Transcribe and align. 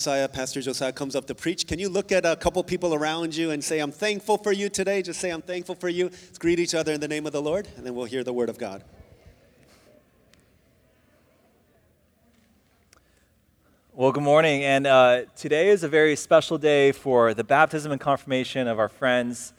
Josiah, 0.00 0.28
Pastor 0.28 0.62
Josiah 0.62 0.92
comes 0.92 1.16
up 1.16 1.26
to 1.26 1.34
preach, 1.34 1.66
can 1.66 1.80
you 1.80 1.88
look 1.88 2.12
at 2.12 2.24
a 2.24 2.36
couple 2.36 2.62
people 2.62 2.94
around 2.94 3.34
you 3.34 3.50
and 3.50 3.64
say, 3.64 3.80
I'm 3.80 3.90
thankful 3.90 4.38
for 4.38 4.52
you 4.52 4.68
today? 4.68 5.02
Just 5.02 5.18
say, 5.18 5.30
I'm 5.30 5.42
thankful 5.42 5.74
for 5.74 5.88
you. 5.88 6.04
Let's 6.04 6.38
greet 6.38 6.60
each 6.60 6.72
other 6.72 6.92
in 6.92 7.00
the 7.00 7.08
name 7.08 7.26
of 7.26 7.32
the 7.32 7.42
Lord, 7.42 7.66
and 7.76 7.84
then 7.84 7.96
we'll 7.96 8.04
hear 8.04 8.22
the 8.22 8.32
word 8.32 8.48
of 8.48 8.58
God. 8.58 8.84
Well, 13.92 14.12
good 14.12 14.22
morning. 14.22 14.62
And 14.62 14.86
uh, 14.86 15.22
today 15.34 15.70
is 15.70 15.82
a 15.82 15.88
very 15.88 16.14
special 16.14 16.58
day 16.58 16.92
for 16.92 17.34
the 17.34 17.42
baptism 17.42 17.90
and 17.90 18.00
confirmation 18.00 18.68
of 18.68 18.78
our 18.78 18.88
friends. 18.88 19.52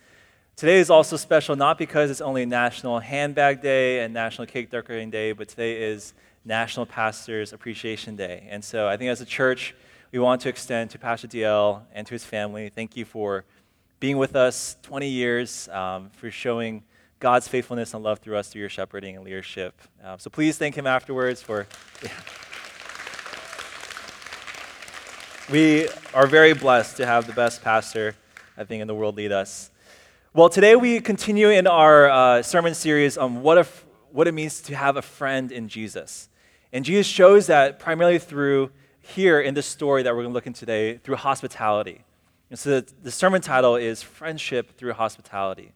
Today 0.56 0.80
is 0.80 0.90
also 0.90 1.18
special 1.18 1.58
not 1.58 1.78
because 1.78 2.10
it's 2.10 2.22
only 2.22 2.46
National 2.46 3.00
Handbag 3.02 3.62
Day 3.62 4.06
and 4.06 4.14
National 4.14 4.48
Cake 4.48 4.72
Decorating 4.72 5.10
Day, 5.10 5.34
but 5.34 5.50
today 5.50 5.84
is 5.84 6.14
National 6.46 6.86
Pastors 6.86 7.52
Appreciation 7.52 8.16
Day. 8.16 8.48
And 8.50 8.64
so 8.64 8.88
I 8.88 8.96
think 8.96 9.10
as 9.10 9.20
a 9.20 9.26
church, 9.26 9.76
we 10.12 10.18
want 10.18 10.42
to 10.42 10.50
extend 10.50 10.90
to 10.90 10.98
Pastor 10.98 11.28
DL 11.28 11.84
and 11.94 12.08
to 12.08 12.14
his 12.14 12.26
family. 12.26 12.70
Thank 12.70 12.98
you 12.98 13.06
for 13.06 13.46
being 14.00 14.18
with 14.18 14.36
us 14.36 14.76
20 14.82 15.08
years, 15.08 15.70
um, 15.70 16.10
for 16.16 16.32
showing 16.32 16.84
God's 17.20 17.48
faithfulness 17.48 17.94
and 17.94 18.04
love 18.04 18.20
through 18.20 18.38
us 18.38 18.50
through 18.50 18.62
your 18.62 18.70
shepherding 18.70 19.16
and 19.16 19.24
leadership. 19.24 19.80
Uh, 20.04 20.18
so 20.18 20.30
please 20.32 20.58
thank 20.58 20.76
him 20.76 20.88
afterwards 20.88 21.44
for. 21.44 21.68
We 25.52 25.88
are 26.14 26.28
very 26.28 26.54
blessed 26.54 26.98
to 26.98 27.06
have 27.06 27.28
the 27.28 27.34
best 27.34 27.62
pastor, 27.64 28.16
I 28.58 28.64
think, 28.64 28.82
in 28.82 28.88
the 28.88 28.96
world 28.96 29.16
lead 29.16 29.32
us. 29.32 29.70
Well, 30.34 30.50
today 30.50 30.76
we 30.76 31.02
continue 31.02 31.50
in 31.50 31.68
our 31.68 32.10
uh, 32.10 32.42
sermon 32.42 32.74
series 32.74 33.18
on 33.18 33.42
what, 33.42 33.68
what 34.12 34.28
it 34.28 34.34
means 34.34 34.62
to 34.62 34.76
have 34.76 34.96
a 34.96 35.02
friend 35.02 35.52
in 35.52 35.68
Jesus. 35.68 36.30
And 36.72 36.86
Jesus 36.86 37.08
shows 37.08 37.48
that 37.48 37.80
primarily 37.80 38.20
through 38.20 38.72
here 39.10 39.42
in 39.42 39.54
this 39.54 39.66
story 39.66 40.04
that 40.04 40.12
we're 40.12 40.22
going 40.22 40.32
to 40.32 40.34
look 40.34 40.48
in 40.48 40.54
today 40.54 40.98
through 40.98 41.16
hospitality. 41.16 42.04
And 42.50 42.58
so 42.58 42.82
the 42.82 43.12
sermon 43.12 43.42
title 43.42 43.76
is 43.76 44.02
Friendship 44.02 44.78
Through 44.78 44.94
Hospitality. 44.94 45.72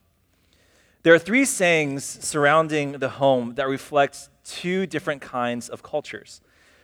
There 1.02 1.12
are 1.12 1.18
three 1.18 1.44
sayings 1.44 2.04
surrounding 2.04 2.92
the 2.92 3.08
home 3.08 3.54
that 3.56 3.68
reflect 3.68 4.28
two 4.44 4.86
different 4.86 5.20
kinds 5.20 5.68
of 5.68 5.82
cultures. 5.82 6.40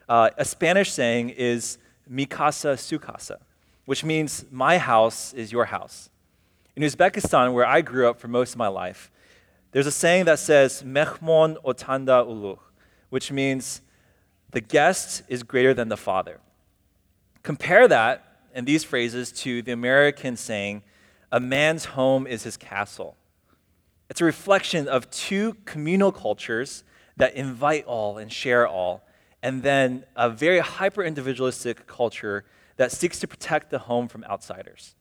Uh, 0.08 0.30
a 0.36 0.44
Spanish 0.44 0.92
saying 0.92 1.30
is 1.30 1.78
mi 2.08 2.26
casa 2.26 2.76
su 2.76 2.98
casa, 2.98 3.38
which 3.86 4.04
means 4.04 4.44
my 4.50 4.78
house 4.78 5.32
is 5.32 5.52
your 5.52 5.66
house. 5.66 6.10
In 6.76 6.82
Uzbekistan, 6.82 7.52
where 7.52 7.66
I 7.66 7.80
grew 7.80 8.08
up 8.08 8.18
for 8.18 8.28
most 8.28 8.52
of 8.52 8.58
my 8.58 8.68
life, 8.68 9.10
there's 9.72 9.86
a 9.86 9.92
saying 9.92 10.24
that 10.24 10.38
says 10.38 10.82
mehmon 10.82 11.56
otanda 11.64 12.26
uluh, 12.26 12.58
which 13.08 13.30
means 13.30 13.82
the 14.52 14.60
guest 14.60 15.22
is 15.28 15.42
greater 15.42 15.74
than 15.74 15.88
the 15.88 15.96
father. 15.96 16.40
Compare 17.42 17.88
that 17.88 18.24
and 18.54 18.66
these 18.66 18.84
phrases 18.84 19.32
to 19.32 19.62
the 19.62 19.72
American 19.72 20.36
saying, 20.36 20.82
a 21.32 21.40
man's 21.40 21.86
home 21.86 22.26
is 22.26 22.42
his 22.42 22.56
castle. 22.56 23.16
It's 24.08 24.20
a 24.20 24.24
reflection 24.24 24.88
of 24.88 25.08
two 25.10 25.54
communal 25.64 26.10
cultures 26.10 26.82
that 27.16 27.34
invite 27.34 27.84
all 27.84 28.18
and 28.18 28.32
share 28.32 28.66
all, 28.66 29.06
and 29.42 29.62
then 29.62 30.04
a 30.16 30.28
very 30.28 30.58
hyper 30.58 31.02
individualistic 31.02 31.86
culture 31.86 32.44
that 32.76 32.90
seeks 32.90 33.20
to 33.20 33.28
protect 33.28 33.70
the 33.70 33.78
home 33.78 34.08
from 34.08 34.24
outsiders. 34.24 34.96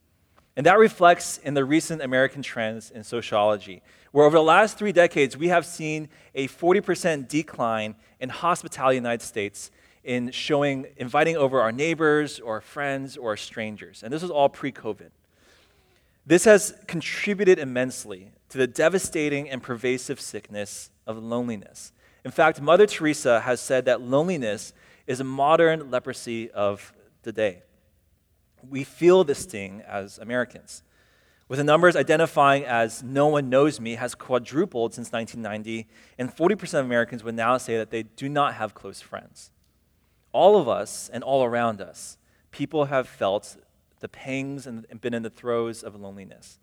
And 0.56 0.66
that 0.66 0.78
reflects 0.78 1.38
in 1.38 1.54
the 1.54 1.66
recent 1.66 2.02
American 2.02 2.42
trends 2.42 2.92
in 2.92 3.04
sociology, 3.04 3.82
where 4.12 4.26
over 4.26 4.38
the 4.38 4.44
last 4.44 4.78
three 4.78 4.92
decades, 4.92 5.38
we 5.38 5.50
have 5.50 5.66
seen 5.66 6.10
a 6.36 6.48
40% 6.48 7.28
decline 7.28 7.96
in 8.20 8.30
hospitality 8.30 8.98
in 8.98 9.04
the 9.04 9.10
United 9.10 9.26
States 9.26 9.72
in 10.04 10.32
showing, 10.32 10.88
inviting 10.98 11.38
over 11.38 11.62
our 11.62 11.72
neighbors 11.72 12.40
or 12.40 12.62
friends 12.62 13.18
or 13.18 13.38
strangers. 13.38 14.02
And 14.04 14.12
this 14.12 14.22
was 14.22 14.32
all 14.32 14.50
pre 14.50 14.72
COVID. 14.72 15.10
This 16.26 16.46
has 16.46 16.76
contributed 16.88 17.60
immensely 17.60 18.32
to 18.50 18.58
the 18.58 18.68
devastating 18.68 19.50
and 19.50 19.62
pervasive 19.62 20.20
sickness 20.20 20.92
of 21.08 21.18
loneliness. 21.18 21.92
In 22.24 22.32
fact, 22.32 22.62
Mother 22.62 22.86
Teresa 22.86 23.42
has 23.42 23.60
said 23.60 23.86
that 23.86 24.02
loneliness 24.02 24.74
is 25.08 25.20
a 25.20 25.24
modern 25.24 25.90
leprosy 25.90 26.52
of 26.52 26.94
the 27.24 27.32
day. 27.32 27.64
We 28.68 28.84
feel 28.84 29.24
this 29.24 29.40
sting 29.40 29.82
as 29.88 30.20
Americans 30.20 30.84
with 31.50 31.58
the 31.58 31.64
numbers 31.64 31.96
identifying 31.96 32.64
as 32.64 33.02
no 33.02 33.28
one 33.28 33.50
knows 33.50 33.80
me 33.80 33.96
has 33.96 34.14
quadrupled 34.14 34.94
since 34.94 35.12
1990, 35.12 35.88
and 36.20 36.34
40% 36.34 36.80
of 36.80 36.86
Americans 36.86 37.24
would 37.24 37.36
now 37.36 37.58
say 37.58 37.76
that 37.76 37.90
they 37.90 38.04
do 38.04 38.30
not 38.30 38.54
have 38.54 38.76
close 38.76 39.02
friends. 39.02 39.52
All 40.32 40.58
of 40.62 40.70
us 40.70 41.10
and 41.12 41.24
all 41.24 41.44
around 41.44 41.82
us, 41.82 42.20
people 42.52 42.86
have 42.86 43.10
felt 43.10 43.58
the 44.00 44.08
pangs 44.08 44.68
and 44.68 44.86
been 45.02 45.16
in 45.16 45.24
the 45.24 45.30
throes 45.32 45.82
of 45.82 46.00
loneliness. 46.00 46.60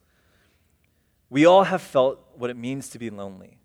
We 1.29 1.45
all 1.45 1.65
have 1.65 1.83
felt 1.83 2.21
what 2.37 2.49
it 2.49 2.57
means 2.57 2.89
to 2.91 2.99
be 3.01 3.11
lonely. 3.11 3.59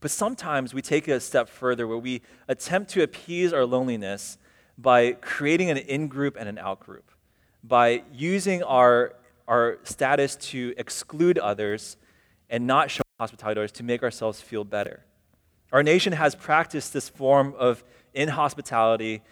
But 0.00 0.10
sometimes 0.10 0.72
we 0.72 0.80
take 0.80 1.06
it 1.06 1.12
a 1.12 1.20
step 1.20 1.50
further 1.50 1.86
where 1.86 1.98
we 1.98 2.22
attempt 2.48 2.90
to 2.92 3.02
appease 3.02 3.52
our 3.52 3.66
loneliness 3.66 4.38
by 4.78 5.12
creating 5.12 5.68
an 5.68 5.76
in 5.76 6.08
group 6.08 6.36
and 6.38 6.48
an 6.48 6.58
out 6.58 6.80
group, 6.80 7.10
by 7.62 8.04
using 8.10 8.62
our 8.62 9.12
our 9.48 9.78
status 9.84 10.36
to 10.36 10.74
exclude 10.76 11.38
others 11.38 11.96
and 12.50 12.66
not 12.66 12.90
show 12.90 13.02
hospitality 13.18 13.54
to 13.54 13.60
others 13.60 13.72
to 13.72 13.82
make 13.82 14.02
ourselves 14.02 14.40
feel 14.40 14.64
better. 14.64 15.04
Our 15.72 15.82
nation 15.82 16.12
has 16.12 16.34
practiced 16.34 16.92
this 16.92 17.08
form 17.08 17.54
of 17.58 17.82
inhospitality 18.14 19.22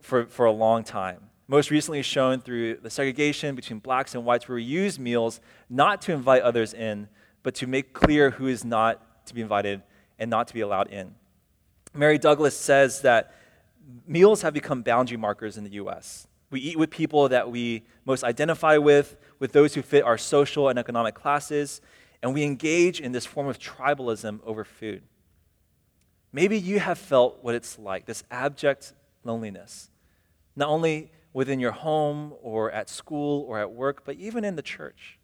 for, 0.00 0.26
for 0.26 0.46
a 0.46 0.52
long 0.52 0.84
time. 0.84 1.30
Most 1.46 1.70
recently, 1.70 2.02
shown 2.02 2.40
through 2.40 2.76
the 2.76 2.90
segregation 2.90 3.54
between 3.56 3.80
blacks 3.80 4.14
and 4.14 4.24
whites, 4.24 4.48
where 4.48 4.56
we 4.56 4.62
use 4.62 4.98
meals 4.98 5.40
not 5.68 6.00
to 6.02 6.12
invite 6.12 6.42
others 6.42 6.72
in, 6.72 7.08
but 7.42 7.54
to 7.56 7.66
make 7.66 7.92
clear 7.92 8.30
who 8.30 8.46
is 8.46 8.64
not 8.64 9.26
to 9.26 9.34
be 9.34 9.40
invited 9.40 9.82
and 10.18 10.30
not 10.30 10.46
to 10.48 10.54
be 10.54 10.60
allowed 10.60 10.88
in. 10.88 11.14
Mary 11.92 12.18
Douglas 12.18 12.56
says 12.56 13.00
that 13.00 13.34
meals 14.06 14.42
have 14.42 14.54
become 14.54 14.82
boundary 14.82 15.16
markers 15.16 15.56
in 15.56 15.64
the 15.64 15.70
U.S. 15.70 16.28
We 16.50 16.60
eat 16.60 16.78
with 16.78 16.90
people 16.90 17.28
that 17.28 17.50
we 17.50 17.84
most 18.04 18.24
identify 18.24 18.76
with, 18.76 19.16
with 19.38 19.52
those 19.52 19.74
who 19.74 19.82
fit 19.82 20.02
our 20.02 20.18
social 20.18 20.68
and 20.68 20.78
economic 20.78 21.14
classes, 21.14 21.80
and 22.22 22.34
we 22.34 22.42
engage 22.42 23.00
in 23.00 23.12
this 23.12 23.24
form 23.24 23.46
of 23.46 23.58
tribalism 23.58 24.40
over 24.44 24.64
food. 24.64 25.02
Maybe 26.32 26.58
you 26.58 26.80
have 26.80 26.98
felt 26.98 27.38
what 27.42 27.54
it's 27.54 27.78
like 27.78 28.06
this 28.06 28.24
abject 28.30 28.94
loneliness, 29.24 29.90
not 30.56 30.68
only 30.68 31.12
within 31.32 31.60
your 31.60 31.72
home 31.72 32.34
or 32.42 32.70
at 32.72 32.88
school 32.88 33.44
or 33.48 33.58
at 33.58 33.70
work, 33.70 34.04
but 34.04 34.16
even 34.16 34.44
in 34.44 34.56
the 34.56 34.62
church. 34.62 35.18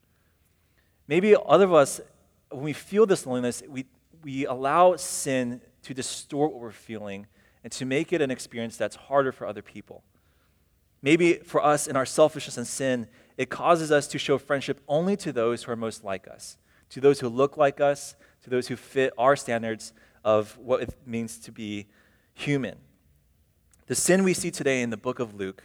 Maybe 1.09 1.34
other 1.47 1.65
of 1.65 1.75
us, 1.75 2.00
when 2.50 2.62
we 2.62 2.72
feel 2.72 3.06
this 3.06 3.26
loneliness, 3.26 3.62
we, 3.69 3.86
we 4.22 4.47
allow 4.47 4.97
sin 4.97 5.60
to 5.82 5.94
distort 5.94 6.53
what 6.53 6.60
we're 6.60 6.70
feeling 6.72 7.26
and 7.62 7.72
to 7.72 7.84
make 7.84 8.12
it 8.12 8.20
an 8.20 8.31
experience 8.31 8.76
that's 8.76 8.97
harder 8.97 9.32
for 9.32 9.47
other 9.47 9.62
people. 9.62 10.03
Maybe 11.06 11.34
for 11.34 11.65
us, 11.65 11.87
in 11.87 11.94
our 11.94 12.05
selfishness 12.05 12.56
and 12.56 12.67
sin, 12.67 13.06
it 13.37 13.49
causes 13.49 13.93
us 13.93 14.09
to 14.09 14.19
show 14.19 14.39
friendship 14.39 14.81
only 14.89 15.17
to 15.19 15.33
those 15.33 15.62
who 15.62 15.71
are 15.71 15.77
most 15.77 16.03
like 16.03 16.27
us, 16.27 16.59
to 16.91 17.00
those 17.00 17.21
who 17.21 17.28
look 17.28 17.56
like 17.56 17.81
us, 17.81 18.17
to 18.43 18.50
those 18.50 18.67
who 18.67 18.75
fit 18.75 19.12
our 19.16 19.37
standards 19.37 19.93
of 20.25 20.59
what 20.59 20.83
it 20.83 20.97
means 21.06 21.39
to 21.39 21.53
be 21.53 21.87
human. 22.34 22.78
The 23.87 23.95
sin 23.95 24.25
we 24.25 24.34
see 24.34 24.50
today 24.50 24.83
in 24.83 24.91
the 24.91 24.97
book 24.97 25.21
of 25.21 25.33
Luke 25.33 25.62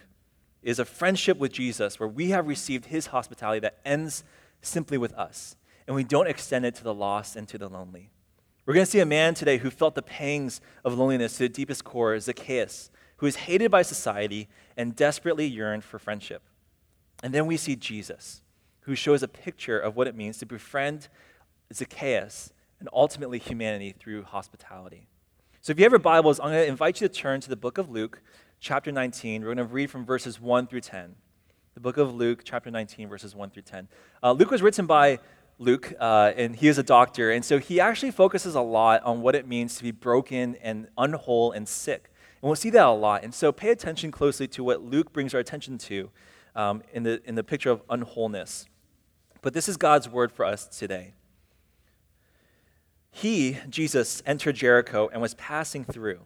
is 0.62 0.78
a 0.78 0.84
friendship 0.84 1.38
with 1.38 1.50
Jesus 1.50 1.98
where 1.98 2.08
we 2.08 2.30
have 2.30 2.46
received 2.46 2.84
his 2.84 3.06
hospitality 3.06 3.58
that 3.58 3.80
ends 3.84 4.22
simply 4.60 4.96
with 4.96 5.12
us, 5.14 5.56
and 5.88 5.96
we 5.96 6.04
don't 6.04 6.28
extend 6.28 6.66
it 6.66 6.76
to 6.76 6.84
the 6.84 6.94
lost 6.94 7.34
and 7.34 7.48
to 7.48 7.58
the 7.58 7.68
lonely. 7.68 8.10
We're 8.64 8.74
going 8.74 8.86
to 8.86 8.92
see 8.92 9.00
a 9.00 9.06
man 9.06 9.34
today 9.34 9.58
who 9.58 9.70
felt 9.70 9.96
the 9.96 10.02
pangs 10.02 10.60
of 10.84 10.96
loneliness 10.96 11.32
to 11.38 11.38
the 11.40 11.48
deepest 11.48 11.82
core, 11.82 12.16
Zacchaeus 12.20 12.92
who 13.22 13.28
is 13.28 13.36
hated 13.36 13.70
by 13.70 13.82
society 13.82 14.48
and 14.76 14.96
desperately 14.96 15.46
yearned 15.46 15.84
for 15.84 16.00
friendship. 16.00 16.42
And 17.22 17.32
then 17.32 17.46
we 17.46 17.56
see 17.56 17.76
Jesus, 17.76 18.42
who 18.80 18.96
shows 18.96 19.22
a 19.22 19.28
picture 19.28 19.78
of 19.78 19.94
what 19.94 20.08
it 20.08 20.16
means 20.16 20.38
to 20.38 20.46
befriend 20.46 21.06
Zacchaeus 21.72 22.52
and 22.80 22.88
ultimately 22.92 23.38
humanity 23.38 23.94
through 23.96 24.24
hospitality. 24.24 25.06
So 25.60 25.70
if 25.70 25.78
you 25.78 25.84
have 25.84 25.92
your 25.92 26.00
Bibles, 26.00 26.40
I'm 26.40 26.46
going 26.46 26.64
to 26.64 26.66
invite 26.66 27.00
you 27.00 27.06
to 27.06 27.14
turn 27.14 27.40
to 27.42 27.48
the 27.48 27.54
book 27.54 27.78
of 27.78 27.88
Luke, 27.88 28.20
chapter 28.58 28.90
19. 28.90 29.42
We're 29.42 29.54
going 29.54 29.68
to 29.68 29.72
read 29.72 29.88
from 29.88 30.04
verses 30.04 30.40
1 30.40 30.66
through 30.66 30.80
10. 30.80 31.14
The 31.74 31.80
book 31.80 31.98
of 31.98 32.12
Luke, 32.12 32.40
chapter 32.44 32.72
19, 32.72 33.08
verses 33.08 33.36
1 33.36 33.50
through 33.50 33.62
10. 33.62 33.86
Uh, 34.20 34.32
Luke 34.32 34.50
was 34.50 34.62
written 34.62 34.86
by 34.86 35.20
Luke, 35.60 35.92
uh, 36.00 36.32
and 36.36 36.56
he 36.56 36.66
is 36.66 36.76
a 36.76 36.82
doctor, 36.82 37.30
and 37.30 37.44
so 37.44 37.60
he 37.60 37.78
actually 37.78 38.10
focuses 38.10 38.56
a 38.56 38.60
lot 38.60 39.00
on 39.04 39.22
what 39.22 39.36
it 39.36 39.46
means 39.46 39.76
to 39.76 39.84
be 39.84 39.92
broken 39.92 40.56
and 40.56 40.88
unwhole 40.98 41.52
and 41.52 41.68
sick. 41.68 42.08
And 42.42 42.48
we'll 42.48 42.56
see 42.56 42.70
that 42.70 42.84
a 42.84 42.90
lot. 42.90 43.22
And 43.22 43.32
so 43.32 43.52
pay 43.52 43.70
attention 43.70 44.10
closely 44.10 44.48
to 44.48 44.64
what 44.64 44.82
Luke 44.82 45.12
brings 45.12 45.32
our 45.32 45.40
attention 45.40 45.78
to 45.78 46.10
um, 46.56 46.82
in, 46.92 47.04
the, 47.04 47.22
in 47.24 47.36
the 47.36 47.44
picture 47.44 47.70
of 47.70 47.82
unwholeness. 47.88 48.66
But 49.42 49.54
this 49.54 49.68
is 49.68 49.76
God's 49.76 50.08
word 50.08 50.32
for 50.32 50.44
us 50.44 50.66
today. 50.66 51.14
He, 53.12 53.58
Jesus, 53.68 54.22
entered 54.26 54.56
Jericho 54.56 55.08
and 55.12 55.22
was 55.22 55.34
passing 55.34 55.84
through. 55.84 56.20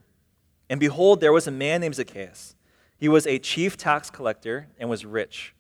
And 0.71 0.81
behold, 0.81 1.21
there 1.21 1.33
was 1.33 1.47
a 1.47 1.51
man 1.51 1.81
named 1.83 1.97
Zacchaeus. 1.97 2.55
He 2.97 3.09
was 3.09 3.27
a 3.27 3.39
chief 3.39 3.77
tax 3.77 4.09
collector 4.09 4.69
and 4.79 4.89
was 4.89 5.05
rich. 5.05 5.55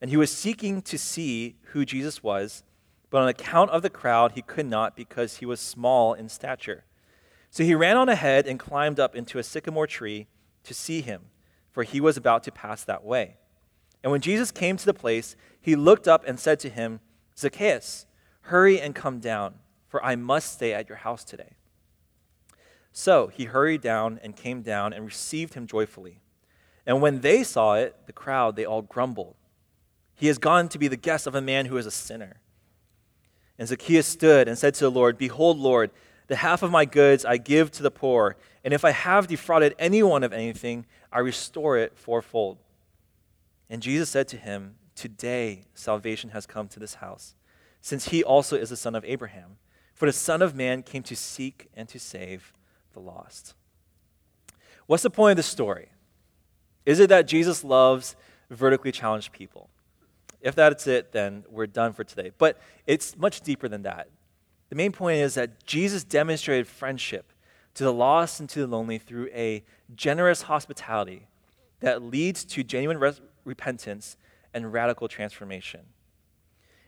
And 0.00 0.10
he 0.10 0.16
was 0.16 0.32
seeking 0.32 0.80
to 0.82 0.96
see 0.96 1.56
who 1.72 1.84
Jesus 1.84 2.22
was, 2.22 2.62
but 3.10 3.20
on 3.20 3.28
account 3.28 3.70
of 3.70 3.82
the 3.82 3.90
crowd, 3.90 4.32
he 4.32 4.42
could 4.42 4.66
not 4.66 4.96
because 4.96 5.38
he 5.38 5.46
was 5.46 5.60
small 5.60 6.14
in 6.14 6.28
stature. 6.28 6.84
So 7.50 7.64
he 7.64 7.74
ran 7.74 7.96
on 7.96 8.08
ahead 8.08 8.46
and 8.46 8.58
climbed 8.58 9.00
up 9.00 9.16
into 9.16 9.38
a 9.38 9.42
sycamore 9.42 9.86
tree 9.86 10.28
to 10.64 10.72
see 10.72 11.00
him, 11.00 11.22
for 11.70 11.82
he 11.82 12.00
was 12.00 12.16
about 12.16 12.44
to 12.44 12.52
pass 12.52 12.84
that 12.84 13.04
way. 13.04 13.36
And 14.02 14.12
when 14.12 14.20
Jesus 14.20 14.50
came 14.50 14.76
to 14.76 14.86
the 14.86 14.94
place, 14.94 15.36
he 15.60 15.76
looked 15.76 16.08
up 16.08 16.24
and 16.26 16.38
said 16.38 16.60
to 16.60 16.68
him, 16.68 17.00
Zacchaeus, 17.36 18.06
hurry 18.42 18.80
and 18.80 18.94
come 18.94 19.18
down, 19.18 19.54
for 19.88 20.02
I 20.04 20.16
must 20.16 20.52
stay 20.52 20.72
at 20.72 20.88
your 20.88 20.98
house 20.98 21.24
today. 21.24 21.56
So 22.92 23.28
he 23.28 23.44
hurried 23.44 23.80
down 23.80 24.20
and 24.22 24.36
came 24.36 24.62
down 24.62 24.92
and 24.92 25.04
received 25.04 25.54
him 25.54 25.66
joyfully. 25.66 26.20
And 26.86 27.02
when 27.02 27.20
they 27.20 27.42
saw 27.42 27.74
it, 27.74 27.96
the 28.06 28.12
crowd, 28.12 28.56
they 28.56 28.64
all 28.64 28.82
grumbled. 28.82 29.36
He 30.14 30.26
has 30.28 30.38
gone 30.38 30.68
to 30.68 30.78
be 30.78 30.88
the 30.88 30.96
guest 30.96 31.26
of 31.26 31.34
a 31.34 31.40
man 31.40 31.66
who 31.66 31.76
is 31.76 31.86
a 31.86 31.90
sinner. 31.90 32.40
And 33.58 33.68
Zacchaeus 33.68 34.06
stood 34.06 34.48
and 34.48 34.56
said 34.56 34.74
to 34.74 34.84
the 34.84 34.90
Lord, 34.90 35.18
Behold, 35.18 35.58
Lord, 35.58 35.90
the 36.30 36.36
half 36.36 36.62
of 36.62 36.70
my 36.70 36.84
goods 36.84 37.24
I 37.24 37.38
give 37.38 37.72
to 37.72 37.82
the 37.82 37.90
poor, 37.90 38.36
and 38.62 38.72
if 38.72 38.84
I 38.84 38.92
have 38.92 39.26
defrauded 39.26 39.74
anyone 39.80 40.22
of 40.22 40.32
anything, 40.32 40.86
I 41.12 41.18
restore 41.18 41.76
it 41.76 41.98
fourfold. 41.98 42.58
And 43.68 43.82
Jesus 43.82 44.08
said 44.08 44.28
to 44.28 44.36
him, 44.36 44.76
Today 44.94 45.64
salvation 45.74 46.30
has 46.30 46.46
come 46.46 46.68
to 46.68 46.78
this 46.78 46.94
house, 46.94 47.34
since 47.80 48.10
he 48.10 48.22
also 48.22 48.56
is 48.56 48.70
the 48.70 48.76
son 48.76 48.94
of 48.94 49.04
Abraham. 49.04 49.56
For 49.92 50.06
the 50.06 50.12
Son 50.12 50.40
of 50.40 50.54
Man 50.54 50.84
came 50.84 51.02
to 51.02 51.16
seek 51.16 51.66
and 51.74 51.88
to 51.88 51.98
save 51.98 52.52
the 52.92 53.00
lost. 53.00 53.54
What's 54.86 55.02
the 55.02 55.10
point 55.10 55.32
of 55.32 55.36
the 55.38 55.42
story? 55.42 55.88
Is 56.86 57.00
it 57.00 57.08
that 57.08 57.26
Jesus 57.26 57.64
loves 57.64 58.14
vertically 58.50 58.92
challenged 58.92 59.32
people? 59.32 59.68
If 60.40 60.54
that's 60.54 60.86
it, 60.86 61.10
then 61.10 61.42
we're 61.50 61.66
done 61.66 61.92
for 61.92 62.04
today. 62.04 62.30
But 62.38 62.60
it's 62.86 63.16
much 63.16 63.40
deeper 63.40 63.66
than 63.66 63.82
that. 63.82 64.08
The 64.70 64.76
main 64.76 64.92
point 64.92 65.18
is 65.20 65.34
that 65.34 65.66
Jesus 65.66 66.04
demonstrated 66.04 66.66
friendship 66.66 67.32
to 67.74 67.84
the 67.84 67.92
lost 67.92 68.40
and 68.40 68.48
to 68.50 68.60
the 68.60 68.66
lonely 68.66 68.98
through 68.98 69.28
a 69.34 69.64
generous 69.94 70.42
hospitality 70.42 71.26
that 71.80 72.02
leads 72.02 72.44
to 72.44 72.62
genuine 72.62 72.98
res- 72.98 73.20
repentance 73.44 74.16
and 74.54 74.72
radical 74.72 75.08
transformation. 75.08 75.80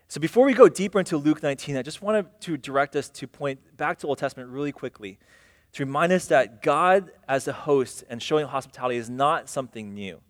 So 0.07 0.19
before 0.19 0.45
we 0.45 0.53
go 0.53 0.69
deeper 0.69 0.99
into 0.99 1.17
Luke 1.17 1.41
19, 1.41 1.75
I 1.75 1.81
just 1.81 2.01
wanted 2.01 2.27
to 2.41 2.57
direct 2.57 2.95
us 2.95 3.09
to 3.09 3.27
point 3.27 3.59
back 3.77 3.99
to 3.99 4.07
Old 4.07 4.17
Testament 4.17 4.49
really 4.49 4.71
quickly 4.71 5.17
to 5.73 5.85
remind 5.85 6.11
us 6.11 6.27
that 6.27 6.61
God 6.61 7.11
as 7.27 7.45
the 7.45 7.53
host 7.53 8.03
and 8.09 8.21
showing 8.21 8.45
hospitality 8.45 8.97
is 8.97 9.09
not 9.09 9.49
something 9.49 9.93
new. 9.93 10.21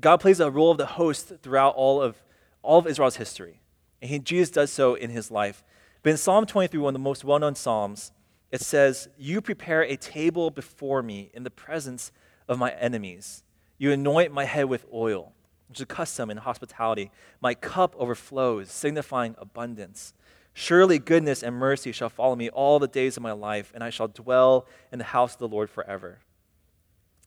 God 0.00 0.18
plays 0.18 0.40
a 0.40 0.50
role 0.50 0.72
of 0.72 0.78
the 0.78 0.86
host 0.86 1.32
throughout 1.42 1.74
all 1.76 2.02
of, 2.02 2.22
all 2.62 2.78
of 2.78 2.86
Israel's 2.86 3.16
history. 3.16 3.60
And 4.02 4.10
he, 4.10 4.18
Jesus 4.18 4.50
does 4.50 4.72
so 4.72 4.94
in 4.94 5.10
his 5.10 5.30
life. 5.30 5.62
But 6.08 6.12
in 6.12 6.16
Psalm 6.16 6.46
23, 6.46 6.80
one 6.80 6.94
of 6.94 6.94
the 6.94 7.04
most 7.04 7.22
well 7.22 7.38
known 7.38 7.54
Psalms, 7.54 8.12
it 8.50 8.62
says, 8.62 9.10
You 9.18 9.42
prepare 9.42 9.82
a 9.82 9.98
table 9.98 10.50
before 10.50 11.02
me 11.02 11.30
in 11.34 11.42
the 11.42 11.50
presence 11.50 12.12
of 12.48 12.58
my 12.58 12.70
enemies. 12.70 13.42
You 13.76 13.92
anoint 13.92 14.32
my 14.32 14.46
head 14.46 14.70
with 14.70 14.86
oil, 14.90 15.34
which 15.68 15.80
is 15.80 15.82
a 15.82 15.84
custom 15.84 16.30
in 16.30 16.38
hospitality. 16.38 17.10
My 17.42 17.52
cup 17.52 17.94
overflows, 17.98 18.70
signifying 18.70 19.34
abundance. 19.36 20.14
Surely 20.54 20.98
goodness 20.98 21.42
and 21.42 21.54
mercy 21.54 21.92
shall 21.92 22.08
follow 22.08 22.36
me 22.36 22.48
all 22.48 22.78
the 22.78 22.88
days 22.88 23.18
of 23.18 23.22
my 23.22 23.32
life, 23.32 23.70
and 23.74 23.84
I 23.84 23.90
shall 23.90 24.08
dwell 24.08 24.66
in 24.90 24.98
the 24.98 25.04
house 25.04 25.34
of 25.34 25.40
the 25.40 25.48
Lord 25.48 25.68
forever. 25.68 26.20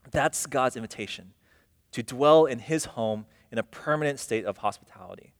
That's 0.10 0.48
God's 0.48 0.75
invitation 0.75 1.33
to 1.92 2.01
dwell 2.01 2.48
in 2.48 2.57
his 2.57 2.86
home 2.86 3.28
in 3.51 3.60
a 3.60 3.63
permanent 3.63 4.19
state 4.19 4.45
of 4.45 4.57
hospitality. 4.57 5.33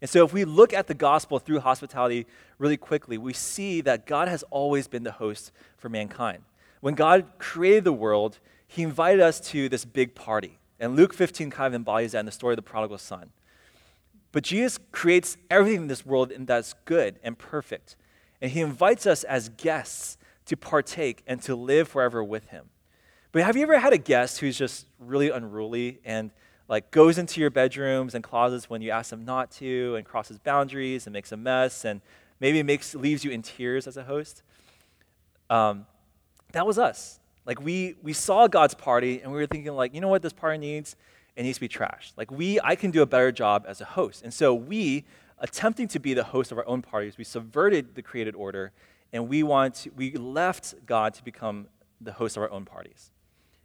And 0.00 0.08
so, 0.08 0.24
if 0.24 0.32
we 0.32 0.44
look 0.44 0.72
at 0.72 0.86
the 0.86 0.94
gospel 0.94 1.38
through 1.38 1.60
hospitality 1.60 2.26
really 2.58 2.76
quickly, 2.76 3.18
we 3.18 3.32
see 3.32 3.80
that 3.80 4.06
God 4.06 4.28
has 4.28 4.44
always 4.50 4.86
been 4.86 5.02
the 5.02 5.12
host 5.12 5.50
for 5.76 5.88
mankind. 5.88 6.42
When 6.80 6.94
God 6.94 7.26
created 7.38 7.84
the 7.84 7.92
world, 7.92 8.38
he 8.66 8.82
invited 8.82 9.20
us 9.20 9.40
to 9.50 9.68
this 9.68 9.84
big 9.84 10.14
party. 10.14 10.58
And 10.78 10.94
Luke 10.94 11.12
15 11.12 11.50
kind 11.50 11.66
of 11.66 11.74
embodies 11.74 12.12
that 12.12 12.20
in 12.20 12.26
the 12.26 12.32
story 12.32 12.52
of 12.52 12.56
the 12.56 12.62
prodigal 12.62 12.98
son. 12.98 13.30
But 14.30 14.44
Jesus 14.44 14.78
creates 14.92 15.36
everything 15.50 15.82
in 15.82 15.86
this 15.88 16.06
world 16.06 16.30
and 16.30 16.46
that's 16.46 16.74
good 16.84 17.18
and 17.22 17.36
perfect. 17.36 17.96
And 18.40 18.52
he 18.52 18.60
invites 18.60 19.06
us 19.06 19.24
as 19.24 19.48
guests 19.48 20.18
to 20.46 20.56
partake 20.56 21.22
and 21.26 21.42
to 21.42 21.56
live 21.56 21.88
forever 21.88 22.22
with 22.22 22.48
him. 22.48 22.66
But 23.32 23.42
have 23.42 23.56
you 23.56 23.62
ever 23.62 23.78
had 23.78 23.92
a 23.92 23.98
guest 23.98 24.38
who's 24.38 24.56
just 24.56 24.86
really 24.98 25.30
unruly 25.30 26.00
and 26.04 26.30
like 26.68 26.90
goes 26.90 27.18
into 27.18 27.40
your 27.40 27.50
bedrooms 27.50 28.14
and 28.14 28.22
closets 28.22 28.70
when 28.70 28.82
you 28.82 28.90
ask 28.90 29.10
them 29.10 29.24
not 29.24 29.50
to 29.52 29.96
and 29.96 30.04
crosses 30.04 30.38
boundaries 30.38 31.06
and 31.06 31.12
makes 31.12 31.32
a 31.32 31.36
mess 31.36 31.84
and 31.84 32.00
maybe 32.40 32.62
makes 32.62 32.94
leaves 32.94 33.24
you 33.24 33.30
in 33.30 33.42
tears 33.42 33.86
as 33.86 33.96
a 33.96 34.04
host? 34.04 34.42
Um, 35.50 35.86
that 36.52 36.66
was 36.66 36.78
us. 36.78 37.20
Like 37.46 37.60
we 37.60 37.96
we 38.02 38.12
saw 38.12 38.46
God's 38.46 38.74
party 38.74 39.20
and 39.22 39.32
we 39.32 39.38
were 39.38 39.46
thinking 39.46 39.72
like, 39.72 39.94
you 39.94 40.00
know 40.00 40.08
what 40.08 40.22
this 40.22 40.32
party 40.32 40.58
needs? 40.58 40.96
it 41.38 41.44
needs 41.44 41.56
to 41.56 41.60
be 41.60 41.68
trashed. 41.68 42.14
Like 42.16 42.32
we, 42.32 42.58
I 42.64 42.74
can 42.74 42.90
do 42.90 43.00
a 43.00 43.06
better 43.06 43.30
job 43.30 43.64
as 43.68 43.80
a 43.80 43.84
host. 43.84 44.24
And 44.24 44.34
so 44.34 44.52
we, 44.52 45.04
attempting 45.38 45.86
to 45.88 46.00
be 46.00 46.12
the 46.12 46.24
host 46.24 46.50
of 46.50 46.58
our 46.58 46.66
own 46.66 46.82
parties, 46.82 47.16
we 47.16 47.22
subverted 47.22 47.94
the 47.94 48.02
created 48.02 48.34
order, 48.34 48.72
and 49.12 49.28
we 49.28 49.44
want 49.44 49.76
to, 49.76 49.90
we 49.90 50.10
left 50.14 50.74
God 50.84 51.14
to 51.14 51.22
become 51.22 51.68
the 52.00 52.12
host 52.12 52.36
of 52.36 52.42
our 52.42 52.50
own 52.50 52.64
parties. 52.64 53.12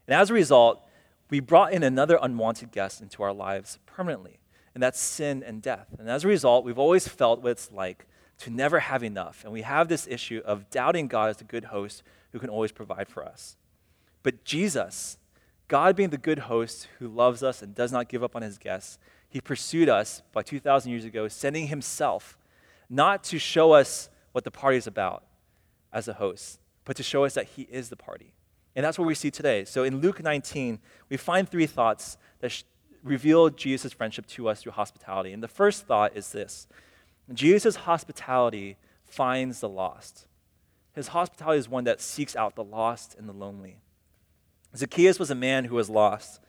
And 0.07 0.13
as 0.13 0.29
a 0.29 0.35
result, 0.35 0.87
we 1.33 1.39
brought 1.39 1.73
in 1.73 1.81
another 1.81 2.19
unwanted 2.21 2.71
guest 2.71 3.01
into 3.01 3.23
our 3.23 3.33
lives 3.33 3.79
permanently, 3.87 4.39
and 4.75 4.83
that's 4.83 4.99
sin 4.99 5.41
and 5.41 5.63
death. 5.63 5.87
And 5.97 6.07
as 6.07 6.23
a 6.23 6.27
result, 6.27 6.63
we've 6.63 6.77
always 6.77 7.07
felt 7.07 7.41
what 7.41 7.53
it's 7.53 7.71
like 7.71 8.05
to 8.37 8.51
never 8.51 8.79
have 8.81 9.03
enough. 9.03 9.43
And 9.43 9.51
we 9.51 9.63
have 9.63 9.87
this 9.87 10.05
issue 10.05 10.43
of 10.45 10.69
doubting 10.69 11.07
God 11.07 11.31
as 11.31 11.41
a 11.41 11.43
good 11.43 11.63
host 11.63 12.03
who 12.33 12.39
can 12.39 12.51
always 12.51 12.71
provide 12.71 13.07
for 13.07 13.25
us. 13.25 13.57
But 14.21 14.45
Jesus, 14.45 15.17
God 15.67 15.95
being 15.95 16.11
the 16.11 16.19
good 16.19 16.37
host 16.37 16.87
who 16.99 17.07
loves 17.07 17.41
us 17.41 17.63
and 17.63 17.73
does 17.73 17.91
not 17.91 18.09
give 18.09 18.23
up 18.23 18.35
on 18.35 18.43
his 18.43 18.59
guests, 18.59 18.99
he 19.27 19.41
pursued 19.41 19.89
us 19.89 20.21
by 20.33 20.43
2,000 20.43 20.91
years 20.91 21.03
ago, 21.03 21.27
sending 21.27 21.65
himself 21.65 22.37
not 22.91 23.23
to 23.23 23.39
show 23.39 23.71
us 23.71 24.11
what 24.33 24.43
the 24.43 24.51
party 24.51 24.77
is 24.77 24.85
about 24.85 25.23
as 25.91 26.07
a 26.07 26.13
host, 26.13 26.59
but 26.85 26.95
to 26.97 27.01
show 27.01 27.25
us 27.25 27.33
that 27.33 27.47
he 27.55 27.63
is 27.63 27.89
the 27.89 27.97
party. 27.97 28.35
And 28.75 28.85
that's 28.85 28.97
what 28.97 29.07
we 29.07 29.15
see 29.15 29.31
today. 29.31 29.65
So 29.65 29.83
in 29.83 29.99
Luke 30.01 30.21
19, 30.21 30.79
we 31.09 31.17
find 31.17 31.47
three 31.47 31.67
thoughts 31.67 32.17
that 32.39 32.51
sh- 32.51 32.63
reveal 33.03 33.49
Jesus' 33.49 33.93
friendship 33.93 34.25
to 34.27 34.49
us 34.49 34.61
through 34.61 34.71
hospitality. 34.71 35.31
And 35.31 35.43
the 35.43 35.47
first 35.47 35.85
thought 35.85 36.15
is 36.15 36.31
this 36.31 36.67
Jesus' 37.31 37.75
hospitality 37.75 38.77
finds 39.05 39.59
the 39.59 39.69
lost. 39.69 40.25
His 40.93 41.09
hospitality 41.09 41.59
is 41.59 41.69
one 41.69 41.83
that 41.85 42.01
seeks 42.01 42.35
out 42.35 42.55
the 42.55 42.63
lost 42.63 43.15
and 43.17 43.27
the 43.27 43.33
lonely. 43.33 43.77
Zacchaeus 44.75 45.19
was 45.19 45.31
a 45.31 45.35
man 45.35 45.65
who 45.65 45.75
was 45.75 45.89
lost. 45.89 46.39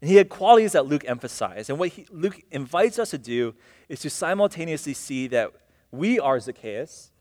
And 0.00 0.10
he 0.10 0.16
had 0.16 0.28
qualities 0.28 0.72
that 0.72 0.86
Luke 0.86 1.04
emphasized. 1.06 1.70
And 1.70 1.78
what 1.78 1.90
he, 1.90 2.06
Luke 2.10 2.42
invites 2.50 2.98
us 2.98 3.10
to 3.10 3.18
do 3.18 3.54
is 3.88 4.00
to 4.00 4.10
simultaneously 4.10 4.94
see 4.94 5.28
that 5.28 5.52
we 5.90 6.18
are 6.18 6.40
Zacchaeus, 6.40 7.12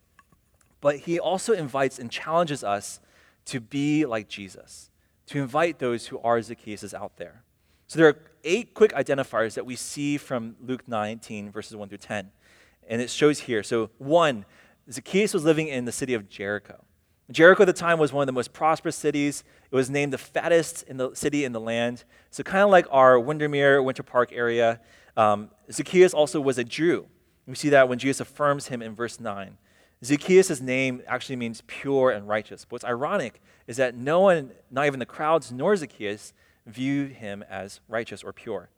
but 0.80 0.98
he 0.98 1.20
also 1.20 1.54
invites 1.54 2.00
and 2.00 2.10
challenges 2.10 2.64
us 2.64 3.00
to 3.52 3.60
be 3.60 4.06
like 4.06 4.30
Jesus, 4.30 4.90
to 5.28 5.40
invite 5.40 5.80
those 5.80 6.08
who 6.08 6.20
are 6.20 6.42
Zacchaeus 6.42 6.94
out 6.94 7.18
there. 7.18 7.44
So 7.88 8.00
there 8.00 8.08
are 8.08 8.18
eight 8.46 8.74
quick 8.74 8.94
identifiers 8.94 9.56
that 9.56 9.66
we 9.66 9.76
see 9.76 10.18
from 10.18 10.56
Luke 10.62 10.88
19, 10.88 11.52
verses 11.52 11.76
1 11.76 11.90
through 11.90 11.98
10. 11.98 12.32
And 12.88 13.02
it 13.02 13.10
shows 13.10 13.40
here. 13.40 13.62
So, 13.62 13.90
one, 13.98 14.46
Zacchaeus 14.90 15.34
was 15.34 15.44
living 15.44 15.68
in 15.68 15.84
the 15.84 15.92
city 15.92 16.14
of 16.14 16.30
Jericho. 16.30 16.84
Jericho 17.30 17.64
at 17.64 17.66
the 17.66 17.74
time 17.74 18.00
was 18.00 18.14
one 18.14 18.24
of 18.24 18.28
the 18.28 18.34
most 18.34 18.54
prosperous 18.54 18.96
cities. 18.96 19.44
It 19.70 19.76
was 19.76 19.90
named 19.90 20.14
the 20.14 20.18
fattest 20.18 20.84
in 20.84 20.96
the 20.96 21.14
city 21.14 21.44
in 21.44 21.52
the 21.52 21.60
land. 21.60 22.06
So, 22.30 22.44
kind 22.44 22.64
of 22.64 22.70
like 22.70 22.88
our 22.90 23.20
Windermere 23.20 23.84
Winter 23.84 24.04
Park 24.04 24.32
area, 24.32 24.80
um, 25.18 25.50
Zacchaeus 25.70 26.14
also 26.14 26.40
was 26.40 26.58
a 26.58 26.64
Jew. 26.64 27.08
We 27.46 27.56
see 27.56 27.70
that 27.70 27.90
when 27.90 28.00
Jesus 28.00 28.22
affirms 28.22 28.68
him 28.68 28.82
in 28.82 28.96
verse 28.96 29.20
9. 29.20 29.58
Zacchaeus' 30.04 30.60
name 30.60 31.02
actually 31.08 31.36
means 31.36 31.62
pure 31.68 32.10
and 32.10 32.28
righteous. 32.28 32.66
But 32.66 32.74
what's 32.74 32.86
ironic 32.86 33.42
is 33.68 33.78
that 33.78 33.96
no 33.96 34.22
one, 34.22 34.52
not 34.72 34.88
even 34.88 35.00
the 35.00 35.06
crowds 35.06 35.52
nor 35.52 35.76
Zacchaeus, 35.76 36.34
viewed 36.66 37.14
him 37.14 37.44
as 37.50 37.80
righteous 37.88 38.24
or 38.24 38.34
pure. 38.34 38.70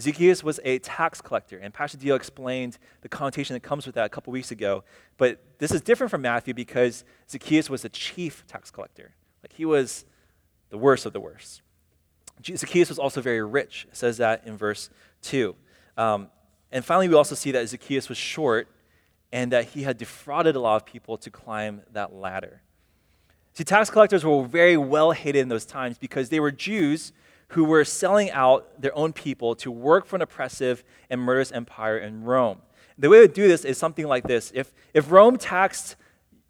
Zacchaeus 0.00 0.42
was 0.42 0.58
a 0.64 0.80
tax 0.80 1.20
collector, 1.20 1.58
and 1.58 1.72
Pastor 1.72 1.98
Dio 1.98 2.16
explained 2.16 2.78
the 3.02 3.08
connotation 3.08 3.54
that 3.54 3.60
comes 3.60 3.86
with 3.86 3.94
that 3.94 4.06
a 4.06 4.08
couple 4.08 4.32
weeks 4.32 4.50
ago. 4.50 4.82
But 5.18 5.40
this 5.58 5.70
is 5.70 5.80
different 5.80 6.10
from 6.10 6.22
Matthew 6.22 6.52
because 6.52 7.04
Zacchaeus 7.30 7.70
was 7.70 7.82
the 7.82 7.88
chief 7.88 8.44
tax 8.48 8.70
collector. 8.70 9.14
Like 9.42 9.52
he 9.52 9.64
was 9.64 10.04
the 10.70 10.78
worst 10.78 11.06
of 11.06 11.12
the 11.12 11.20
worst. 11.20 11.62
Zacchaeus 12.44 12.88
was 12.88 12.98
also 12.98 13.20
very 13.20 13.42
rich. 13.42 13.86
Says 13.92 14.16
that 14.16 14.44
in 14.44 14.56
verse 14.56 14.90
2. 15.22 15.54
Um, 15.96 16.28
and 16.72 16.84
finally, 16.84 17.08
we 17.08 17.14
also 17.14 17.36
see 17.36 17.52
that 17.52 17.68
Zacchaeus 17.68 18.08
was 18.08 18.18
short 18.18 18.68
and 19.32 19.52
that 19.52 19.66
he 19.66 19.82
had 19.82 19.98
defrauded 19.98 20.56
a 20.56 20.60
lot 20.60 20.76
of 20.76 20.86
people 20.86 21.16
to 21.18 21.30
climb 21.30 21.82
that 21.92 22.14
ladder. 22.14 22.62
See, 23.54 23.64
tax 23.64 23.90
collectors 23.90 24.24
were 24.24 24.44
very 24.44 24.76
well 24.76 25.12
hated 25.12 25.40
in 25.40 25.48
those 25.48 25.64
times 25.64 25.98
because 25.98 26.28
they 26.28 26.40
were 26.40 26.50
Jews 26.50 27.12
who 27.48 27.64
were 27.64 27.84
selling 27.84 28.30
out 28.30 28.80
their 28.80 28.96
own 28.96 29.12
people 29.12 29.54
to 29.56 29.70
work 29.70 30.06
for 30.06 30.16
an 30.16 30.22
oppressive 30.22 30.82
and 31.08 31.20
murderous 31.20 31.52
empire 31.52 31.98
in 31.98 32.24
Rome. 32.24 32.58
The 32.98 33.08
way 33.08 33.26
to 33.26 33.32
do 33.32 33.46
this 33.46 33.64
is 33.64 33.78
something 33.78 34.06
like 34.06 34.24
this 34.24 34.50
if, 34.54 34.72
if 34.92 35.10
Rome 35.10 35.36
taxed 35.36 35.96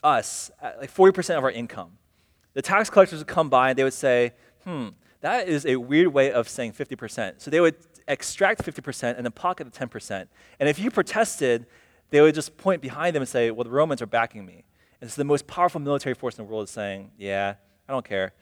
us 0.02 0.50
like 0.62 0.94
40% 0.94 1.36
of 1.36 1.44
our 1.44 1.50
income, 1.50 1.92
the 2.54 2.62
tax 2.62 2.88
collectors 2.88 3.18
would 3.18 3.26
come 3.26 3.48
by 3.48 3.70
and 3.70 3.78
they 3.78 3.84
would 3.84 3.92
say, 3.92 4.32
hmm, 4.64 4.88
that 5.20 5.48
is 5.48 5.66
a 5.66 5.76
weird 5.76 6.08
way 6.08 6.30
of 6.32 6.48
saying 6.48 6.72
50%. 6.72 7.34
So 7.38 7.50
they 7.50 7.60
would 7.60 7.76
extract 8.06 8.62
50% 8.62 9.16
and 9.16 9.24
then 9.24 9.32
pocket 9.32 9.70
the 9.70 9.86
10%. 9.86 10.26
And 10.60 10.68
if 10.68 10.78
you 10.78 10.90
protested, 10.90 11.66
they 12.14 12.20
would 12.20 12.34
just 12.34 12.56
point 12.56 12.80
behind 12.80 13.16
them 13.16 13.22
and 13.22 13.28
say, 13.28 13.50
well, 13.50 13.64
the 13.64 13.70
Romans 13.70 14.00
are 14.00 14.06
backing 14.06 14.46
me. 14.46 14.64
And 15.00 15.10
so 15.10 15.20
the 15.20 15.24
most 15.24 15.48
powerful 15.48 15.80
military 15.80 16.14
force 16.14 16.38
in 16.38 16.44
the 16.44 16.50
world 16.50 16.68
is 16.68 16.70
saying, 16.70 17.10
yeah, 17.18 17.54
I 17.88 17.92
don't 17.92 18.04
care. 18.04 18.34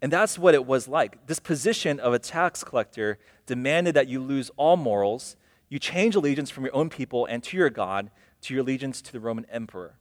And 0.00 0.12
that's 0.12 0.36
what 0.36 0.54
it 0.54 0.66
was 0.66 0.88
like. 0.88 1.28
This 1.28 1.38
position 1.38 2.00
of 2.00 2.12
a 2.12 2.18
tax 2.18 2.64
collector 2.64 3.20
demanded 3.46 3.94
that 3.94 4.08
you 4.08 4.18
lose 4.18 4.50
all 4.56 4.76
morals, 4.76 5.36
you 5.68 5.78
change 5.78 6.16
allegiance 6.16 6.50
from 6.50 6.64
your 6.64 6.74
own 6.74 6.90
people 6.90 7.24
and 7.26 7.44
to 7.44 7.56
your 7.56 7.70
God 7.70 8.10
to 8.40 8.54
your 8.54 8.64
allegiance 8.64 9.00
to 9.02 9.12
the 9.12 9.20
Roman 9.20 9.46
emperor. 9.52 9.94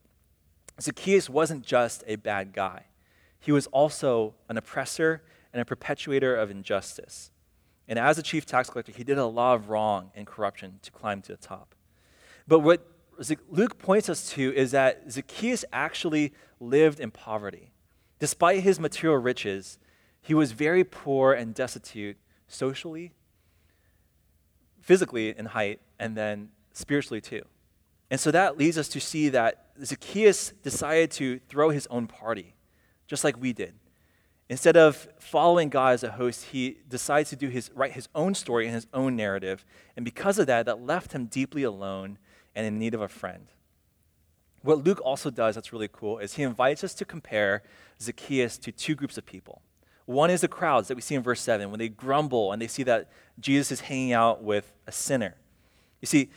Zacchaeus 0.82 1.30
wasn't 1.30 1.64
just 1.64 2.04
a 2.08 2.16
bad 2.16 2.54
guy, 2.54 2.86
he 3.40 3.52
was 3.52 3.68
also 3.68 4.34
an 4.50 4.58
oppressor 4.58 5.22
and 5.54 5.62
a 5.62 5.66
perpetuator 5.66 6.36
of 6.36 6.50
injustice. 6.50 7.30
And 7.88 8.00
as 8.00 8.18
a 8.18 8.24
chief 8.24 8.48
tax 8.48 8.70
collector, 8.70 8.94
he 8.94 9.04
did 9.04 9.20
a 9.20 9.26
lot 9.26 9.56
of 9.56 9.70
wrong 9.70 10.10
and 10.16 10.26
corruption 10.26 10.80
to 10.82 10.92
climb 10.92 11.22
to 11.24 11.34
the 11.34 11.38
top. 11.38 11.76
But 12.48 12.60
what 12.60 12.88
Luke 13.50 13.78
points 13.78 14.10
us 14.10 14.30
to 14.32 14.54
is 14.56 14.72
that 14.72 15.12
Zacchaeus 15.12 15.64
actually 15.72 16.34
lived 16.60 17.00
in 17.00 17.12
poverty. 17.12 17.72
Despite 18.20 18.62
his 18.62 18.80
material 18.80 19.20
riches, 19.20 19.80
he 20.22 20.34
was 20.34 20.52
very 20.52 20.84
poor 20.84 21.34
and 21.34 21.54
destitute 21.54 22.18
socially, 22.48 23.14
physically 24.80 25.38
in 25.38 25.48
height, 25.48 25.82
and 26.00 26.16
then 26.16 26.50
spiritually 26.74 27.22
too. 27.22 27.44
And 28.10 28.20
so 28.20 28.30
that 28.32 28.58
leads 28.58 28.78
us 28.78 28.88
to 28.90 29.00
see 29.00 29.30
that 29.30 29.68
Zacchaeus 29.84 30.54
decided 30.64 31.12
to 31.12 31.40
throw 31.48 31.70
his 31.70 31.88
own 31.88 32.08
party, 32.08 32.56
just 33.08 33.24
like 33.24 33.40
we 33.40 33.54
did. 33.54 33.74
Instead 34.50 34.76
of 34.76 35.08
following 35.18 35.70
God 35.70 35.94
as 35.94 36.04
a 36.04 36.12
host, 36.12 36.48
he 36.52 36.78
decides 36.90 37.30
to 37.30 37.38
do 37.38 37.48
his, 37.48 37.72
write 37.74 37.94
his 37.94 38.10
own 38.14 38.36
story 38.36 38.66
and 38.66 38.76
his 38.76 38.86
own 38.94 39.16
narrative. 39.16 39.64
And 39.96 40.04
because 40.04 40.38
of 40.38 40.48
that, 40.48 40.66
that 40.66 40.86
left 40.86 41.14
him 41.14 41.28
deeply 41.28 41.64
alone 41.64 42.18
and 42.56 42.66
in 42.66 42.80
need 42.80 42.94
of 42.94 43.02
a 43.02 43.08
friend. 43.08 43.48
What 44.64 44.84
Luke 44.84 45.02
also 45.04 45.30
does 45.30 45.56
that's 45.56 45.74
really 45.74 45.90
cool 45.92 46.20
is 46.20 46.36
he 46.36 46.44
invites 46.44 46.84
us 46.84 46.94
to 46.96 47.06
compare 47.06 47.64
Zacchaeus 48.00 48.58
to 48.60 48.72
two 48.72 48.96
groups 48.96 49.18
of 49.18 49.26
people. 49.26 49.62
One 50.06 50.30
is 50.30 50.42
the 50.42 50.48
crowds 50.48 50.88
that 50.88 50.96
we 50.96 51.02
see 51.02 51.16
in 51.16 51.24
verse 51.24 51.42
7 51.42 51.70
when 51.70 51.80
they 51.80 51.90
grumble 51.90 52.52
and 52.52 52.62
they 52.62 52.68
see 52.68 52.84
that 52.84 53.10
Jesus 53.40 53.72
is 53.72 53.82
hanging 53.82 54.14
out 54.14 54.44
with 54.44 54.72
a 54.86 54.92
sinner. 54.92 55.36
You 56.02 56.06
see, 56.06 56.30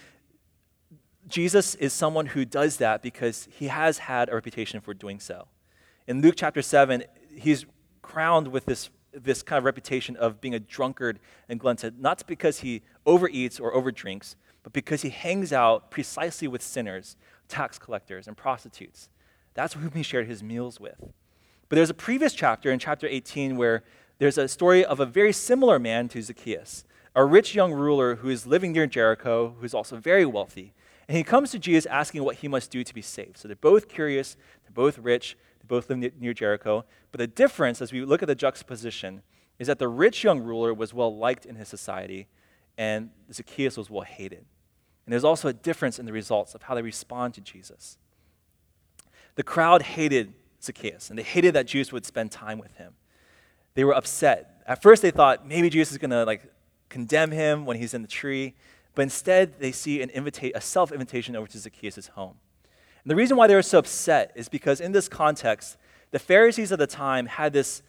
Jesus 1.26 1.74
is 1.76 1.92
someone 1.92 2.26
who 2.26 2.44
does 2.44 2.76
that 2.78 3.02
because 3.02 3.48
he 3.50 3.68
has 3.68 3.98
had 3.98 4.28
a 4.28 4.34
reputation 4.34 4.80
for 4.80 4.94
doing 4.94 5.18
so. 5.20 5.48
In 6.06 6.20
Luke 6.20 6.34
chapter 6.36 6.62
7, 6.62 7.04
he's 7.34 7.64
crowned 8.02 8.48
with 8.48 8.66
this, 8.66 8.90
this 9.12 9.42
kind 9.42 9.58
of 9.58 9.64
reputation 9.64 10.16
of 10.16 10.40
being 10.40 10.54
a 10.54 10.60
drunkard 10.60 11.18
and 11.48 11.58
glutton, 11.58 11.96
not 11.98 12.26
because 12.26 12.60
he 12.60 12.82
overeats 13.06 13.58
or 13.58 13.74
overdrinks, 13.74 14.36
but 14.64 14.72
because 14.72 15.02
he 15.02 15.10
hangs 15.10 15.52
out 15.52 15.92
precisely 15.92 16.48
with 16.48 16.62
sinners, 16.62 17.16
tax 17.46 17.78
collectors, 17.78 18.26
and 18.26 18.36
prostitutes. 18.36 19.08
That's 19.54 19.74
whom 19.74 19.92
he 19.92 20.02
shared 20.02 20.26
his 20.26 20.42
meals 20.42 20.80
with. 20.80 20.98
But 21.68 21.76
there's 21.76 21.90
a 21.90 21.94
previous 21.94 22.34
chapter 22.34 22.72
in 22.72 22.80
chapter 22.80 23.06
18 23.06 23.56
where 23.56 23.84
there's 24.18 24.38
a 24.38 24.48
story 24.48 24.84
of 24.84 25.00
a 25.00 25.06
very 25.06 25.32
similar 25.32 25.78
man 25.78 26.08
to 26.08 26.22
Zacchaeus, 26.22 26.84
a 27.14 27.24
rich 27.24 27.54
young 27.54 27.72
ruler 27.72 28.16
who 28.16 28.28
is 28.28 28.46
living 28.46 28.72
near 28.72 28.86
Jericho, 28.86 29.54
who's 29.60 29.74
also 29.74 29.96
very 29.96 30.24
wealthy. 30.24 30.72
And 31.08 31.16
he 31.16 31.22
comes 31.22 31.50
to 31.50 31.58
Jesus 31.58 31.86
asking 31.86 32.24
what 32.24 32.36
he 32.36 32.48
must 32.48 32.70
do 32.70 32.82
to 32.82 32.94
be 32.94 33.02
saved. 33.02 33.38
So 33.38 33.48
they're 33.48 33.56
both 33.56 33.88
curious, 33.88 34.36
they're 34.64 34.72
both 34.72 34.98
rich, 34.98 35.36
they 35.60 35.66
both 35.66 35.90
live 35.90 36.20
near 36.20 36.32
Jericho. 36.32 36.84
But 37.12 37.18
the 37.18 37.26
difference, 37.26 37.82
as 37.82 37.92
we 37.92 38.04
look 38.04 38.22
at 38.22 38.28
the 38.28 38.34
juxtaposition, 38.34 39.22
is 39.58 39.66
that 39.66 39.78
the 39.78 39.88
rich 39.88 40.24
young 40.24 40.40
ruler 40.40 40.72
was 40.72 40.94
well 40.94 41.16
liked 41.16 41.46
in 41.46 41.56
his 41.56 41.68
society, 41.68 42.26
and 42.76 43.10
Zacchaeus 43.32 43.76
was 43.76 43.90
well 43.90 44.02
hated. 44.02 44.46
And 45.04 45.12
there's 45.12 45.24
also 45.24 45.48
a 45.48 45.52
difference 45.52 45.98
in 45.98 46.06
the 46.06 46.12
results 46.12 46.54
of 46.54 46.62
how 46.62 46.74
they 46.74 46.82
respond 46.82 47.34
to 47.34 47.40
Jesus. 47.40 47.98
The 49.34 49.42
crowd 49.42 49.82
hated 49.82 50.32
Zacchaeus, 50.62 51.10
and 51.10 51.18
they 51.18 51.22
hated 51.22 51.54
that 51.54 51.66
Jesus 51.66 51.92
would 51.92 52.06
spend 52.06 52.30
time 52.30 52.58
with 52.58 52.74
him. 52.76 52.94
They 53.74 53.84
were 53.84 53.94
upset. 53.94 54.62
At 54.66 54.80
first, 54.80 55.02
they 55.02 55.10
thought 55.10 55.46
maybe 55.46 55.68
Jesus 55.68 55.92
is 55.92 55.98
going 55.98 56.10
to 56.10 56.24
like 56.24 56.50
condemn 56.88 57.32
him 57.32 57.66
when 57.66 57.76
he's 57.76 57.92
in 57.92 58.02
the 58.02 58.08
tree, 58.08 58.54
but 58.94 59.02
instead, 59.02 59.58
they 59.58 59.72
see 59.72 60.00
an 60.00 60.10
invita- 60.10 60.56
a 60.56 60.60
self 60.60 60.92
invitation 60.92 61.34
over 61.36 61.48
to 61.48 61.58
Zacchaeus' 61.58 62.06
home. 62.08 62.36
And 63.02 63.10
the 63.10 63.16
reason 63.16 63.36
why 63.36 63.46
they 63.46 63.54
were 63.54 63.62
so 63.62 63.78
upset 63.78 64.32
is 64.34 64.48
because 64.48 64.80
in 64.80 64.92
this 64.92 65.08
context, 65.08 65.76
the 66.12 66.18
Pharisees 66.18 66.70
of 66.72 66.78
the 66.78 66.86
time 66.86 67.26
had 67.26 67.52
this 67.52 67.82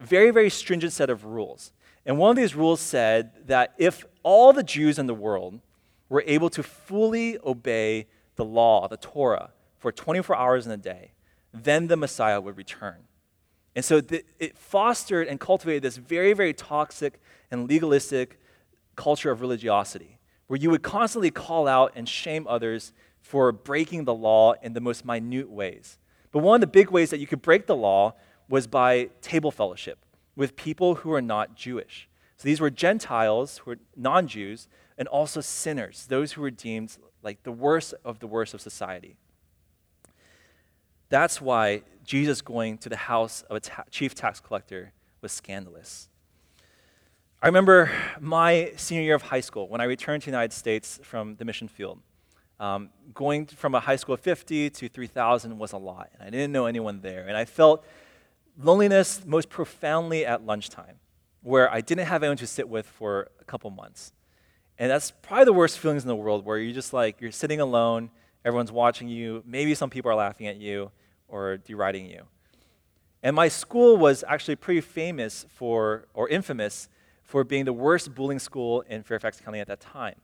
very, 0.00 0.30
very 0.30 0.50
stringent 0.50 0.92
set 0.92 1.10
of 1.10 1.24
rules. 1.24 1.72
And 2.06 2.18
one 2.18 2.30
of 2.30 2.36
these 2.36 2.54
rules 2.54 2.80
said 2.80 3.46
that 3.46 3.74
if 3.78 4.04
all 4.22 4.52
the 4.52 4.62
Jews 4.62 4.98
in 4.98 5.06
the 5.06 5.14
world 5.14 5.60
were 6.08 6.24
able 6.26 6.50
to 6.50 6.62
fully 6.62 7.38
obey 7.44 8.06
the 8.36 8.44
law, 8.44 8.88
the 8.88 8.96
Torah, 8.96 9.50
for 9.78 9.92
24 9.92 10.34
hours 10.36 10.66
in 10.66 10.72
a 10.72 10.76
day, 10.76 11.12
then 11.52 11.88
the 11.88 11.96
Messiah 11.96 12.40
would 12.40 12.56
return. 12.56 13.04
And 13.74 13.84
so 13.84 14.00
th- 14.00 14.24
it 14.38 14.56
fostered 14.56 15.28
and 15.28 15.38
cultivated 15.38 15.82
this 15.82 15.96
very, 15.96 16.32
very 16.32 16.52
toxic 16.52 17.20
and 17.50 17.68
legalistic 17.68 18.40
culture 18.96 19.30
of 19.30 19.40
religiosity, 19.40 20.18
where 20.46 20.58
you 20.58 20.70
would 20.70 20.82
constantly 20.82 21.30
call 21.30 21.68
out 21.68 21.92
and 21.94 22.08
shame 22.08 22.46
others 22.48 22.92
for 23.20 23.52
breaking 23.52 24.04
the 24.04 24.14
law 24.14 24.54
in 24.62 24.72
the 24.72 24.80
most 24.80 25.04
minute 25.04 25.50
ways. 25.50 25.98
But 26.32 26.40
one 26.40 26.56
of 26.56 26.60
the 26.60 26.66
big 26.66 26.90
ways 26.90 27.10
that 27.10 27.20
you 27.20 27.26
could 27.26 27.42
break 27.42 27.66
the 27.66 27.76
law 27.76 28.14
was 28.48 28.66
by 28.66 29.10
table 29.20 29.50
fellowship 29.50 30.04
with 30.34 30.56
people 30.56 30.96
who 30.96 31.12
are 31.12 31.22
not 31.22 31.54
Jewish. 31.54 32.08
So 32.36 32.44
these 32.48 32.60
were 32.60 32.70
Gentiles 32.70 33.58
who 33.58 33.72
were 33.72 33.78
non 33.96 34.26
Jews 34.26 34.68
and 34.98 35.08
also 35.08 35.40
sinners, 35.40 36.06
those 36.08 36.32
who 36.32 36.42
were 36.42 36.50
deemed 36.50 36.98
like 37.22 37.44
the 37.44 37.52
worst 37.52 37.94
of 38.04 38.18
the 38.18 38.26
worst 38.26 38.52
of 38.52 38.60
society. 38.60 39.16
That's 41.08 41.40
why 41.40 41.82
Jesus 42.04 42.42
going 42.42 42.78
to 42.78 42.88
the 42.88 42.96
house 42.96 43.42
of 43.48 43.56
a 43.56 43.60
ta- 43.60 43.84
chief 43.90 44.14
tax 44.14 44.40
collector 44.40 44.92
was 45.22 45.32
scandalous. 45.32 46.08
I 47.40 47.46
remember 47.46 47.90
my 48.20 48.72
senior 48.76 49.04
year 49.04 49.14
of 49.14 49.22
high 49.22 49.40
school 49.40 49.68
when 49.68 49.80
I 49.80 49.84
returned 49.84 50.22
to 50.22 50.26
the 50.26 50.32
United 50.32 50.52
States 50.52 50.98
from 51.02 51.36
the 51.36 51.44
mission 51.44 51.68
field. 51.68 52.00
Um, 52.60 52.90
going 53.14 53.46
from 53.46 53.76
a 53.76 53.80
high 53.80 53.94
school 53.94 54.14
of 54.14 54.20
50 54.20 54.70
to 54.70 54.88
3,000 54.88 55.56
was 55.56 55.72
a 55.72 55.76
lot, 55.76 56.10
and 56.14 56.22
I 56.26 56.30
didn't 56.30 56.50
know 56.50 56.66
anyone 56.66 57.00
there. 57.00 57.28
And 57.28 57.36
I 57.36 57.44
felt 57.44 57.84
loneliness 58.60 59.22
most 59.24 59.48
profoundly 59.48 60.26
at 60.26 60.44
lunchtime, 60.44 60.96
where 61.42 61.72
I 61.72 61.80
didn't 61.80 62.06
have 62.06 62.24
anyone 62.24 62.38
to 62.38 62.48
sit 62.48 62.68
with 62.68 62.86
for 62.86 63.28
a 63.40 63.44
couple 63.44 63.70
months. 63.70 64.12
And 64.78 64.90
that's 64.90 65.10
probably 65.10 65.46
the 65.46 65.52
worst 65.52 65.78
feelings 65.78 66.02
in 66.02 66.08
the 66.08 66.16
world, 66.16 66.44
where 66.44 66.58
you're 66.58 66.74
just 66.74 66.92
like, 66.92 67.20
you're 67.20 67.32
sitting 67.32 67.60
alone, 67.60 68.10
everyone's 68.44 68.70
watching 68.70 69.08
you, 69.08 69.42
maybe 69.44 69.74
some 69.74 69.90
people 69.90 70.10
are 70.10 70.14
laughing 70.14 70.46
at 70.46 70.56
you 70.56 70.90
or 71.26 71.56
deriding 71.56 72.06
you. 72.06 72.22
And 73.22 73.34
my 73.34 73.48
school 73.48 73.96
was 73.96 74.22
actually 74.28 74.56
pretty 74.56 74.80
famous 74.80 75.44
for, 75.50 76.06
or 76.14 76.28
infamous 76.28 76.88
for 77.24 77.42
being 77.42 77.64
the 77.64 77.72
worst 77.72 78.14
bullying 78.14 78.38
school 78.38 78.82
in 78.82 79.02
Fairfax 79.02 79.40
County 79.40 79.58
at 79.58 79.66
that 79.66 79.80
time. 79.80 80.14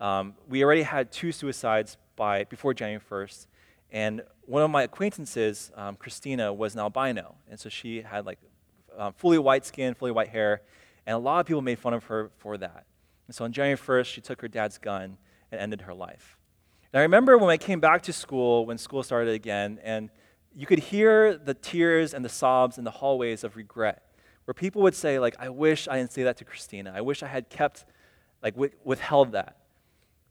Um, 0.00 0.34
we 0.48 0.62
already 0.62 0.82
had 0.82 1.10
two 1.10 1.32
suicides 1.32 1.96
by, 2.14 2.44
before 2.44 2.74
January 2.74 3.02
1st, 3.10 3.46
and 3.90 4.22
one 4.42 4.62
of 4.62 4.70
my 4.70 4.84
acquaintances, 4.84 5.72
um, 5.74 5.96
Christina, 5.96 6.52
was 6.52 6.74
an 6.74 6.80
albino, 6.80 7.34
and 7.50 7.58
so 7.58 7.68
she 7.68 8.02
had 8.02 8.24
like 8.24 8.38
um, 8.96 9.12
fully 9.14 9.38
white 9.38 9.66
skin, 9.66 9.94
fully 9.94 10.12
white 10.12 10.28
hair, 10.28 10.62
and 11.06 11.14
a 11.14 11.18
lot 11.18 11.40
of 11.40 11.46
people 11.46 11.62
made 11.62 11.78
fun 11.78 11.94
of 11.94 12.04
her 12.04 12.30
for 12.38 12.56
that. 12.58 12.84
And 13.26 13.34
so 13.34 13.44
on 13.44 13.52
January 13.52 13.78
1st, 13.78 14.06
she 14.06 14.20
took 14.20 14.40
her 14.40 14.48
dad's 14.48 14.78
gun 14.78 15.18
and 15.50 15.60
ended 15.60 15.82
her 15.82 15.94
life. 15.94 16.38
And 16.92 17.00
I 17.00 17.02
remember 17.02 17.36
when 17.38 17.50
I 17.50 17.56
came 17.56 17.80
back 17.80 18.02
to 18.04 18.12
school, 18.12 18.66
when 18.66 18.78
school 18.78 19.02
started 19.02 19.34
again, 19.34 19.80
and 19.82 20.10
you 20.54 20.66
could 20.66 20.78
hear 20.78 21.36
the 21.36 21.54
tears 21.54 22.14
and 22.14 22.24
the 22.24 22.28
sobs 22.28 22.78
in 22.78 22.84
the 22.84 22.90
hallways 22.90 23.44
of 23.44 23.56
regret, 23.56 24.02
where 24.44 24.54
people 24.54 24.82
would 24.82 24.94
say, 24.94 25.18
like, 25.18 25.36
I 25.38 25.48
wish 25.48 25.88
I 25.88 25.98
didn't 25.98 26.12
say 26.12 26.22
that 26.22 26.36
to 26.38 26.44
Christina. 26.44 26.92
I 26.94 27.00
wish 27.00 27.22
I 27.22 27.26
had 27.26 27.50
kept, 27.50 27.84
like, 28.42 28.54
withheld 28.84 29.32
that. 29.32 29.58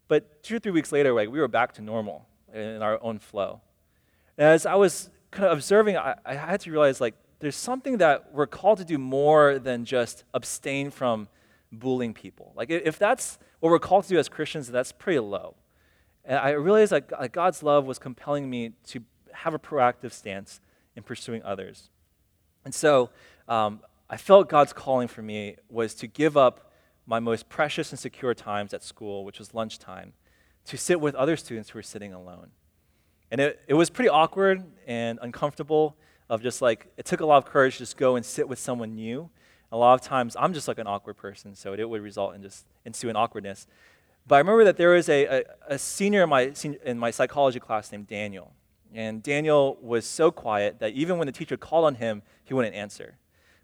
But 0.08 0.42
two 0.44 0.56
or 0.56 0.60
three 0.60 0.72
weeks 0.72 0.92
later, 0.92 1.14
like, 1.14 1.30
we 1.30 1.40
were 1.40 1.48
back 1.48 1.74
to 1.74 1.82
normal 1.82 2.26
in 2.54 2.82
our 2.82 3.02
own 3.04 3.20
flow. 3.20 3.62
And 4.38 4.48
as 4.48 4.66
I 4.66 4.76
was 4.76 5.10
kind 5.32 5.46
of 5.46 5.58
observing, 5.58 5.98
I, 5.98 6.16
I 6.26 6.36
had 6.36 6.62
to 6.62 6.72
realize, 6.72 7.02
like, 7.02 7.16
there's 7.40 7.56
something 7.56 7.98
that 7.98 8.34
we're 8.34 8.48
called 8.48 8.78
to 8.80 8.86
do 8.86 8.98
more 8.98 9.60
than 9.60 9.86
just 9.86 10.24
abstain 10.34 10.90
from 10.90 11.28
bullying 11.72 12.14
people. 12.14 12.54
Like, 12.56 12.70
if 12.70 12.98
that's 12.98 13.38
what 13.60 13.70
we're 13.70 13.80
called 13.80 14.04
to 14.04 14.10
do 14.10 14.18
as 14.18 14.30
Christians, 14.30 14.70
that's 14.72 14.92
pretty 14.92 15.20
low. 15.20 15.56
And 16.24 16.38
I 16.38 16.52
realized 16.52 16.92
that 16.92 17.32
God's 17.32 17.62
love 17.62 17.86
was 17.86 18.00
compelling 18.00 18.50
me 18.50 18.74
to 18.88 19.02
have 19.34 19.54
a 19.54 19.60
proactive 19.60 20.12
stance 20.12 20.60
in 20.96 21.04
pursuing 21.04 21.44
others. 21.44 21.90
And 22.64 22.74
so 22.74 23.10
um, 23.48 23.82
I 24.10 24.18
felt 24.18 24.50
God's 24.50 24.74
calling 24.74 25.08
for 25.08 25.22
me 25.22 25.58
was 25.70 25.94
to 25.96 26.08
give 26.08 26.38
up 26.38 26.72
my 27.06 27.20
most 27.20 27.50
precious 27.50 27.92
and 27.92 28.00
secure 28.00 28.34
times 28.34 28.74
at 28.74 28.84
school, 28.84 29.24
which 29.26 29.38
was 29.38 29.54
lunchtime, 29.54 30.14
to 30.66 30.78
sit 30.78 31.00
with 31.00 31.14
other 31.14 31.38
students 31.38 31.70
who 31.70 31.78
were 31.78 31.84
sitting 31.84 32.14
alone. 32.14 32.50
And 33.30 33.42
it, 33.42 33.60
it 33.68 33.74
was 33.76 33.90
pretty 33.90 34.10
awkward 34.10 34.64
and 34.88 35.20
uncomfortable 35.22 35.98
of 36.30 36.42
just 36.42 36.62
like, 36.62 36.88
it 36.98 37.06
took 37.06 37.20
a 37.20 37.26
lot 37.26 37.38
of 37.38 37.46
courage 37.46 37.74
to 37.74 37.80
just 37.80 37.98
go 37.98 38.16
and 38.16 38.26
sit 38.26 38.48
with 38.48 38.58
someone 38.58 38.96
new. 38.96 39.30
A 39.72 39.78
lot 39.78 39.94
of 39.94 40.02
times, 40.02 40.36
I'm 40.40 40.54
just 40.54 40.68
like 40.68 40.78
an 40.78 40.88
awkward 40.88 41.18
person, 41.18 41.56
so 41.56 41.74
it 41.74 41.90
would 41.90 42.02
result 42.02 42.36
in 42.36 42.42
just 42.42 42.66
ensuing 42.86 43.16
awkwardness. 43.16 43.68
But 44.28 44.36
I 44.36 44.38
remember 44.40 44.64
that 44.64 44.78
there 44.78 44.92
was 44.92 45.10
a, 45.10 45.26
a, 45.26 45.44
a 45.68 45.78
senior, 45.78 46.24
in 46.24 46.30
my, 46.30 46.54
in 46.84 46.98
my 46.98 47.12
psychology 47.12 47.60
class 47.60 47.92
named 47.92 48.08
Daniel. 48.08 48.54
And 48.94 49.22
Daniel 49.22 49.78
was 49.82 50.06
so 50.06 50.32
quiet 50.32 50.80
that 50.80 50.94
even 50.94 51.18
when 51.18 51.26
the 51.26 51.32
teacher 51.32 51.58
called 51.58 51.86
on 51.86 51.96
him, 51.96 52.22
he 52.44 52.54
wouldn't 52.54 52.76
answer. 52.76 53.18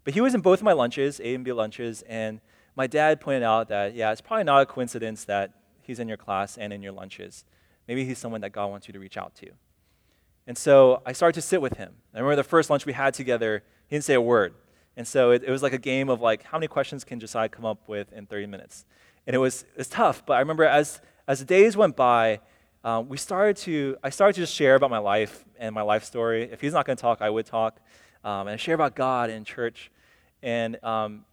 But 0.04 0.14
he 0.14 0.20
was 0.20 0.34
in 0.34 0.40
both 0.40 0.58
of 0.58 0.64
my 0.64 0.72
lunches, 0.72 1.20
A 1.20 1.34
and 1.34 1.44
B 1.44 1.52
lunches, 1.52 2.02
and 2.02 2.40
my 2.76 2.86
dad 2.86 3.20
pointed 3.20 3.42
out 3.42 3.68
that, 3.68 3.94
yeah, 3.94 4.12
it's 4.12 4.20
probably 4.20 4.44
not 4.44 4.62
a 4.62 4.66
coincidence 4.66 5.24
that 5.24 5.52
he's 5.80 5.98
in 5.98 6.08
your 6.08 6.16
class 6.16 6.58
and 6.58 6.72
in 6.72 6.82
your 6.82 6.92
lunches. 6.92 7.44
Maybe 7.88 8.04
he's 8.04 8.18
someone 8.18 8.40
that 8.42 8.50
God 8.50 8.66
wants 8.66 8.88
you 8.88 8.92
to 8.92 9.00
reach 9.00 9.16
out 9.16 9.34
to. 9.36 9.50
And 10.46 10.58
so 10.58 11.02
I 11.06 11.12
started 11.12 11.34
to 11.34 11.42
sit 11.42 11.62
with 11.62 11.76
him. 11.76 11.94
I 12.14 12.18
remember 12.18 12.36
the 12.36 12.44
first 12.44 12.70
lunch 12.70 12.84
we 12.86 12.92
had 12.92 13.14
together, 13.14 13.62
he 13.86 13.96
didn't 13.96 14.04
say 14.04 14.14
a 14.14 14.20
word. 14.20 14.54
And 14.96 15.06
so 15.06 15.30
it, 15.30 15.42
it 15.44 15.50
was 15.50 15.62
like 15.62 15.72
a 15.72 15.78
game 15.78 16.08
of 16.08 16.20
like, 16.20 16.42
how 16.42 16.58
many 16.58 16.68
questions 16.68 17.04
can 17.04 17.18
Josiah 17.18 17.48
come 17.48 17.64
up 17.64 17.88
with 17.88 18.12
in 18.12 18.26
30 18.26 18.46
minutes? 18.46 18.84
And 19.26 19.34
it 19.34 19.38
was, 19.38 19.62
it 19.62 19.78
was 19.78 19.88
tough, 19.88 20.24
but 20.26 20.34
I 20.34 20.40
remember 20.40 20.64
as, 20.64 21.00
as 21.26 21.38
the 21.38 21.44
days 21.44 21.76
went 21.76 21.96
by, 21.96 22.40
um, 22.84 23.08
we 23.08 23.16
started 23.16 23.56
to, 23.58 23.96
I 24.02 24.10
started 24.10 24.34
to 24.34 24.40
just 24.40 24.54
share 24.54 24.74
about 24.74 24.90
my 24.90 24.98
life 24.98 25.44
and 25.58 25.74
my 25.74 25.82
life 25.82 26.04
story. 26.04 26.48
If 26.50 26.60
he's 26.60 26.72
not 26.72 26.84
going 26.84 26.96
to 26.96 27.00
talk, 27.00 27.22
I 27.22 27.30
would 27.30 27.46
talk. 27.46 27.80
Um, 28.24 28.48
and 28.48 28.50
I 28.50 28.56
share 28.56 28.74
about 28.74 28.96
God 28.96 29.30
and 29.30 29.46
church. 29.46 29.90
And 30.42 30.82
um, 30.84 31.24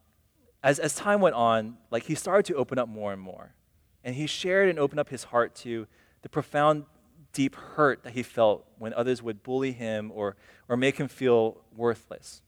as, 0.63 0.77
as 0.77 0.95
time 0.95 1.21
went 1.21 1.35
on, 1.35 1.77
like 1.89 2.03
he 2.03 2.15
started 2.15 2.45
to 2.45 2.55
open 2.55 2.77
up 2.77 2.87
more 2.87 3.11
and 3.11 3.21
more. 3.21 3.53
And 4.03 4.15
he 4.15 4.27
shared 4.27 4.69
and 4.69 4.77
opened 4.77 4.99
up 4.99 5.09
his 5.09 5.25
heart 5.25 5.55
to 5.55 5.87
the 6.21 6.29
profound, 6.29 6.85
deep 7.33 7.55
hurt 7.55 8.03
that 8.03 8.13
he 8.13 8.23
felt 8.23 8.65
when 8.77 8.93
others 8.93 9.21
would 9.21 9.43
bully 9.43 9.71
him 9.71 10.11
or, 10.13 10.35
or 10.67 10.77
make 10.77 10.97
him 10.97 11.07
feel 11.07 11.57
worthless. 11.75 12.41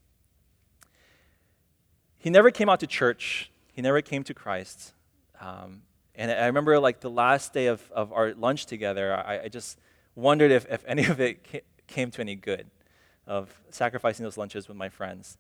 He 2.22 2.30
never 2.30 2.52
came 2.52 2.70
out 2.70 2.80
to 2.82 2.88
church, 2.88 3.50
he 3.74 3.82
never 3.82 4.00
came 4.00 4.24
to 4.26 4.34
Christ. 4.36 4.94
Um, 5.40 5.82
and 6.14 6.30
I 6.30 6.46
remember, 6.46 6.80
like, 6.80 7.00
the 7.00 7.10
last 7.10 7.52
day 7.52 7.66
of, 7.66 7.82
of 7.92 8.14
our 8.14 8.36
lunch 8.36 8.68
together, 8.68 9.12
I, 9.16 9.46
I 9.46 9.48
just 9.48 9.80
wondered 10.14 10.52
if, 10.52 10.68
if 10.70 10.84
any 10.86 11.06
of 11.06 11.20
it 11.20 11.64
came 11.88 12.12
to 12.12 12.22
any 12.22 12.36
good 12.36 12.70
of 13.26 13.50
sacrificing 13.72 14.24
those 14.24 14.38
lunches 14.38 14.68
with 14.68 14.78
my 14.78 14.88
friends. 14.88 15.40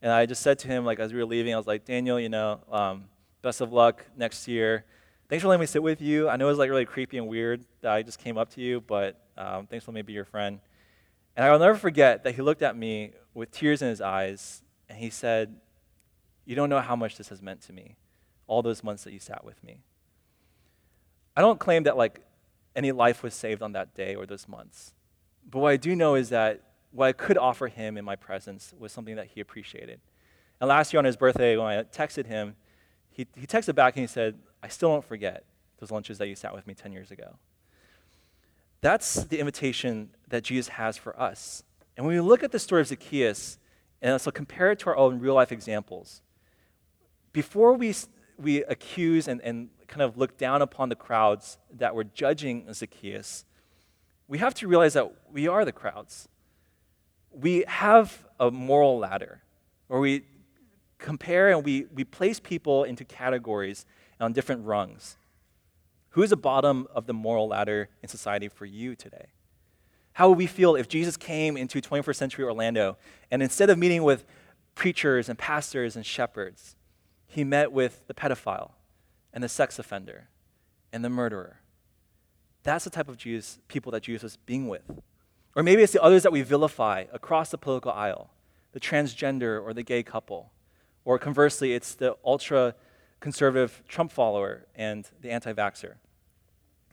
And 0.00 0.10
I 0.10 0.24
just 0.24 0.40
said 0.40 0.58
to 0.60 0.68
him, 0.68 0.86
like, 0.86 1.00
as 1.00 1.12
we 1.12 1.18
were 1.18 1.26
leaving, 1.26 1.52
I 1.52 1.58
was 1.58 1.66
like, 1.66 1.84
Daniel, 1.84 2.18
you 2.18 2.30
know, 2.30 2.60
um, 2.72 3.04
best 3.42 3.60
of 3.60 3.74
luck 3.74 4.06
next 4.16 4.48
year. 4.48 4.86
Thanks 5.28 5.42
for 5.42 5.48
letting 5.48 5.60
me 5.60 5.66
sit 5.66 5.82
with 5.82 6.00
you. 6.00 6.30
I 6.30 6.36
know 6.36 6.46
it 6.46 6.50
was 6.50 6.58
like 6.58 6.70
really 6.70 6.86
creepy 6.86 7.18
and 7.18 7.28
weird 7.28 7.62
that 7.82 7.92
I 7.92 8.02
just 8.02 8.18
came 8.18 8.38
up 8.38 8.48
to 8.54 8.62
you, 8.62 8.80
but 8.80 9.20
um, 9.36 9.66
thanks 9.66 9.84
for 9.84 9.90
letting 9.90 10.06
me 10.06 10.06
be 10.06 10.12
your 10.14 10.24
friend. 10.24 10.60
And 11.36 11.44
I'll 11.44 11.58
never 11.58 11.76
forget 11.76 12.24
that 12.24 12.36
he 12.36 12.40
looked 12.40 12.62
at 12.62 12.74
me 12.74 13.12
with 13.34 13.50
tears 13.50 13.82
in 13.82 13.88
his 13.88 14.00
eyes 14.00 14.62
and 14.88 14.98
he 14.98 15.10
said, 15.10 15.56
You 16.46 16.54
don't 16.54 16.70
know 16.70 16.80
how 16.80 16.96
much 16.96 17.16
this 17.16 17.28
has 17.28 17.42
meant 17.42 17.60
to 17.62 17.72
me, 17.72 17.96
all 18.46 18.62
those 18.62 18.82
months 18.82 19.04
that 19.04 19.12
you 19.12 19.18
sat 19.18 19.44
with 19.44 19.62
me. 19.62 19.80
I 21.36 21.42
don't 21.42 21.60
claim 21.60 21.82
that 21.82 21.98
like 21.98 22.20
any 22.74 22.92
life 22.92 23.22
was 23.22 23.34
saved 23.34 23.62
on 23.62 23.72
that 23.72 23.94
day 23.94 24.14
or 24.14 24.24
those 24.24 24.48
months. 24.48 24.94
But 25.50 25.58
what 25.58 25.72
I 25.72 25.76
do 25.76 25.94
know 25.94 26.14
is 26.14 26.30
that 26.30 26.62
what 26.92 27.06
I 27.06 27.12
could 27.12 27.36
offer 27.36 27.68
him 27.68 27.98
in 27.98 28.04
my 28.04 28.16
presence 28.16 28.72
was 28.78 28.92
something 28.92 29.16
that 29.16 29.26
he 29.26 29.40
appreciated. 29.40 30.00
And 30.60 30.68
last 30.68 30.92
year 30.92 30.98
on 30.98 31.04
his 31.04 31.16
birthday, 31.16 31.56
when 31.56 31.66
I 31.66 31.82
texted 31.82 32.26
him, 32.26 32.56
he, 33.10 33.26
he 33.36 33.46
texted 33.46 33.74
back 33.74 33.96
and 33.96 34.02
he 34.02 34.06
said, 34.06 34.38
I 34.62 34.68
still 34.68 34.90
don't 34.90 35.04
forget 35.04 35.44
those 35.78 35.90
lunches 35.90 36.18
that 36.18 36.28
you 36.28 36.34
sat 36.36 36.54
with 36.54 36.66
me 36.66 36.74
10 36.74 36.92
years 36.92 37.10
ago. 37.10 37.36
That's 38.80 39.24
the 39.24 39.38
invitation 39.38 40.10
that 40.28 40.44
Jesus 40.44 40.68
has 40.68 40.96
for 40.96 41.18
us. 41.20 41.64
And 41.96 42.06
when 42.06 42.14
we 42.14 42.20
look 42.20 42.42
at 42.42 42.52
the 42.52 42.58
story 42.58 42.82
of 42.82 42.86
Zacchaeus, 42.86 43.58
and 44.02 44.12
also 44.12 44.30
compare 44.30 44.70
it 44.70 44.78
to 44.80 44.90
our 44.90 44.96
own 44.96 45.18
real 45.18 45.34
life 45.34 45.50
examples, 45.50 46.22
before 47.36 47.74
we, 47.74 47.94
we 48.38 48.64
accuse 48.64 49.28
and, 49.28 49.42
and 49.42 49.68
kind 49.88 50.00
of 50.00 50.16
look 50.16 50.38
down 50.38 50.62
upon 50.62 50.88
the 50.88 50.96
crowds 50.96 51.58
that 51.70 51.94
were 51.94 52.02
judging 52.02 52.64
Zacchaeus, 52.72 53.44
we 54.26 54.38
have 54.38 54.54
to 54.54 54.66
realize 54.66 54.94
that 54.94 55.12
we 55.30 55.46
are 55.46 55.62
the 55.66 55.70
crowds. 55.70 56.28
We 57.30 57.62
have 57.68 58.24
a 58.40 58.50
moral 58.50 58.98
ladder 58.98 59.42
where 59.88 60.00
we 60.00 60.24
compare 60.96 61.50
and 61.50 61.62
we, 61.62 61.84
we 61.94 62.04
place 62.04 62.40
people 62.40 62.84
into 62.84 63.04
categories 63.04 63.84
on 64.18 64.32
different 64.32 64.64
rungs. 64.64 65.18
Who 66.12 66.22
is 66.22 66.30
the 66.30 66.38
bottom 66.38 66.86
of 66.94 67.04
the 67.04 67.12
moral 67.12 67.48
ladder 67.48 67.90
in 68.02 68.08
society 68.08 68.48
for 68.48 68.64
you 68.64 68.96
today? 68.96 69.26
How 70.14 70.30
would 70.30 70.38
we 70.38 70.46
feel 70.46 70.74
if 70.74 70.88
Jesus 70.88 71.18
came 71.18 71.58
into 71.58 71.82
21st 71.82 72.16
century 72.16 72.46
Orlando 72.46 72.96
and 73.30 73.42
instead 73.42 73.68
of 73.68 73.76
meeting 73.76 74.04
with 74.04 74.24
preachers 74.74 75.28
and 75.28 75.38
pastors 75.38 75.96
and 75.96 76.06
shepherds, 76.06 76.76
he 77.26 77.44
met 77.44 77.72
with 77.72 78.06
the 78.06 78.14
pedophile 78.14 78.72
and 79.32 79.42
the 79.42 79.48
sex 79.48 79.78
offender 79.78 80.28
and 80.92 81.04
the 81.04 81.10
murderer? 81.10 81.60
That's 82.62 82.84
the 82.84 82.90
type 82.90 83.08
of 83.08 83.18
people 83.68 83.92
that 83.92 84.02
Jesus 84.02 84.22
was 84.22 84.36
being 84.38 84.68
with. 84.68 84.90
Or 85.54 85.62
maybe 85.62 85.82
it's 85.82 85.92
the 85.92 86.02
others 86.02 86.22
that 86.24 86.32
we 86.32 86.42
vilify 86.42 87.04
across 87.12 87.50
the 87.50 87.58
political 87.58 87.92
aisle 87.92 88.30
the 88.72 88.80
transgender 88.80 89.62
or 89.62 89.72
the 89.72 89.82
gay 89.82 90.02
couple. 90.02 90.52
Or 91.06 91.18
conversely, 91.18 91.72
it's 91.72 91.94
the 91.94 92.14
ultra 92.22 92.74
conservative 93.20 93.82
Trump 93.88 94.12
follower 94.12 94.66
and 94.74 95.08
the 95.22 95.30
anti 95.30 95.54
vaxxer. 95.54 95.94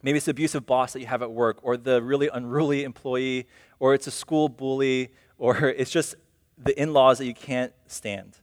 Maybe 0.02 0.16
it's 0.16 0.26
the 0.26 0.32
abusive 0.32 0.66
boss 0.66 0.94
that 0.94 1.02
you 1.02 1.08
have 1.08 1.22
at 1.22 1.32
work, 1.32 1.60
or 1.62 1.76
the 1.76 2.02
really 2.02 2.30
unruly 2.32 2.86
employee, 2.86 3.48
or 3.80 3.94
it's 3.94 4.08
a 4.08 4.12
school 4.12 4.48
bully, 4.48 5.12
or 5.38 5.58
it's 5.78 5.92
just 5.92 6.16
the 6.58 6.80
in 6.82 6.94
laws 6.94 7.18
that 7.18 7.26
you 7.26 7.34
can't 7.34 7.74
stand. 7.88 8.38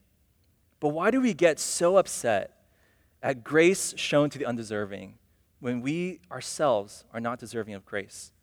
But 0.81 0.89
why 0.89 1.11
do 1.11 1.21
we 1.21 1.33
get 1.33 1.59
so 1.59 1.95
upset 1.95 2.57
at 3.23 3.43
grace 3.43 3.93
shown 3.95 4.29
to 4.31 4.39
the 4.39 4.45
undeserving 4.45 5.13
when 5.61 5.79
we 5.79 6.19
ourselves 6.29 7.05
are 7.13 7.21
not 7.21 7.39
deserving 7.39 7.75
of 7.75 7.85
grace? 7.85 8.33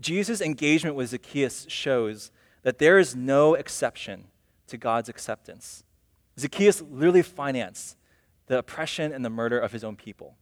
Jesus' 0.00 0.40
engagement 0.40 0.94
with 0.94 1.10
Zacchaeus 1.10 1.66
shows 1.68 2.30
that 2.62 2.78
there 2.78 2.98
is 2.98 3.16
no 3.16 3.54
exception 3.54 4.28
to 4.68 4.78
God's 4.78 5.08
acceptance. 5.08 5.82
Zacchaeus 6.38 6.80
literally 6.80 7.22
financed 7.22 7.96
the 8.46 8.58
oppression 8.58 9.12
and 9.12 9.24
the 9.24 9.30
murder 9.30 9.58
of 9.58 9.72
his 9.72 9.82
own 9.82 9.96
people. 9.96 10.36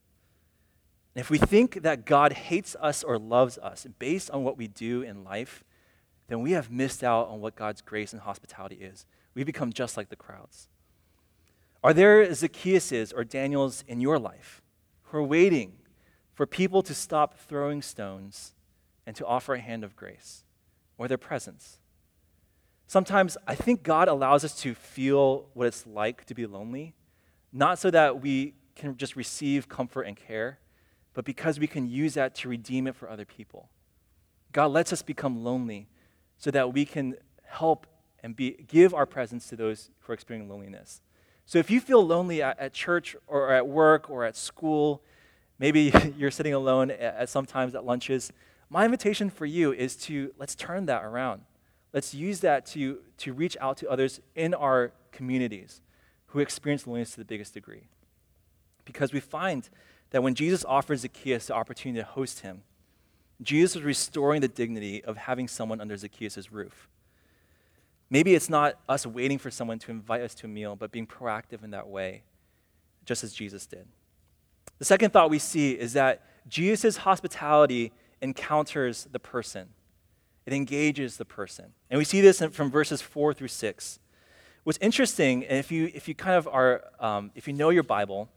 And 1.15 1.23
if 1.23 1.31
we 1.31 1.39
think 1.39 1.83
that 1.83 2.05
God 2.05 2.35
hates 2.35 2.77
us 2.79 3.03
or 3.03 3.19
loves 3.19 3.57
us 3.57 3.87
based 3.99 4.31
on 4.31 4.45
what 4.45 4.59
we 4.59 4.69
do 4.69 5.01
in 5.01 5.25
life, 5.25 5.65
then 6.29 6.43
we 6.43 6.53
have 6.53 6.71
missed 6.71 7.03
out 7.03 7.29
on 7.29 7.41
what 7.41 7.57
God's 7.57 7.81
grace 7.81 8.13
and 8.13 8.21
hospitality 8.21 8.77
is. 8.77 9.07
We 9.35 9.45
become 9.45 9.73
just 9.73 9.97
like 9.97 10.11
the 10.11 10.17
crowds. 10.17 10.69
Are 11.87 11.94
there 11.94 12.27
Zacchaeuses 12.27 13.12
or 13.14 13.22
Daniels 13.22 13.85
in 13.87 14.01
your 14.01 14.18
life 14.18 14.61
who 15.05 15.18
are 15.18 15.22
waiting 15.22 15.75
for 16.35 16.44
people 16.44 16.83
to 16.83 16.92
stop 16.92 17.38
throwing 17.38 17.81
stones 17.81 18.57
and 19.07 19.14
to 19.14 19.25
offer 19.25 19.55
a 19.55 19.61
hand 19.61 19.85
of 19.85 19.94
grace 19.94 20.42
or 20.99 21.07
their 21.07 21.16
presence? 21.16 21.79
Sometimes 22.88 23.37
I 23.46 23.55
think 23.55 23.85
God 23.85 24.09
allows 24.09 24.42
us 24.42 24.61
to 24.62 24.75
feel 24.75 25.46
what 25.55 25.68
it's 25.68 25.87
like 25.87 26.25
to 26.25 26.35
be 26.35 26.44
lonely 26.44 26.96
not 27.53 27.79
so 27.79 27.92
that 27.92 28.20
we 28.20 28.55
can 28.75 28.96
just 28.96 29.14
receive 29.14 29.68
comfort 29.68 30.03
and 30.03 30.16
care, 30.16 30.59
but 31.14 31.25
because 31.25 31.61
we 31.61 31.68
can 31.68 31.87
use 31.87 32.14
that 32.14 32.35
to 32.35 32.49
redeem 32.49 32.88
it 32.88 32.96
for 32.96 33.09
other 33.09 33.25
people. 33.25 33.68
God 34.51 34.72
lets 34.72 34.92
us 34.92 35.03
become 35.03 35.44
lonely 35.44 35.87
so 36.37 36.51
that 36.51 36.75
we 36.75 36.85
can 36.85 37.14
help 37.44 37.87
and 38.25 38.35
be, 38.35 38.57
give 38.66 38.92
our 38.92 39.07
presence 39.07 39.49
to 39.51 39.55
those 39.55 39.90
who 40.01 40.11
are 40.11 40.14
experiencing 40.14 40.51
loneliness. 40.51 41.01
So 41.47 41.59
if 41.59 41.71
you 41.71 41.81
feel 41.81 42.05
lonely 42.05 42.43
at, 42.43 42.59
at 42.59 42.73
church 42.73 43.17
or 43.29 43.53
at 43.53 43.67
work 43.69 44.11
or 44.11 44.25
at 44.25 44.37
school, 44.37 45.01
maybe 45.59 45.93
you're 46.19 46.33
sitting 46.33 46.53
alone 46.53 46.91
at, 46.91 47.01
at 47.01 47.29
sometimes 47.29 47.75
at 47.75 47.85
lunches, 47.85 48.33
my 48.69 48.85
invitation 48.85 49.31
for 49.31 49.47
you 49.47 49.73
is 49.73 49.95
to 49.97 50.35
let's 50.39 50.57
turn 50.57 50.87
that 50.87 51.05
around. 51.05 51.43
Let's 51.93 52.13
use 52.13 52.41
that 52.41 52.67
to, 52.67 52.99
to 53.19 53.33
reach 53.33 53.57
out 53.61 53.77
to 53.79 53.89
others 53.89 54.21
in 54.35 54.55
our 54.55 54.93
communities 55.13 55.81
who 56.27 56.41
experience 56.41 56.87
loneliness 56.87 57.13
to 57.13 57.19
the 57.19 57.25
biggest 57.25 57.55
degree. 57.55 57.85
Because 58.85 59.13
we 59.13 59.21
find 59.21 59.69
that 60.11 60.23
when 60.23 60.35
Jesus 60.35 60.65
offers 60.65 61.01
Zacchaeus 61.01 61.47
the 61.47 61.55
opportunity 61.55 62.01
to 62.01 62.07
host 62.07 62.41
him, 62.41 62.63
Jesus 63.41 63.77
was 63.77 63.85
restoring 63.85 64.41
the 64.41 64.49
dignity 64.49 65.05
of 65.05 65.17
having 65.17 65.47
someone 65.47 65.81
under 65.81 65.97
Zacchaeus' 65.97 66.51
roof. 66.51 66.89
Maybe 68.09 68.35
it's 68.35 68.49
not 68.49 68.79
us 68.88 69.05
waiting 69.07 69.38
for 69.38 69.51
someone 69.51 69.79
to 69.81 69.90
invite 69.90 70.23
us 70.23 70.35
to 70.37 70.47
a 70.47 70.49
meal, 70.49 70.77
but 70.77 70.92
being 70.92 71.07
proactive 71.07 71.64
in 71.64 71.71
that 71.71 71.88
way, 71.88 72.23
just 73.05 73.25
as 73.25 73.33
Jesus 73.33 73.66
did. 73.66 73.87
The 74.79 74.85
second 74.85 75.12
thought 75.12 75.31
we 75.31 75.38
see 75.38 75.73
is 75.73 75.95
that 75.95 76.23
Jesus' 76.49 76.99
hospitality 76.99 77.92
encounters 78.23 79.09
the 79.11 79.19
person, 79.19 79.69
it 80.45 80.53
engages 80.53 81.16
the 81.16 81.25
person. 81.25 81.66
And 81.90 81.99
we 81.99 82.05
see 82.05 82.21
this 82.21 82.40
from 82.53 82.71
verses 82.71 83.03
4 83.03 83.35
through 83.35 83.49
6. 83.49 83.99
What's 84.62 84.79
interesting, 84.81 85.45
and 85.45 85.59
if 85.59 85.71
you, 85.73 85.90
if 85.95 86.09
you 86.09 86.14
kind 86.14 86.37
of 86.37 86.47
are, 86.49 86.85
um, 87.01 87.31
if 87.35 87.47
you 87.47 87.53
know 87.53 87.71
your 87.71 87.83
Bible, 87.83 88.29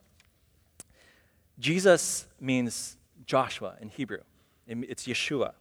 Jesus 1.60 2.26
means 2.40 2.98
Joshua 3.26 3.76
in 3.82 3.90
Hebrew. 3.90 4.20
It's 4.68 5.06
Yeshua. 5.06 5.54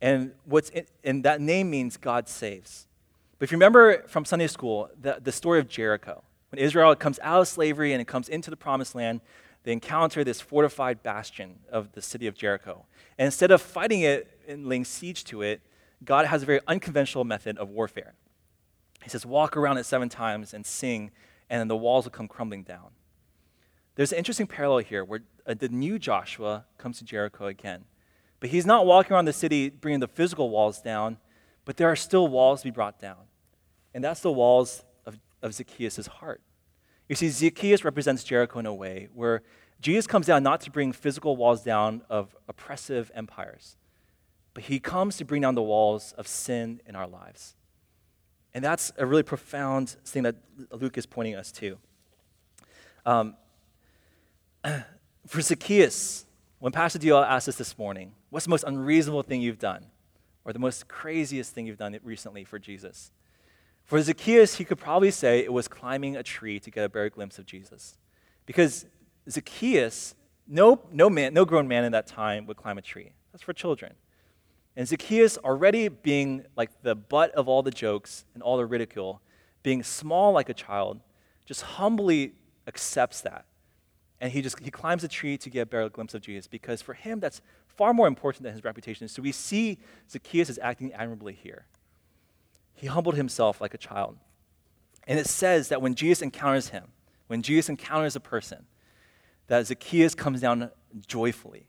And, 0.00 0.32
what's 0.44 0.70
in, 0.70 0.86
and 1.04 1.24
that 1.24 1.40
name 1.40 1.70
means 1.70 1.96
God 1.96 2.28
saves. 2.28 2.87
But 3.38 3.44
if 3.44 3.52
you 3.52 3.56
remember 3.56 4.02
from 4.08 4.24
Sunday 4.24 4.48
school, 4.48 4.90
the, 5.00 5.18
the 5.22 5.32
story 5.32 5.60
of 5.60 5.68
Jericho, 5.68 6.24
when 6.50 6.58
Israel 6.58 6.94
comes 6.96 7.18
out 7.22 7.40
of 7.40 7.48
slavery 7.48 7.92
and 7.92 8.00
it 8.00 8.06
comes 8.06 8.28
into 8.28 8.50
the 8.50 8.56
promised 8.56 8.94
land, 8.94 9.20
they 9.64 9.72
encounter 9.72 10.24
this 10.24 10.40
fortified 10.40 11.02
bastion 11.02 11.58
of 11.70 11.92
the 11.92 12.02
city 12.02 12.26
of 12.26 12.34
Jericho. 12.34 12.86
And 13.18 13.26
instead 13.26 13.50
of 13.50 13.60
fighting 13.60 14.00
it 14.00 14.40
and 14.48 14.66
laying 14.66 14.84
siege 14.84 15.24
to 15.24 15.42
it, 15.42 15.60
God 16.04 16.26
has 16.26 16.42
a 16.42 16.46
very 16.46 16.60
unconventional 16.66 17.24
method 17.24 17.58
of 17.58 17.70
warfare. 17.70 18.14
He 19.02 19.10
says, 19.10 19.26
Walk 19.26 19.56
around 19.56 19.78
it 19.78 19.84
seven 19.84 20.08
times 20.08 20.54
and 20.54 20.64
sing, 20.64 21.10
and 21.50 21.60
then 21.60 21.68
the 21.68 21.76
walls 21.76 22.04
will 22.04 22.12
come 22.12 22.28
crumbling 22.28 22.62
down. 22.62 22.90
There's 23.94 24.12
an 24.12 24.18
interesting 24.18 24.46
parallel 24.46 24.78
here 24.78 25.04
where 25.04 25.20
uh, 25.46 25.54
the 25.54 25.68
new 25.68 25.98
Joshua 25.98 26.64
comes 26.78 26.98
to 26.98 27.04
Jericho 27.04 27.46
again. 27.46 27.84
But 28.40 28.50
he's 28.50 28.64
not 28.64 28.86
walking 28.86 29.12
around 29.12 29.24
the 29.24 29.32
city 29.32 29.70
bringing 29.70 30.00
the 30.00 30.08
physical 30.08 30.50
walls 30.50 30.80
down, 30.80 31.18
but 31.68 31.76
there 31.76 31.90
are 31.90 31.96
still 31.96 32.28
walls 32.28 32.62
to 32.62 32.68
be 32.68 32.70
brought 32.70 32.98
down. 32.98 33.18
And 33.92 34.02
that's 34.02 34.20
the 34.20 34.32
walls 34.32 34.86
of, 35.04 35.18
of 35.42 35.52
Zacchaeus' 35.52 36.06
heart. 36.06 36.40
You 37.10 37.14
see, 37.14 37.28
Zacchaeus 37.28 37.84
represents 37.84 38.24
Jericho 38.24 38.58
in 38.58 38.64
a 38.64 38.72
way 38.72 39.08
where 39.12 39.42
Jesus 39.78 40.06
comes 40.06 40.24
down 40.24 40.42
not 40.42 40.62
to 40.62 40.70
bring 40.70 40.92
physical 40.92 41.36
walls 41.36 41.62
down 41.62 42.00
of 42.08 42.34
oppressive 42.48 43.10
empires, 43.14 43.76
but 44.54 44.64
he 44.64 44.80
comes 44.80 45.18
to 45.18 45.26
bring 45.26 45.42
down 45.42 45.56
the 45.56 45.62
walls 45.62 46.14
of 46.16 46.26
sin 46.26 46.80
in 46.86 46.96
our 46.96 47.06
lives. 47.06 47.54
And 48.54 48.64
that's 48.64 48.90
a 48.96 49.04
really 49.04 49.22
profound 49.22 49.90
thing 50.06 50.22
that 50.22 50.36
Luke 50.70 50.96
is 50.96 51.04
pointing 51.04 51.34
us 51.34 51.52
to. 51.52 51.76
Um, 53.04 53.36
for 55.26 55.42
Zacchaeus, 55.42 56.24
when 56.60 56.72
Pastor 56.72 56.98
Dio 56.98 57.22
asked 57.22 57.46
us 57.46 57.56
this 57.56 57.76
morning, 57.76 58.12
what's 58.30 58.46
the 58.46 58.50
most 58.50 58.64
unreasonable 58.64 59.22
thing 59.22 59.42
you've 59.42 59.58
done? 59.58 59.84
Or 60.48 60.52
the 60.54 60.58
most 60.58 60.88
craziest 60.88 61.52
thing 61.52 61.66
you've 61.66 61.76
done 61.76 61.94
recently 62.02 62.42
for 62.42 62.58
Jesus? 62.58 63.12
For 63.84 64.00
Zacchaeus, 64.00 64.54
he 64.54 64.64
could 64.64 64.78
probably 64.78 65.10
say 65.10 65.40
it 65.40 65.52
was 65.52 65.68
climbing 65.68 66.16
a 66.16 66.22
tree 66.22 66.58
to 66.60 66.70
get 66.70 66.84
a 66.84 66.88
better 66.88 67.10
glimpse 67.10 67.38
of 67.38 67.44
Jesus. 67.44 67.98
Because 68.46 68.86
Zacchaeus, 69.28 70.14
no, 70.46 70.80
no, 70.90 71.10
man, 71.10 71.34
no 71.34 71.44
grown 71.44 71.68
man 71.68 71.84
in 71.84 71.92
that 71.92 72.06
time 72.06 72.46
would 72.46 72.56
climb 72.56 72.78
a 72.78 72.80
tree. 72.80 73.12
That's 73.30 73.44
for 73.44 73.52
children. 73.52 73.92
And 74.74 74.88
Zacchaeus, 74.88 75.36
already 75.36 75.88
being 75.88 76.46
like 76.56 76.70
the 76.80 76.94
butt 76.94 77.30
of 77.32 77.46
all 77.46 77.62
the 77.62 77.70
jokes 77.70 78.24
and 78.32 78.42
all 78.42 78.56
the 78.56 78.64
ridicule, 78.64 79.20
being 79.62 79.82
small 79.82 80.32
like 80.32 80.48
a 80.48 80.54
child, 80.54 81.00
just 81.44 81.60
humbly 81.60 82.32
accepts 82.66 83.20
that. 83.20 83.44
And 84.18 84.32
he 84.32 84.40
just 84.40 84.58
he 84.60 84.70
climbs 84.70 85.04
a 85.04 85.08
tree 85.08 85.36
to 85.36 85.50
get 85.50 85.60
a 85.60 85.66
better 85.66 85.90
glimpse 85.90 86.14
of 86.14 86.22
Jesus 86.22 86.46
because 86.46 86.80
for 86.80 86.94
him 86.94 87.20
that's 87.20 87.42
far 87.78 87.94
more 87.94 88.08
important 88.08 88.42
than 88.42 88.52
his 88.52 88.64
reputation. 88.64 89.06
So 89.06 89.22
we 89.22 89.30
see 89.30 89.78
Zacchaeus 90.10 90.50
is 90.50 90.58
acting 90.60 90.92
admirably 90.92 91.32
here. 91.32 91.64
He 92.74 92.88
humbled 92.88 93.14
himself 93.14 93.60
like 93.60 93.72
a 93.72 93.78
child. 93.78 94.16
And 95.06 95.18
it 95.18 95.28
says 95.28 95.68
that 95.68 95.80
when 95.80 95.94
Jesus 95.94 96.20
encounters 96.20 96.68
him, 96.70 96.88
when 97.28 97.40
Jesus 97.40 97.68
encounters 97.68 98.16
a 98.16 98.20
person, 98.20 98.66
that 99.46 99.66
Zacchaeus 99.66 100.14
comes 100.14 100.40
down 100.40 100.70
joyfully. 101.06 101.68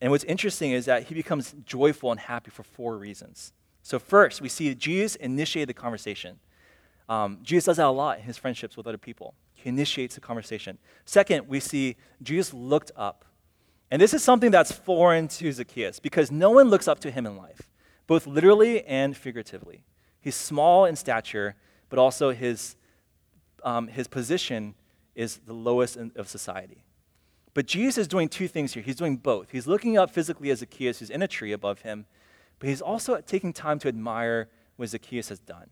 And 0.00 0.12
what's 0.12 0.24
interesting 0.24 0.70
is 0.70 0.84
that 0.86 1.04
he 1.04 1.14
becomes 1.14 1.54
joyful 1.66 2.12
and 2.12 2.20
happy 2.20 2.50
for 2.50 2.62
four 2.62 2.96
reasons. 2.96 3.52
So, 3.82 3.98
first, 3.98 4.40
we 4.40 4.48
see 4.48 4.74
Jesus 4.74 5.16
initiated 5.16 5.68
the 5.68 5.74
conversation. 5.74 6.38
Um, 7.08 7.38
Jesus 7.42 7.64
does 7.64 7.76
that 7.78 7.86
a 7.86 7.90
lot 7.90 8.18
in 8.18 8.24
his 8.24 8.38
friendships 8.38 8.76
with 8.76 8.86
other 8.86 8.98
people. 8.98 9.34
He 9.54 9.68
initiates 9.68 10.14
the 10.14 10.20
conversation. 10.20 10.78
Second, 11.04 11.48
we 11.48 11.60
see 11.60 11.96
Jesus 12.22 12.54
looked 12.54 12.92
up. 12.96 13.24
And 13.92 14.00
this 14.00 14.14
is 14.14 14.24
something 14.24 14.50
that's 14.50 14.72
foreign 14.72 15.28
to 15.28 15.52
Zacchaeus 15.52 16.00
because 16.00 16.32
no 16.32 16.50
one 16.50 16.70
looks 16.70 16.88
up 16.88 16.98
to 17.00 17.10
him 17.10 17.26
in 17.26 17.36
life, 17.36 17.68
both 18.06 18.26
literally 18.26 18.82
and 18.86 19.14
figuratively. 19.14 19.84
He's 20.18 20.34
small 20.34 20.86
in 20.86 20.96
stature, 20.96 21.56
but 21.90 21.98
also 21.98 22.30
his, 22.30 22.74
um, 23.62 23.88
his 23.88 24.08
position 24.08 24.76
is 25.14 25.40
the 25.46 25.52
lowest 25.52 25.98
in, 25.98 26.10
of 26.16 26.26
society. 26.26 26.84
But 27.52 27.66
Jesus 27.66 27.98
is 27.98 28.08
doing 28.08 28.30
two 28.30 28.48
things 28.48 28.72
here. 28.72 28.82
He's 28.82 28.96
doing 28.96 29.18
both. 29.18 29.50
He's 29.50 29.66
looking 29.66 29.98
up 29.98 30.10
physically 30.10 30.50
at 30.50 30.56
Zacchaeus, 30.56 31.00
who's 31.00 31.10
in 31.10 31.20
a 31.20 31.28
tree 31.28 31.52
above 31.52 31.82
him, 31.82 32.06
but 32.60 32.70
he's 32.70 32.80
also 32.80 33.20
taking 33.20 33.52
time 33.52 33.78
to 33.80 33.88
admire 33.88 34.48
what 34.76 34.88
Zacchaeus 34.88 35.28
has 35.28 35.38
done, 35.38 35.68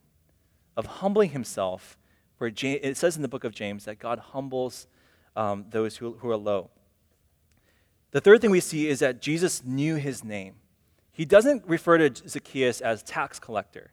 of 0.77 0.85
humbling 0.85 1.31
himself. 1.31 1.97
Where 2.37 2.51
James, 2.51 2.81
it 2.83 2.99
says 2.99 3.17
in 3.17 3.23
the 3.23 3.29
book 3.29 3.45
of 3.45 3.55
James 3.55 3.87
that 3.87 3.99
God 3.99 4.19
humbles 4.19 4.89
um, 5.37 5.65
those 5.71 5.97
who, 5.97 6.19
who 6.19 6.29
are 6.29 6.37
low. 6.37 6.69
The 8.13 8.21
third 8.21 8.41
thing 8.41 8.51
we 8.51 8.61
see 8.61 8.89
is 8.89 8.99
that 9.01 9.23
Jesus 9.23 9.65
knew 9.65 9.97
his 9.97 10.25
name. 10.25 10.55
He 11.13 11.25
doesn't 11.25 11.67
refer 11.67 11.99
to 11.99 12.29
Zacchaeus 12.29 12.81
as 12.81 13.03
tax 13.03 13.39
collector. 13.39 13.93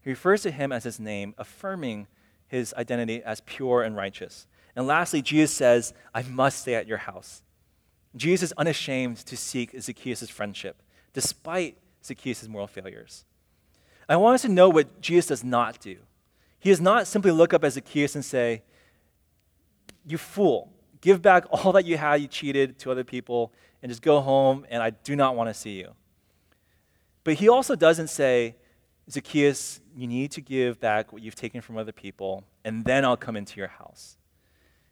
He 0.00 0.10
refers 0.10 0.42
to 0.42 0.50
him 0.50 0.72
as 0.72 0.84
his 0.84 0.98
name, 0.98 1.34
affirming 1.36 2.06
his 2.46 2.72
identity 2.74 3.22
as 3.22 3.40
pure 3.42 3.82
and 3.82 3.96
righteous. 3.96 4.46
And 4.74 4.86
lastly, 4.86 5.22
Jesus 5.22 5.54
says, 5.54 5.92
I 6.14 6.22
must 6.22 6.60
stay 6.60 6.74
at 6.74 6.86
your 6.86 6.98
house. 6.98 7.42
Jesus 8.16 8.50
is 8.50 8.54
unashamed 8.56 9.18
to 9.18 9.36
seek 9.36 9.78
Zacchaeus' 9.78 10.30
friendship, 10.30 10.82
despite 11.12 11.78
Zacchaeus' 12.04 12.48
moral 12.48 12.66
failures. 12.66 13.24
I 14.08 14.16
want 14.16 14.36
us 14.36 14.42
to 14.42 14.48
know 14.48 14.70
what 14.70 15.00
Jesus 15.00 15.26
does 15.26 15.44
not 15.44 15.78
do. 15.80 15.96
He 16.58 16.70
does 16.70 16.80
not 16.80 17.06
simply 17.06 17.30
look 17.30 17.52
up 17.52 17.64
at 17.64 17.74
Zacchaeus 17.74 18.14
and 18.14 18.24
say, 18.24 18.62
You 20.06 20.16
fool, 20.16 20.72
give 21.00 21.22
back 21.22 21.44
all 21.50 21.72
that 21.72 21.84
you 21.84 21.96
had, 21.96 22.20
you 22.20 22.28
cheated 22.28 22.78
to 22.80 22.90
other 22.90 23.04
people, 23.04 23.52
and 23.82 23.90
just 23.90 24.02
go 24.02 24.20
home, 24.20 24.66
and 24.70 24.82
I 24.82 24.90
do 24.90 25.14
not 25.16 25.36
want 25.36 25.50
to 25.50 25.54
see 25.54 25.78
you. 25.78 25.92
But 27.24 27.34
he 27.34 27.48
also 27.48 27.76
doesn't 27.76 28.08
say, 28.08 28.56
Zacchaeus, 29.10 29.80
you 29.96 30.06
need 30.06 30.30
to 30.32 30.40
give 30.40 30.80
back 30.80 31.12
what 31.12 31.22
you've 31.22 31.34
taken 31.34 31.60
from 31.60 31.76
other 31.76 31.92
people, 31.92 32.44
and 32.64 32.84
then 32.84 33.04
I'll 33.04 33.16
come 33.16 33.36
into 33.36 33.58
your 33.58 33.68
house. 33.68 34.16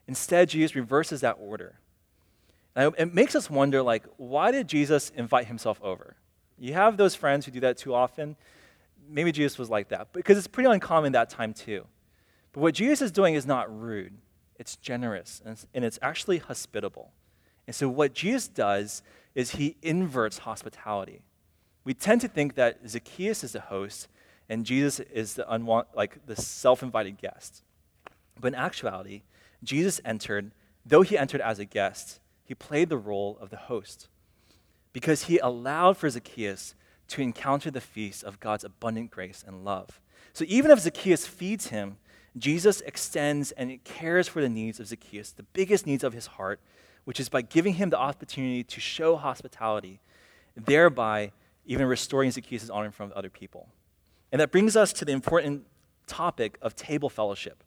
Instead, 0.09 0.49
Jesus 0.49 0.75
reverses 0.75 1.21
that 1.23 1.37
order. 1.41 1.81
Now, 2.75 2.89
it 2.99 3.13
makes 3.13 3.35
us 3.35 3.51
wonder, 3.51 3.83
like, 3.83 4.05
why 4.17 4.51
did 4.51 4.69
Jesus 4.69 5.11
invite 5.17 5.47
himself 5.47 5.81
over? 5.83 6.17
You 6.59 6.75
have 6.75 6.97
those 6.97 7.15
friends 7.15 7.45
who 7.45 7.53
do 7.53 7.61
that 7.61 7.77
too 7.77 7.95
often. 7.95 8.37
Maybe 9.09 9.33
Jesus 9.33 9.59
was 9.59 9.71
like 9.71 9.89
that, 9.89 10.13
because 10.13 10.39
it's 10.39 10.47
pretty 10.47 10.69
uncommon 10.69 11.13
that 11.13 11.31
time 11.31 11.53
too. 11.53 11.87
But 12.53 12.61
what 12.61 12.75
Jesus 12.75 13.03
is 13.03 13.13
doing 13.13 13.35
is 13.35 13.47
not 13.47 13.75
rude, 13.75 14.15
it's 14.59 14.77
generous, 14.77 15.41
and 15.45 15.53
it's, 15.53 15.67
and 15.75 15.85
it's 15.85 15.99
actually 16.03 16.39
hospitable. 16.39 17.13
And 17.67 17.75
so, 17.75 17.89
what 17.89 18.15
Jesus 18.15 18.49
does 18.49 19.03
is 19.35 19.53
he 19.53 19.77
inverts 19.83 20.39
hospitality. 20.39 21.23
We 21.85 21.95
tend 21.95 22.21
to 22.23 22.29
think 22.29 22.55
that 22.55 22.79
Zacchaeus 22.89 23.45
is 23.45 23.53
the 23.53 23.61
host 23.61 24.09
and 24.49 24.65
Jesus 24.65 25.01
is 25.01 25.35
the 25.35 25.45
unwant, 25.53 25.87
like 25.95 26.25
the 26.27 26.37
self-invited 26.37 27.19
guest. 27.19 27.63
But 28.41 28.49
in 28.49 28.55
actuality, 28.55 29.23
Jesus 29.63 30.01
entered, 30.05 30.53
though 30.85 31.03
he 31.03 31.19
entered 31.19 31.41
as 31.41 31.59
a 31.59 31.65
guest, 31.65 32.21
he 32.45 32.55
played 32.55 32.89
the 32.89 32.97
role 32.97 33.39
of 33.41 33.51
the 33.51 33.57
host 33.57 34.09
because 34.93 35.25
he 35.25 35.39
allowed 35.39 35.97
for 35.97 36.09
Zacchaeus 36.09 36.75
to 37.09 37.23
encounter 37.23 37.71
the 37.71 37.81
feast 37.81 38.25
of 38.25 38.41
God's 38.41 38.65
abundant 38.65 39.11
grace 39.11 39.45
and 39.47 39.65
love. 39.65 40.01
So 40.33 40.45
even 40.49 40.71
if 40.71 40.81
Zacchaeus 40.81 41.27
feeds 41.27 41.69
him, 41.69 41.99
Jesus 42.39 42.81
extends 42.83 43.53
and 43.53 43.83
cares 43.85 44.29
for 44.29 44.43
the 44.43 44.49
needs 44.49 44.79
of 44.79 44.87
Zacchaeus, 44.89 45.33
the 45.33 45.43
biggest 45.43 45.87
needs 45.87 46.05
of 46.05 46.13
his 46.13 46.27
heart, 46.27 46.61
which 47.05 47.19
is 47.19 47.29
by 47.29 47.43
giving 47.43 47.75
him 47.75 47.91
the 47.91 47.99
opportunity 47.99 48.63
to 48.65 48.81
show 48.81 49.17
hospitality, 49.17 50.01
thereby 50.57 51.33
even 51.65 51.87
restoring 51.87 52.31
Zacchaeus' 52.31 52.69
honor 52.69 52.87
in 52.87 52.93
front 52.93 53.13
of 53.13 53.19
other 53.19 53.31
people. 53.31 53.69
And 54.33 54.41
that 54.41 54.53
brings 54.53 54.77
us 54.77 54.93
to 54.95 55.05
the 55.05 55.13
important 55.13 55.65
topic 56.07 56.59
of 56.61 56.77
table 56.77 57.09
fellowship. 57.09 57.65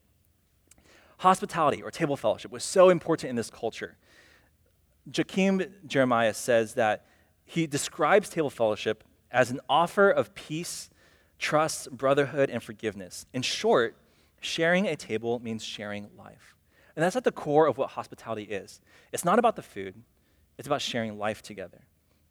Hospitality 1.20 1.82
or 1.82 1.92
table 1.92 2.16
fellowship 2.16 2.52
was 2.52 2.64
so 2.64 2.90
important 2.90 3.30
in 3.30 3.36
this 3.36 3.50
culture. 3.50 3.98
Joachim 5.12 5.64
Jeremiah 5.86 6.34
says 6.34 6.76
that 6.76 7.06
he 7.46 7.66
describes 7.66 8.30
table 8.30 8.50
fellowship 8.50 9.04
as 9.32 9.52
an 9.52 9.60
offer 9.68 10.10
of 10.10 10.34
peace, 10.36 10.90
trust, 11.38 11.92
brotherhood, 11.92 12.50
and 12.50 12.62
forgiveness. 12.62 13.26
In 13.34 13.42
short, 13.42 13.96
sharing 14.40 14.88
a 14.88 14.96
table 14.96 15.40
means 15.40 15.64
sharing 15.64 16.10
life. 16.18 16.56
And 16.96 17.04
that's 17.04 17.16
at 17.16 17.24
the 17.24 17.32
core 17.32 17.68
of 17.68 17.78
what 17.78 17.92
hospitality 17.92 18.44
is. 18.44 18.82
It's 19.12 19.26
not 19.26 19.40
about 19.40 19.56
the 19.56 19.62
food, 19.62 19.96
it's 20.58 20.68
about 20.68 20.82
sharing 20.82 21.18
life 21.18 21.42
together. 21.42 21.86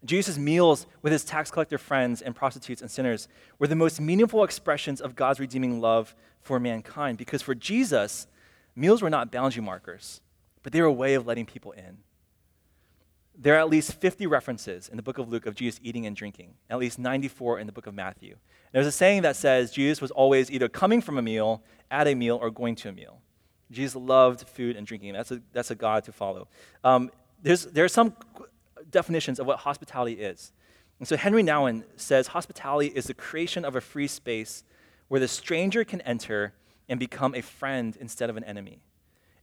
Jesus' 0.04 0.38
meals 0.38 0.86
with 1.02 1.12
his 1.12 1.24
tax 1.24 1.50
collector 1.50 1.78
friends 1.78 2.22
and 2.22 2.34
prostitutes 2.34 2.82
and 2.82 2.90
sinners 2.90 3.26
were 3.58 3.66
the 3.66 3.74
most 3.74 4.00
meaningful 4.00 4.44
expressions 4.44 5.00
of 5.00 5.16
God's 5.16 5.40
redeeming 5.40 5.80
love 5.80 6.14
for 6.40 6.60
mankind 6.60 7.18
because 7.18 7.42
for 7.42 7.54
Jesus, 7.54 8.28
Meals 8.78 9.02
were 9.02 9.10
not 9.10 9.32
boundary 9.32 9.60
markers, 9.60 10.20
but 10.62 10.72
they 10.72 10.80
were 10.80 10.86
a 10.86 10.92
way 10.92 11.14
of 11.14 11.26
letting 11.26 11.46
people 11.46 11.72
in. 11.72 11.98
There 13.40 13.54
are 13.54 13.60
at 13.60 13.68
least 13.68 13.94
50 13.94 14.26
references 14.26 14.88
in 14.88 14.96
the 14.96 15.02
book 15.02 15.18
of 15.18 15.28
Luke 15.28 15.46
of 15.46 15.54
Jesus 15.54 15.78
eating 15.82 16.06
and 16.06 16.16
drinking, 16.16 16.54
at 16.68 16.78
least 16.78 16.98
94 16.98 17.60
in 17.60 17.66
the 17.66 17.72
book 17.72 17.86
of 17.86 17.94
Matthew. 17.94 18.36
There's 18.72 18.86
a 18.86 18.92
saying 18.92 19.22
that 19.22 19.36
says 19.36 19.70
Jesus 19.70 20.00
was 20.00 20.10
always 20.10 20.50
either 20.50 20.68
coming 20.68 21.00
from 21.00 21.18
a 21.18 21.22
meal, 21.22 21.62
at 21.88 22.08
a 22.08 22.16
meal, 22.16 22.36
or 22.42 22.50
going 22.50 22.74
to 22.76 22.88
a 22.88 22.92
meal. 22.92 23.20
Jesus 23.70 23.94
loved 23.94 24.48
food 24.48 24.76
and 24.76 24.84
drinking. 24.84 25.12
That's 25.12 25.30
a, 25.30 25.40
that's 25.52 25.70
a 25.70 25.76
God 25.76 26.02
to 26.04 26.12
follow. 26.12 26.48
Um, 26.82 27.12
there's, 27.40 27.66
there 27.66 27.84
are 27.84 27.88
some 27.88 28.14
definitions 28.90 29.38
of 29.38 29.46
what 29.46 29.60
hospitality 29.60 30.14
is. 30.14 30.52
And 30.98 31.06
so 31.06 31.16
Henri 31.16 31.44
Nouwen 31.44 31.84
says 31.96 32.28
hospitality 32.28 32.88
is 32.88 33.06
the 33.06 33.14
creation 33.14 33.64
of 33.64 33.76
a 33.76 33.80
free 33.80 34.08
space 34.08 34.64
where 35.06 35.20
the 35.20 35.28
stranger 35.28 35.84
can 35.84 36.00
enter 36.00 36.54
and 36.88 36.98
become 36.98 37.34
a 37.34 37.42
friend 37.42 37.96
instead 38.00 38.30
of 38.30 38.36
an 38.36 38.44
enemy. 38.44 38.80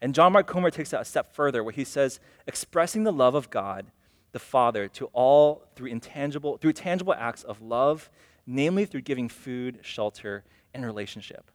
And 0.05 0.13
John 0.13 0.33
Mark 0.33 0.45
Comer 0.45 0.69
takes 0.69 0.91
that 0.91 1.01
a 1.01 1.05
step 1.05 1.33
further, 1.33 1.63
where 1.63 1.73
he 1.73 1.83
says, 1.83 2.19
expressing 2.45 3.05
the 3.05 3.11
love 3.11 3.33
of 3.33 3.49
God, 3.49 3.87
the 4.33 4.39
Father, 4.39 4.87
to 4.89 5.05
all 5.13 5.63
through 5.75 5.87
intangible, 5.87 6.57
through 6.57 6.73
tangible 6.73 7.15
acts 7.15 7.41
of 7.41 7.59
love, 7.59 8.11
namely 8.45 8.85
through 8.85 9.01
giving 9.01 9.27
food, 9.27 9.79
shelter, 9.81 10.43
and 10.75 10.85
relationship. 10.85 11.49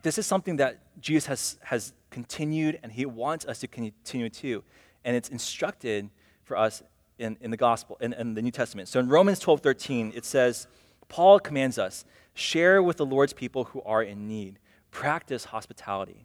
This 0.00 0.16
is 0.16 0.26
something 0.26 0.56
that 0.56 0.80
Jesus 1.02 1.26
has, 1.26 1.58
has 1.64 1.92
continued, 2.08 2.80
and 2.82 2.92
he 2.92 3.04
wants 3.04 3.44
us 3.44 3.58
to 3.58 3.66
continue 3.68 4.30
to. 4.30 4.64
And 5.04 5.14
it's 5.14 5.28
instructed 5.28 6.08
for 6.44 6.56
us 6.56 6.82
in, 7.18 7.36
in 7.42 7.50
the 7.50 7.58
gospel, 7.58 7.98
in, 8.00 8.14
in 8.14 8.32
the 8.32 8.40
New 8.40 8.52
Testament. 8.52 8.88
So 8.88 9.00
in 9.00 9.08
Romans 9.10 9.38
12 9.38 9.60
13, 9.60 10.12
it 10.16 10.24
says, 10.24 10.66
Paul 11.10 11.40
commands 11.40 11.78
us, 11.78 12.06
share 12.32 12.82
with 12.82 12.96
the 12.96 13.04
Lord's 13.04 13.34
people 13.34 13.64
who 13.64 13.82
are 13.82 14.02
in 14.02 14.26
need, 14.26 14.58
practice 14.90 15.44
hospitality. 15.44 16.24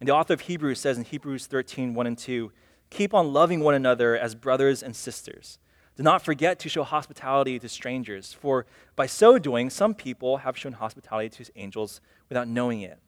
And 0.00 0.08
the 0.08 0.14
author 0.14 0.34
of 0.34 0.42
Hebrews 0.42 0.80
says 0.80 0.98
in 0.98 1.04
Hebrews 1.04 1.46
13, 1.46 1.94
1 1.94 2.06
and 2.06 2.18
2, 2.18 2.52
keep 2.90 3.12
on 3.12 3.32
loving 3.32 3.60
one 3.60 3.74
another 3.74 4.16
as 4.16 4.34
brothers 4.34 4.82
and 4.82 4.94
sisters. 4.94 5.58
Do 5.96 6.02
not 6.04 6.24
forget 6.24 6.60
to 6.60 6.68
show 6.68 6.84
hospitality 6.84 7.58
to 7.58 7.68
strangers, 7.68 8.32
for 8.32 8.66
by 8.94 9.06
so 9.06 9.36
doing, 9.38 9.68
some 9.68 9.94
people 9.94 10.38
have 10.38 10.56
shown 10.56 10.72
hospitality 10.72 11.44
to 11.44 11.50
angels 11.56 12.00
without 12.28 12.46
knowing 12.46 12.82
it. 12.82 13.00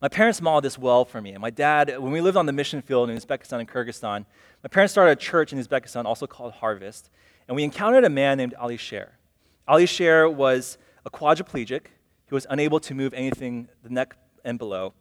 My 0.00 0.08
parents 0.08 0.40
modeled 0.40 0.64
this 0.64 0.78
well 0.78 1.04
for 1.04 1.20
me. 1.20 1.32
And 1.32 1.40
my 1.40 1.50
dad, 1.50 1.98
when 1.98 2.12
we 2.12 2.20
lived 2.20 2.36
on 2.36 2.46
the 2.46 2.52
mission 2.52 2.80
field 2.80 3.10
in 3.10 3.18
Uzbekistan 3.18 3.58
and 3.58 3.68
Kyrgyzstan, 3.68 4.24
my 4.62 4.68
parents 4.68 4.92
started 4.92 5.12
a 5.12 5.16
church 5.16 5.52
in 5.52 5.58
Uzbekistan, 5.58 6.04
also 6.04 6.26
called 6.26 6.54
Harvest. 6.54 7.10
And 7.48 7.56
we 7.56 7.64
encountered 7.64 8.04
a 8.04 8.10
man 8.10 8.38
named 8.38 8.54
Ali 8.54 8.76
Sher. 8.76 9.18
Ali 9.66 9.86
Sher 9.86 10.28
was 10.30 10.78
a 11.04 11.10
quadriplegic. 11.10 11.86
He 12.26 12.34
was 12.34 12.46
unable 12.48 12.78
to 12.80 12.94
move 12.94 13.12
anything, 13.12 13.68
the 13.82 13.90
neck 13.90 14.16
and 14.44 14.58
below. 14.58 14.94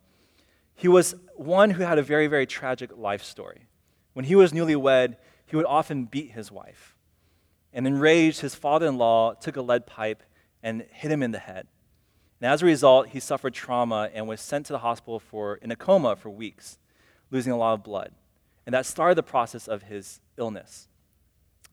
He 0.78 0.88
was 0.88 1.16
one 1.36 1.72
who 1.72 1.84
had 1.84 1.98
a 1.98 2.04
very, 2.04 2.28
very 2.28 2.46
tragic 2.46 2.96
life 2.96 3.24
story. 3.24 3.66
When 4.14 4.26
he 4.26 4.36
was 4.36 4.54
newlywed, 4.54 5.16
he 5.48 5.56
would 5.56 5.66
often 5.66 6.06
beat 6.06 6.32
his 6.32 6.52
wife. 6.52 6.96
And 7.74 7.88
enraged, 7.88 8.42
his 8.42 8.54
father 8.54 8.86
in 8.86 8.98
law 8.98 9.34
took 9.34 9.58
a 9.58 9.62
lead 9.62 9.88
pipe 9.88 10.22
and 10.62 10.86
hit 10.92 11.12
him 11.12 11.24
in 11.24 11.32
the 11.32 11.40
head. 11.40 11.68
And 12.40 12.52
as 12.52 12.62
a 12.62 12.68
result, 12.68 13.10
he 13.10 13.20
suffered 13.20 13.56
trauma 13.56 14.12
and 14.14 14.28
was 14.28 14.40
sent 14.40 14.68
to 14.68 14.74
the 14.74 14.80
hospital 14.80 15.20
for, 15.20 15.56
in 15.56 15.72
a 15.72 15.76
coma 15.76 16.16
for 16.16 16.30
weeks, 16.30 16.78
losing 17.32 17.52
a 17.52 17.58
lot 17.58 17.74
of 17.74 17.84
blood. 17.84 18.12
And 18.68 18.74
that 18.76 18.86
started 18.86 19.16
the 19.16 19.24
process 19.24 19.68
of 19.68 19.84
his 19.84 20.22
illness. 20.38 20.88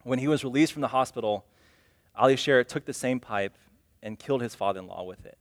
When 0.03 0.19
he 0.19 0.29
was 0.29 0.45
released 0.45 0.73
from 0.73 0.83
the 0.83 0.88
hospital, 0.88 1.45
Ali 2.17 2.37
Sher 2.37 2.64
took 2.64 2.87
the 2.87 2.95
same 2.95 3.21
pipe 3.21 3.59
and 4.03 4.19
killed 4.19 4.40
his 4.40 4.55
father 4.55 4.81
in 4.81 4.87
law 4.87 5.03
with 5.03 5.27
it. 5.27 5.37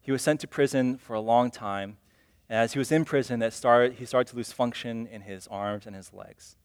He 0.00 0.10
was 0.10 0.22
sent 0.22 0.40
to 0.40 0.48
prison 0.48 0.98
for 0.98 1.14
a 1.14 1.20
long 1.20 1.52
time. 1.52 1.98
As 2.50 2.72
he 2.72 2.80
was 2.80 2.90
in 2.90 3.04
prison, 3.04 3.38
that 3.40 3.52
started, 3.52 3.94
he 3.94 4.04
started 4.04 4.28
to 4.32 4.36
lose 4.36 4.50
function 4.50 5.06
in 5.06 5.22
his 5.22 5.46
arms 5.46 5.86
and 5.86 5.94
his 5.94 6.12
legs. 6.12 6.56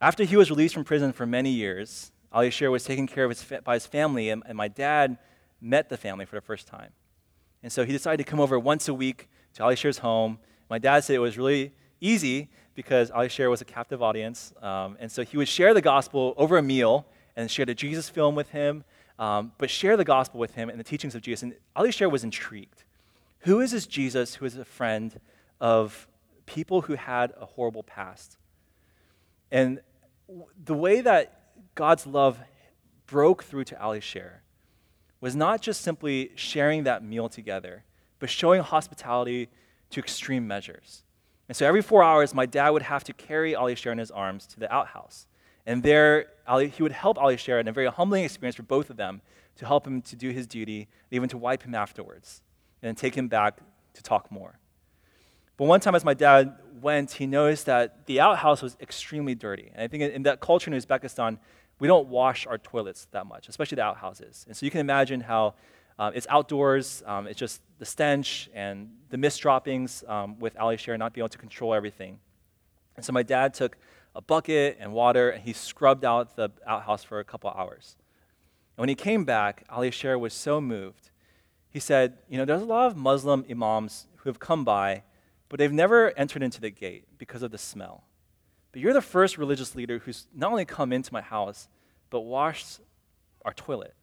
After 0.00 0.22
he 0.22 0.36
was 0.36 0.50
released 0.50 0.72
from 0.72 0.84
prison 0.84 1.12
for 1.12 1.26
many 1.26 1.50
years, 1.50 2.12
Ali 2.30 2.50
Sher 2.50 2.70
was 2.70 2.84
taken 2.84 3.08
care 3.08 3.24
of 3.24 3.30
his 3.30 3.44
by 3.64 3.74
his 3.74 3.86
family, 3.86 4.30
and, 4.30 4.42
and 4.46 4.56
my 4.56 4.68
dad 4.68 5.18
met 5.60 5.88
the 5.88 5.96
family 5.96 6.24
for 6.24 6.36
the 6.36 6.40
first 6.40 6.68
time. 6.68 6.92
And 7.64 7.72
so 7.72 7.84
he 7.84 7.92
decided 7.92 8.24
to 8.24 8.30
come 8.30 8.38
over 8.38 8.56
once 8.56 8.88
a 8.88 8.94
week 8.94 9.28
to 9.54 9.64
Ali 9.64 9.74
Sher's 9.74 9.98
home. 9.98 10.38
My 10.70 10.78
dad 10.78 11.02
said 11.02 11.16
it 11.16 11.18
was 11.18 11.36
really 11.36 11.72
easy 12.00 12.48
because 12.74 13.10
Ali 13.10 13.28
Sher 13.28 13.50
was 13.50 13.60
a 13.60 13.64
captive 13.64 14.00
audience. 14.00 14.52
Um, 14.62 14.96
and 15.00 15.10
so 15.10 15.24
he 15.24 15.36
would 15.36 15.48
share 15.48 15.74
the 15.74 15.82
gospel 15.82 16.34
over 16.36 16.56
a 16.56 16.62
meal 16.62 17.06
and 17.36 17.50
share 17.50 17.66
the 17.66 17.74
Jesus 17.74 18.08
film 18.08 18.34
with 18.34 18.50
him, 18.50 18.84
um, 19.18 19.52
but 19.58 19.70
share 19.70 19.96
the 19.96 20.04
gospel 20.04 20.38
with 20.38 20.54
him 20.54 20.70
and 20.70 20.78
the 20.78 20.84
teachings 20.84 21.14
of 21.14 21.22
Jesus. 21.22 21.42
And 21.42 21.54
Ali 21.76 21.90
Sher 21.90 22.08
was 22.08 22.24
intrigued. 22.24 22.84
Who 23.42 23.60
is 23.60 23.72
this 23.72 23.86
Jesus 23.86 24.36
who 24.36 24.44
is 24.44 24.56
a 24.56 24.64
friend 24.64 25.18
of 25.60 26.08
people 26.46 26.82
who 26.82 26.94
had 26.94 27.32
a 27.40 27.46
horrible 27.46 27.82
past? 27.82 28.36
And 29.50 29.80
the 30.64 30.74
way 30.74 31.00
that 31.00 31.50
God's 31.74 32.06
love 32.06 32.38
broke 33.06 33.42
through 33.44 33.64
to 33.64 33.80
Ali 33.80 34.00
Sher 34.00 34.42
was 35.20 35.36
not 35.36 35.60
just 35.60 35.80
simply 35.80 36.30
sharing 36.34 36.84
that 36.84 37.04
meal 37.04 37.28
together, 37.28 37.84
but 38.18 38.30
showing 38.30 38.62
hospitality 38.62 39.48
to 39.90 40.00
extreme 40.00 40.46
measures. 40.46 41.04
And 41.48 41.56
so 41.56 41.66
every 41.66 41.82
four 41.82 42.02
hours, 42.02 42.34
my 42.34 42.46
dad 42.46 42.70
would 42.70 42.82
have 42.82 43.04
to 43.04 43.12
carry 43.12 43.54
Ali 43.54 43.74
Sher 43.74 43.92
in 43.92 43.98
his 43.98 44.10
arms 44.10 44.46
to 44.46 44.60
the 44.60 44.72
outhouse. 44.72 45.26
And 45.66 45.82
there, 45.82 46.26
Ali, 46.46 46.68
he 46.68 46.82
would 46.82 46.92
help 46.92 47.18
Ali 47.18 47.36
Sher 47.36 47.58
in 47.58 47.68
a 47.68 47.72
very 47.72 47.88
humbling 47.88 48.24
experience 48.24 48.56
for 48.56 48.62
both 48.62 48.88
of 48.88 48.96
them 48.96 49.20
to 49.56 49.66
help 49.66 49.86
him 49.86 50.00
to 50.02 50.16
do 50.16 50.30
his 50.30 50.46
duty, 50.46 50.88
even 51.10 51.28
to 51.28 51.36
wipe 51.36 51.62
him 51.62 51.74
afterwards, 51.74 52.40
and 52.82 52.88
then 52.88 52.94
take 52.94 53.14
him 53.14 53.28
back 53.28 53.60
to 53.94 54.02
talk 54.02 54.30
more. 54.30 54.58
But 55.56 55.66
one 55.66 55.80
time, 55.80 55.94
as 55.94 56.04
my 56.04 56.14
dad 56.14 56.56
went, 56.80 57.12
he 57.12 57.26
noticed 57.26 57.66
that 57.66 58.06
the 58.06 58.20
outhouse 58.20 58.62
was 58.62 58.76
extremely 58.80 59.34
dirty. 59.34 59.70
And 59.72 59.82
I 59.82 59.88
think 59.88 60.02
in 60.02 60.24
that 60.24 60.40
culture 60.40 60.72
in 60.72 60.80
Uzbekistan, 60.80 61.38
we 61.78 61.88
don't 61.88 62.08
wash 62.08 62.46
our 62.46 62.58
toilets 62.58 63.06
that 63.12 63.26
much, 63.26 63.48
especially 63.48 63.76
the 63.76 63.84
outhouses. 63.84 64.44
And 64.48 64.56
so 64.56 64.66
you 64.66 64.70
can 64.70 64.80
imagine 64.80 65.20
how 65.20 65.54
um, 65.98 66.12
it's 66.14 66.26
outdoors, 66.28 67.02
um, 67.06 67.26
it's 67.26 67.38
just 67.38 67.60
the 67.78 67.84
stench 67.84 68.50
and 68.54 68.90
the 69.10 69.16
mist 69.16 69.40
droppings 69.40 70.02
um, 70.08 70.38
with 70.38 70.58
Ali 70.58 70.76
Sher 70.76 70.96
not 70.98 71.12
being 71.12 71.22
able 71.22 71.28
to 71.28 71.38
control 71.38 71.74
everything. 71.74 72.18
And 72.96 73.04
so 73.04 73.12
my 73.12 73.22
dad 73.22 73.54
took 73.54 73.76
a 74.14 74.20
bucket 74.20 74.78
and 74.80 74.92
water 74.92 75.30
and 75.30 75.42
he 75.42 75.52
scrubbed 75.52 76.04
out 76.04 76.34
the 76.34 76.50
outhouse 76.66 77.04
for 77.04 77.20
a 77.20 77.24
couple 77.24 77.50
hours. 77.50 77.96
And 78.76 78.82
when 78.82 78.88
he 78.88 78.94
came 78.96 79.24
back, 79.24 79.64
Ali 79.70 79.92
Sher 79.92 80.18
was 80.18 80.34
so 80.34 80.60
moved. 80.60 81.11
He 81.72 81.80
said, 81.80 82.18
You 82.28 82.38
know, 82.38 82.44
there's 82.44 82.62
a 82.62 82.66
lot 82.66 82.86
of 82.86 82.96
Muslim 82.96 83.44
imams 83.50 84.06
who 84.16 84.28
have 84.28 84.38
come 84.38 84.64
by, 84.64 85.02
but 85.48 85.58
they've 85.58 85.72
never 85.72 86.16
entered 86.18 86.42
into 86.42 86.60
the 86.60 86.70
gate 86.70 87.06
because 87.18 87.42
of 87.42 87.50
the 87.50 87.58
smell. 87.58 88.04
But 88.72 88.80
you're 88.80 88.92
the 88.92 89.00
first 89.00 89.38
religious 89.38 89.74
leader 89.74 89.98
who's 89.98 90.26
not 90.34 90.50
only 90.50 90.64
come 90.64 90.92
into 90.92 91.12
my 91.12 91.20
house, 91.20 91.68
but 92.10 92.20
washed 92.20 92.80
our 93.44 93.52
toilet. 93.52 93.94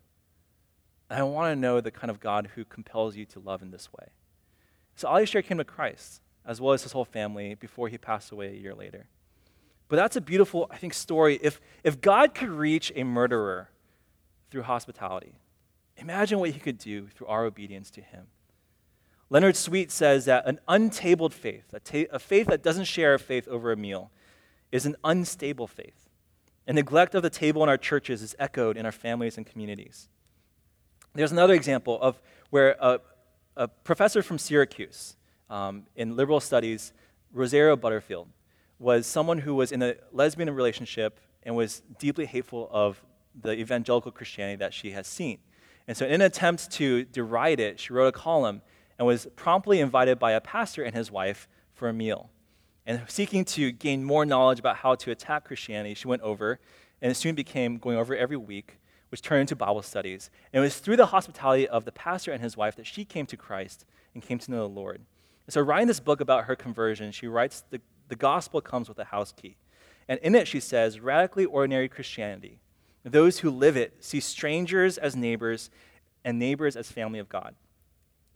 And 1.09 1.19
I 1.19 1.23
want 1.23 1.51
to 1.51 1.59
know 1.59 1.79
the 1.81 1.91
kind 1.91 2.11
of 2.11 2.19
God 2.19 2.49
who 2.55 2.65
compels 2.65 3.15
you 3.15 3.25
to 3.27 3.39
love 3.39 3.61
in 3.61 3.71
this 3.71 3.91
way. 3.93 4.09
So 4.95 5.07
Ali 5.07 5.25
Sher 5.25 5.41
came 5.41 5.57
to 5.57 5.63
Christ, 5.63 6.21
as 6.45 6.59
well 6.59 6.73
as 6.73 6.83
his 6.83 6.91
whole 6.91 7.05
family, 7.05 7.55
before 7.55 7.87
he 7.87 7.97
passed 7.97 8.31
away 8.31 8.49
a 8.49 8.59
year 8.59 8.75
later. 8.75 9.07
But 9.87 9.95
that's 9.95 10.15
a 10.15 10.21
beautiful, 10.21 10.67
I 10.69 10.77
think, 10.77 10.93
story. 10.93 11.39
If, 11.41 11.59
if 11.83 11.99
God 11.99 12.35
could 12.35 12.49
reach 12.49 12.91
a 12.95 13.03
murderer 13.03 13.69
through 14.51 14.63
hospitality, 14.63 15.35
imagine 15.99 16.39
what 16.39 16.51
he 16.51 16.59
could 16.59 16.77
do 16.77 17.07
through 17.07 17.27
our 17.27 17.45
obedience 17.45 17.91
to 17.91 18.01
him. 18.01 18.27
Leonard 19.29 19.55
Sweet 19.55 19.91
says 19.91 20.25
that 20.25 20.47
an 20.47 20.59
untabled 20.67 21.33
faith, 21.33 21.65
a, 21.73 21.79
ta- 21.79 22.11
a 22.11 22.19
faith 22.19 22.47
that 22.47 22.63
doesn't 22.63 22.85
share 22.85 23.13
a 23.13 23.19
faith 23.19 23.47
over 23.47 23.71
a 23.71 23.77
meal, 23.77 24.11
is 24.71 24.85
an 24.85 24.95
unstable 25.03 25.67
faith. 25.67 26.09
And 26.65 26.75
neglect 26.75 27.15
of 27.15 27.23
the 27.23 27.29
table 27.29 27.63
in 27.63 27.69
our 27.69 27.77
churches 27.77 28.21
is 28.21 28.35
echoed 28.39 28.77
in 28.77 28.85
our 28.85 28.91
families 28.91 29.37
and 29.37 29.45
communities. 29.45 30.07
There's 31.13 31.31
another 31.31 31.53
example 31.53 31.99
of 32.01 32.21
where 32.49 32.75
a, 32.79 32.99
a 33.55 33.67
professor 33.67 34.21
from 34.21 34.37
Syracuse 34.37 35.15
um, 35.49 35.83
in 35.95 36.15
liberal 36.15 36.39
studies, 36.39 36.93
Rosario 37.33 37.75
Butterfield, 37.75 38.27
was 38.77 39.05
someone 39.05 39.39
who 39.39 39.55
was 39.55 39.71
in 39.71 39.81
a 39.81 39.95
lesbian 40.11 40.49
relationship 40.51 41.19
and 41.43 41.55
was 41.55 41.81
deeply 41.99 42.25
hateful 42.25 42.69
of 42.71 43.03
the 43.39 43.53
evangelical 43.53 44.11
Christianity 44.11 44.57
that 44.57 44.73
she 44.73 44.91
has 44.91 45.07
seen. 45.07 45.39
And 45.89 45.97
so, 45.97 46.05
in 46.05 46.13
an 46.13 46.21
attempt 46.21 46.69
to 46.73 47.05
deride 47.05 47.59
it, 47.59 47.79
she 47.79 47.93
wrote 47.93 48.09
a 48.09 48.11
column 48.11 48.61
and 48.99 49.07
was 49.07 49.27
promptly 49.35 49.79
invited 49.79 50.19
by 50.19 50.33
a 50.33 50.39
pastor 50.39 50.83
and 50.83 50.93
his 50.93 51.11
wife 51.11 51.47
for 51.73 51.89
a 51.89 51.93
meal. 51.93 52.29
And 52.85 53.01
seeking 53.07 53.43
to 53.45 53.71
gain 53.71 54.03
more 54.03 54.23
knowledge 54.23 54.59
about 54.59 54.75
how 54.75 54.93
to 54.93 55.09
attack 55.09 55.45
Christianity, 55.45 55.95
she 55.95 56.07
went 56.07 56.21
over, 56.21 56.59
and 57.01 57.11
it 57.11 57.15
soon 57.15 57.33
became 57.33 57.79
going 57.79 57.97
over 57.97 58.15
every 58.15 58.37
week, 58.37 58.77
which 59.09 59.23
turned 59.23 59.41
into 59.41 59.55
Bible 59.55 59.81
studies. 59.81 60.29
And 60.53 60.59
it 60.59 60.63
was 60.63 60.77
through 60.77 60.97
the 60.97 61.07
hospitality 61.07 61.67
of 61.67 61.85
the 61.85 61.91
pastor 61.91 62.31
and 62.31 62.43
his 62.43 62.55
wife 62.55 62.75
that 62.75 62.85
she 62.85 63.03
came 63.03 63.25
to 63.25 63.35
Christ 63.35 63.83
and 64.13 64.21
came 64.21 64.37
to 64.37 64.51
know 64.51 64.59
the 64.59 64.69
Lord. 64.69 65.01
And 65.47 65.53
so, 65.55 65.59
writing 65.59 65.87
this 65.87 65.99
book 65.99 66.21
about 66.21 66.43
her 66.43 66.55
conversion, 66.55 67.11
she 67.11 67.25
writes 67.25 67.63
the, 67.71 67.81
the 68.09 68.15
gospel 68.15 68.61
comes 68.61 68.89
with 68.89 68.99
a 68.99 69.05
house 69.05 69.31
key. 69.31 69.57
And 70.07 70.19
in 70.19 70.35
it, 70.35 70.47
she 70.47 70.59
says, 70.59 70.99
radically 70.99 71.45
ordinary 71.45 71.89
Christianity. 71.89 72.59
Those 73.03 73.39
who 73.39 73.49
live 73.49 73.77
it 73.77 74.03
see 74.03 74.19
strangers 74.19 74.97
as 74.97 75.15
neighbors 75.15 75.69
and 76.23 76.37
neighbors 76.37 76.75
as 76.75 76.91
family 76.91 77.19
of 77.19 77.29
God. 77.29 77.55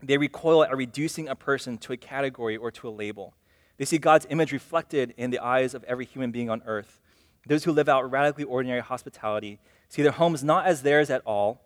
They 0.02 0.17
recoil 0.17 0.63
at 0.63 0.76
reducing 0.76 1.28
a 1.28 1.36
person 1.36 1.78
to 1.80 1.93
a 1.93 1.97
category 1.97 2.58
or 2.58 2.71
to 2.71 2.88
a 2.88 2.91
label. 2.91 3.34
They 3.78 3.86
see 3.86 3.97
God's 3.97 4.28
image 4.30 4.52
reflected 4.52 5.13
in 5.17 5.30
the 5.32 5.39
eyes 5.39 5.73
of 5.73 5.84
every 5.86 6.06
human 6.06 6.32
being 6.32 6.49
on 6.49 6.62
earth. 6.65 6.99
Those 7.45 7.63
who 7.63 7.71
live 7.71 7.89
out 7.89 8.10
radically 8.10 8.43
ordinary 8.43 8.82
hospitality 8.82 9.60
see 9.89 10.02
their 10.02 10.12
homes 10.12 10.43
not 10.43 10.65
as 10.65 10.82
theirs 10.82 11.10
at 11.10 11.21
all, 11.26 11.62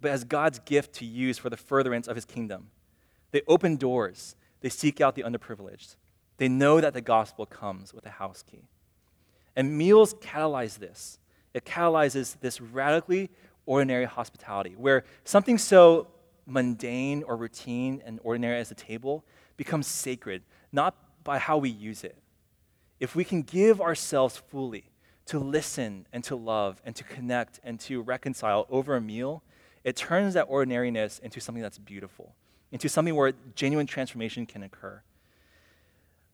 but 0.00 0.10
as 0.10 0.24
God's 0.24 0.58
gift 0.60 0.92
to 0.94 1.04
use 1.04 1.38
for 1.38 1.50
the 1.50 1.56
furtherance 1.56 2.06
of 2.06 2.16
his 2.16 2.24
kingdom. 2.24 2.68
They 3.32 3.42
open 3.48 3.76
doors, 3.76 4.36
they 4.60 4.68
seek 4.68 5.00
out 5.00 5.14
the 5.14 5.22
underprivileged. 5.22 5.96
They 6.38 6.48
know 6.48 6.80
that 6.80 6.92
the 6.92 7.00
gospel 7.00 7.46
comes 7.46 7.94
with 7.94 8.04
a 8.06 8.10
house 8.10 8.44
key. 8.48 8.62
And 9.54 9.76
meals 9.76 10.14
catalyze 10.14 10.78
this. 10.78 11.18
It 11.56 11.64
catalyzes 11.64 12.38
this 12.40 12.60
radically 12.60 13.30
ordinary 13.64 14.04
hospitality, 14.04 14.74
where 14.76 15.04
something 15.24 15.56
so 15.56 16.08
mundane 16.44 17.22
or 17.22 17.34
routine 17.34 18.02
and 18.04 18.20
ordinary 18.22 18.60
as 18.60 18.70
a 18.70 18.74
table 18.74 19.24
becomes 19.56 19.86
sacred, 19.86 20.42
not 20.70 20.94
by 21.24 21.38
how 21.38 21.56
we 21.56 21.70
use 21.70 22.04
it. 22.04 22.18
If 23.00 23.16
we 23.16 23.24
can 23.24 23.40
give 23.40 23.80
ourselves 23.80 24.36
fully 24.36 24.90
to 25.24 25.38
listen 25.38 26.06
and 26.12 26.22
to 26.24 26.36
love 26.36 26.82
and 26.84 26.94
to 26.94 27.04
connect 27.04 27.58
and 27.64 27.80
to 27.80 28.02
reconcile 28.02 28.66
over 28.68 28.94
a 28.94 29.00
meal, 29.00 29.42
it 29.82 29.96
turns 29.96 30.34
that 30.34 30.48
ordinariness 30.50 31.20
into 31.20 31.40
something 31.40 31.62
that's 31.62 31.78
beautiful, 31.78 32.34
into 32.70 32.90
something 32.90 33.14
where 33.14 33.32
genuine 33.54 33.86
transformation 33.86 34.44
can 34.44 34.62
occur. 34.62 35.00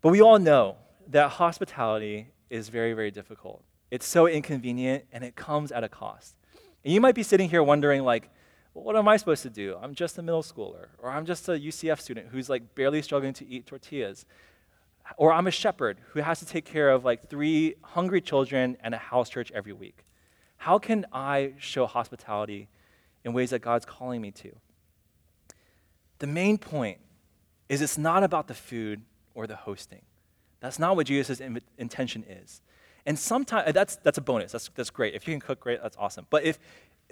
But 0.00 0.08
we 0.08 0.20
all 0.20 0.40
know 0.40 0.78
that 1.06 1.30
hospitality 1.30 2.32
is 2.50 2.70
very, 2.70 2.92
very 2.92 3.12
difficult. 3.12 3.62
It's 3.92 4.06
so 4.06 4.26
inconvenient 4.26 5.04
and 5.12 5.22
it 5.22 5.36
comes 5.36 5.70
at 5.70 5.84
a 5.84 5.88
cost. 5.88 6.34
And 6.82 6.94
you 6.94 6.98
might 6.98 7.14
be 7.14 7.22
sitting 7.22 7.50
here 7.50 7.62
wondering, 7.62 8.04
like, 8.04 8.30
well, 8.72 8.84
what 8.84 8.96
am 8.96 9.06
I 9.06 9.18
supposed 9.18 9.42
to 9.42 9.50
do? 9.50 9.76
I'm 9.82 9.94
just 9.94 10.16
a 10.16 10.22
middle 10.22 10.42
schooler, 10.42 10.86
or 10.96 11.10
I'm 11.10 11.26
just 11.26 11.46
a 11.50 11.52
UCF 11.52 12.00
student 12.00 12.28
who's 12.28 12.48
like 12.48 12.74
barely 12.74 13.02
struggling 13.02 13.34
to 13.34 13.46
eat 13.46 13.66
tortillas. 13.66 14.24
Or 15.18 15.30
I'm 15.30 15.46
a 15.46 15.50
shepherd 15.50 15.98
who 16.12 16.20
has 16.20 16.38
to 16.38 16.46
take 16.46 16.64
care 16.64 16.88
of 16.88 17.04
like 17.04 17.28
three 17.28 17.74
hungry 17.82 18.22
children 18.22 18.78
and 18.82 18.94
a 18.94 18.96
house 18.96 19.28
church 19.28 19.52
every 19.52 19.74
week. 19.74 20.06
How 20.56 20.78
can 20.78 21.04
I 21.12 21.52
show 21.58 21.84
hospitality 21.84 22.68
in 23.26 23.34
ways 23.34 23.50
that 23.50 23.58
God's 23.58 23.84
calling 23.84 24.22
me 24.22 24.30
to? 24.30 24.52
The 26.18 26.26
main 26.26 26.56
point 26.56 26.96
is 27.68 27.82
it's 27.82 27.98
not 27.98 28.24
about 28.24 28.48
the 28.48 28.54
food 28.54 29.02
or 29.34 29.46
the 29.46 29.56
hosting. 29.56 30.00
That's 30.60 30.78
not 30.78 30.96
what 30.96 31.08
Jesus' 31.08 31.42
intention 31.76 32.24
is. 32.26 32.62
And 33.04 33.18
sometimes 33.18 33.68
uh, 33.68 33.72
that's, 33.72 33.96
that's 33.96 34.18
a 34.18 34.20
bonus. 34.20 34.52
That's, 34.52 34.70
that's 34.74 34.90
great. 34.90 35.14
If 35.14 35.26
you 35.26 35.34
can 35.34 35.40
cook, 35.40 35.60
great, 35.60 35.82
that's 35.82 35.96
awesome. 35.98 36.26
But 36.30 36.44
if 36.44 36.58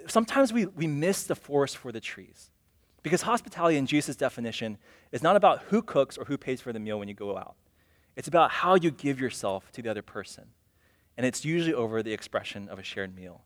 sometimes 0.07 0.53
we, 0.53 0.65
we 0.65 0.87
miss 0.87 1.23
the 1.23 1.35
forest 1.35 1.77
for 1.77 1.91
the 1.91 1.99
trees. 1.99 2.49
Because 3.03 3.23
hospitality 3.23 3.77
in 3.77 3.87
Jesus' 3.87 4.15
definition 4.15 4.77
is 5.11 5.23
not 5.23 5.35
about 5.35 5.63
who 5.63 5.81
cooks 5.81 6.17
or 6.17 6.25
who 6.25 6.37
pays 6.37 6.61
for 6.61 6.71
the 6.71 6.79
meal 6.79 6.99
when 6.99 7.07
you 7.07 7.13
go 7.13 7.37
out. 7.37 7.55
It's 8.15 8.27
about 8.27 8.51
how 8.51 8.75
you 8.75 8.91
give 8.91 9.19
yourself 9.19 9.71
to 9.73 9.81
the 9.81 9.89
other 9.89 10.01
person. 10.01 10.45
And 11.17 11.25
it's 11.25 11.43
usually 11.43 11.73
over 11.73 12.03
the 12.03 12.13
expression 12.13 12.69
of 12.69 12.79
a 12.79 12.83
shared 12.83 13.15
meal. 13.15 13.41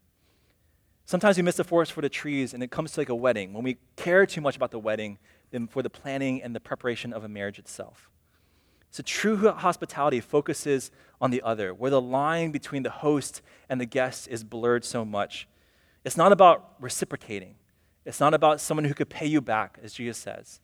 Sometimes 1.05 1.37
we 1.37 1.43
miss 1.43 1.55
the 1.55 1.63
forest 1.63 1.91
for 1.91 2.01
the 2.01 2.09
trees, 2.09 2.53
and 2.53 2.63
it 2.63 2.71
comes 2.71 2.93
to 2.93 2.99
like 2.99 3.09
a 3.09 3.15
wedding, 3.15 3.53
when 3.53 3.63
we 3.63 3.77
care 3.95 4.25
too 4.25 4.41
much 4.41 4.55
about 4.55 4.71
the 4.71 4.79
wedding 4.79 5.19
than 5.51 5.67
for 5.67 5.83
the 5.83 5.89
planning 5.89 6.41
and 6.41 6.55
the 6.55 6.59
preparation 6.59 7.13
of 7.13 7.23
a 7.23 7.29
marriage 7.29 7.59
itself. 7.59 8.09
So, 8.95 9.03
true 9.05 9.51
hospitality 9.51 10.21
focuses 10.21 10.89
on 11.19 11.29
the 11.29 11.41
other, 11.41 11.73
where 11.73 11.91
the 11.91 11.99
line 11.99 12.51
between 12.51 12.83
the 12.83 12.89
host 12.89 13.41
and 13.67 13.81
the 13.81 13.85
guest 13.85 14.25
is 14.29 14.45
blurred 14.45 14.85
so 14.85 15.03
much. 15.03 15.49
It's 16.05 16.15
not 16.15 16.31
about 16.31 16.75
reciprocating, 16.79 17.55
it's 18.05 18.21
not 18.21 18.33
about 18.33 18.61
someone 18.61 18.85
who 18.85 18.93
could 18.93 19.09
pay 19.09 19.25
you 19.25 19.41
back, 19.41 19.77
as 19.83 19.95
Jesus 19.95 20.17
says. 20.17 20.61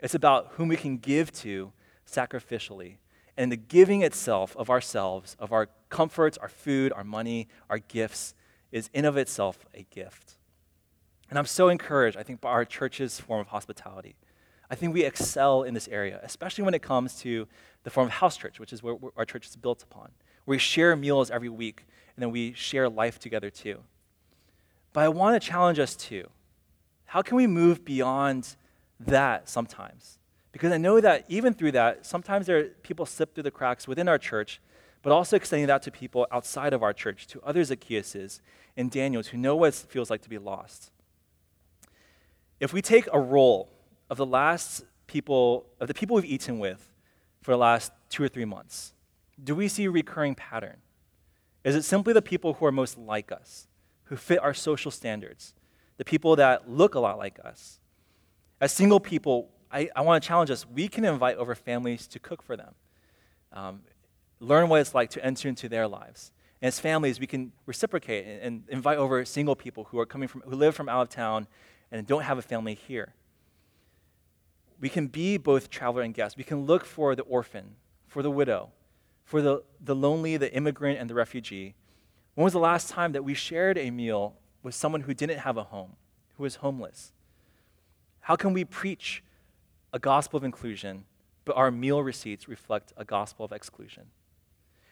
It's 0.00 0.14
about 0.14 0.52
whom 0.52 0.68
we 0.68 0.78
can 0.78 0.96
give 0.96 1.30
to 1.32 1.74
sacrificially 2.10 2.96
and 3.36 3.52
the 3.52 3.58
giving 3.58 4.00
itself 4.00 4.56
of 4.56 4.70
ourselves, 4.70 5.36
of 5.38 5.52
our 5.52 5.68
comforts, 5.90 6.38
our 6.38 6.48
food, 6.48 6.94
our 6.94 7.04
money, 7.04 7.46
our 7.68 7.78
gifts, 7.78 8.32
is 8.72 8.88
in 8.94 9.04
of 9.04 9.18
itself 9.18 9.66
a 9.74 9.82
gift. 9.90 10.38
And 11.28 11.38
I'm 11.38 11.44
so 11.44 11.68
encouraged, 11.68 12.16
I 12.16 12.22
think, 12.22 12.40
by 12.40 12.48
our 12.48 12.64
church's 12.64 13.20
form 13.20 13.42
of 13.42 13.48
hospitality. 13.48 14.16
I 14.70 14.74
think 14.74 14.92
we 14.92 15.04
excel 15.04 15.62
in 15.62 15.74
this 15.74 15.88
area, 15.88 16.20
especially 16.22 16.64
when 16.64 16.74
it 16.74 16.82
comes 16.82 17.16
to 17.20 17.46
the 17.84 17.90
form 17.90 18.08
of 18.08 18.12
house 18.14 18.36
church, 18.36 18.58
which 18.58 18.72
is 18.72 18.82
where 18.82 18.96
our 19.16 19.24
church 19.24 19.46
is 19.46 19.56
built 19.56 19.82
upon. 19.82 20.10
We 20.44 20.58
share 20.58 20.94
meals 20.96 21.30
every 21.30 21.48
week, 21.48 21.86
and 22.16 22.22
then 22.22 22.30
we 22.30 22.52
share 22.52 22.88
life 22.88 23.18
together 23.18 23.50
too. 23.50 23.80
But 24.92 25.04
I 25.04 25.08
want 25.08 25.40
to 25.40 25.48
challenge 25.48 25.78
us 25.78 25.94
too. 25.94 26.28
How 27.06 27.22
can 27.22 27.36
we 27.36 27.46
move 27.46 27.84
beyond 27.84 28.56
that 28.98 29.48
sometimes? 29.48 30.18
Because 30.52 30.72
I 30.72 30.78
know 30.78 31.00
that 31.00 31.26
even 31.28 31.52
through 31.52 31.72
that, 31.72 32.06
sometimes 32.06 32.46
there 32.46 32.58
are 32.58 32.64
people 32.82 33.06
slip 33.06 33.34
through 33.34 33.42
the 33.44 33.50
cracks 33.50 33.86
within 33.86 34.08
our 34.08 34.18
church, 34.18 34.60
but 35.02 35.12
also 35.12 35.36
extending 35.36 35.66
that 35.66 35.82
to 35.82 35.90
people 35.90 36.26
outside 36.32 36.72
of 36.72 36.82
our 36.82 36.92
church, 36.92 37.26
to 37.28 37.42
other 37.42 37.60
Zacchaeuses 37.60 38.40
and 38.76 38.90
Daniels 38.90 39.28
who 39.28 39.38
know 39.38 39.54
what 39.54 39.68
it 39.68 39.74
feels 39.74 40.10
like 40.10 40.22
to 40.22 40.28
be 40.28 40.38
lost. 40.38 40.90
If 42.58 42.72
we 42.72 42.80
take 42.80 43.06
a 43.12 43.20
roll 43.20 43.68
of 44.10 44.16
the 44.16 44.26
last 44.26 44.84
people, 45.06 45.66
of 45.80 45.88
the 45.88 45.94
people 45.94 46.16
we've 46.16 46.24
eaten 46.24 46.58
with 46.58 46.92
for 47.42 47.52
the 47.52 47.58
last 47.58 47.92
two 48.08 48.22
or 48.22 48.28
three 48.28 48.44
months, 48.44 48.92
do 49.42 49.54
we 49.54 49.68
see 49.68 49.84
a 49.84 49.90
recurring 49.90 50.34
pattern? 50.34 50.76
Is 51.64 51.74
it 51.74 51.82
simply 51.82 52.12
the 52.12 52.22
people 52.22 52.54
who 52.54 52.66
are 52.66 52.72
most 52.72 52.96
like 52.96 53.32
us, 53.32 53.66
who 54.04 54.16
fit 54.16 54.38
our 54.38 54.54
social 54.54 54.90
standards, 54.90 55.54
the 55.96 56.04
people 56.04 56.36
that 56.36 56.70
look 56.70 56.94
a 56.94 57.00
lot 57.00 57.18
like 57.18 57.38
us? 57.44 57.80
As 58.60 58.72
single 58.72 59.00
people, 59.00 59.50
I, 59.70 59.90
I 59.94 60.02
want 60.02 60.22
to 60.22 60.26
challenge 60.26 60.50
us. 60.50 60.66
We 60.66 60.88
can 60.88 61.04
invite 61.04 61.36
over 61.36 61.54
families 61.54 62.06
to 62.08 62.18
cook 62.18 62.42
for 62.42 62.56
them, 62.56 62.74
um, 63.52 63.80
learn 64.40 64.68
what 64.68 64.80
it's 64.80 64.94
like 64.94 65.10
to 65.10 65.24
enter 65.24 65.48
into 65.48 65.68
their 65.68 65.88
lives. 65.88 66.30
And 66.62 66.68
as 66.68 66.80
families, 66.80 67.20
we 67.20 67.26
can 67.26 67.52
reciprocate 67.66 68.26
and, 68.26 68.40
and 68.42 68.62
invite 68.68 68.98
over 68.98 69.24
single 69.24 69.56
people 69.56 69.84
who 69.84 69.98
are 69.98 70.06
coming 70.06 70.28
from, 70.28 70.42
who 70.42 70.56
live 70.56 70.74
from 70.74 70.88
out 70.88 71.02
of 71.02 71.08
town 71.08 71.46
and 71.90 72.06
don't 72.06 72.22
have 72.22 72.38
a 72.38 72.42
family 72.42 72.74
here. 72.74 73.12
We 74.80 74.88
can 74.88 75.06
be 75.06 75.36
both 75.36 75.70
traveler 75.70 76.02
and 76.02 76.12
guest. 76.12 76.36
We 76.36 76.44
can 76.44 76.66
look 76.66 76.84
for 76.84 77.14
the 77.14 77.22
orphan, 77.22 77.76
for 78.06 78.22
the 78.22 78.30
widow, 78.30 78.70
for 79.24 79.40
the, 79.40 79.62
the 79.80 79.94
lonely, 79.94 80.36
the 80.36 80.52
immigrant, 80.52 80.98
and 80.98 81.08
the 81.08 81.14
refugee. 81.14 81.74
When 82.34 82.44
was 82.44 82.52
the 82.52 82.58
last 82.58 82.90
time 82.90 83.12
that 83.12 83.24
we 83.24 83.34
shared 83.34 83.78
a 83.78 83.90
meal 83.90 84.36
with 84.62 84.74
someone 84.74 85.02
who 85.02 85.14
didn't 85.14 85.38
have 85.38 85.56
a 85.56 85.64
home, 85.64 85.96
who 86.36 86.42
was 86.42 86.56
homeless? 86.56 87.12
How 88.20 88.36
can 88.36 88.52
we 88.52 88.64
preach 88.64 89.22
a 89.96 89.98
gospel 89.98 90.36
of 90.36 90.44
inclusion, 90.44 91.04
but 91.46 91.56
our 91.56 91.70
meal 91.70 92.02
receipts 92.02 92.48
reflect 92.48 92.92
a 92.98 93.04
gospel 93.04 93.44
of 93.44 93.52
exclusion. 93.52 94.04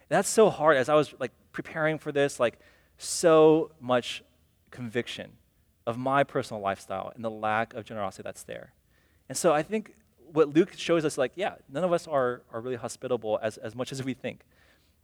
That's 0.08 0.28
so 0.28 0.48
hard. 0.50 0.76
As 0.78 0.88
I 0.88 0.94
was 0.94 1.14
like 1.18 1.32
preparing 1.52 1.98
for 1.98 2.10
this, 2.10 2.40
like 2.40 2.58
so 2.96 3.70
much 3.80 4.22
conviction 4.70 5.32
of 5.86 5.98
my 5.98 6.24
personal 6.24 6.62
lifestyle 6.62 7.12
and 7.14 7.22
the 7.22 7.30
lack 7.30 7.74
of 7.74 7.84
generosity 7.84 8.22
that's 8.22 8.44
there. 8.44 8.72
And 9.28 9.36
so 9.36 9.52
I 9.52 9.62
think 9.62 9.94
what 10.32 10.54
Luke 10.54 10.72
shows 10.76 11.04
us, 11.04 11.16
like, 11.16 11.32
yeah, 11.36 11.54
none 11.68 11.84
of 11.84 11.92
us 11.92 12.06
are, 12.08 12.42
are 12.52 12.60
really 12.60 12.76
hospitable 12.76 13.38
as, 13.42 13.56
as 13.58 13.74
much 13.74 13.92
as 13.92 14.02
we 14.02 14.14
think. 14.14 14.40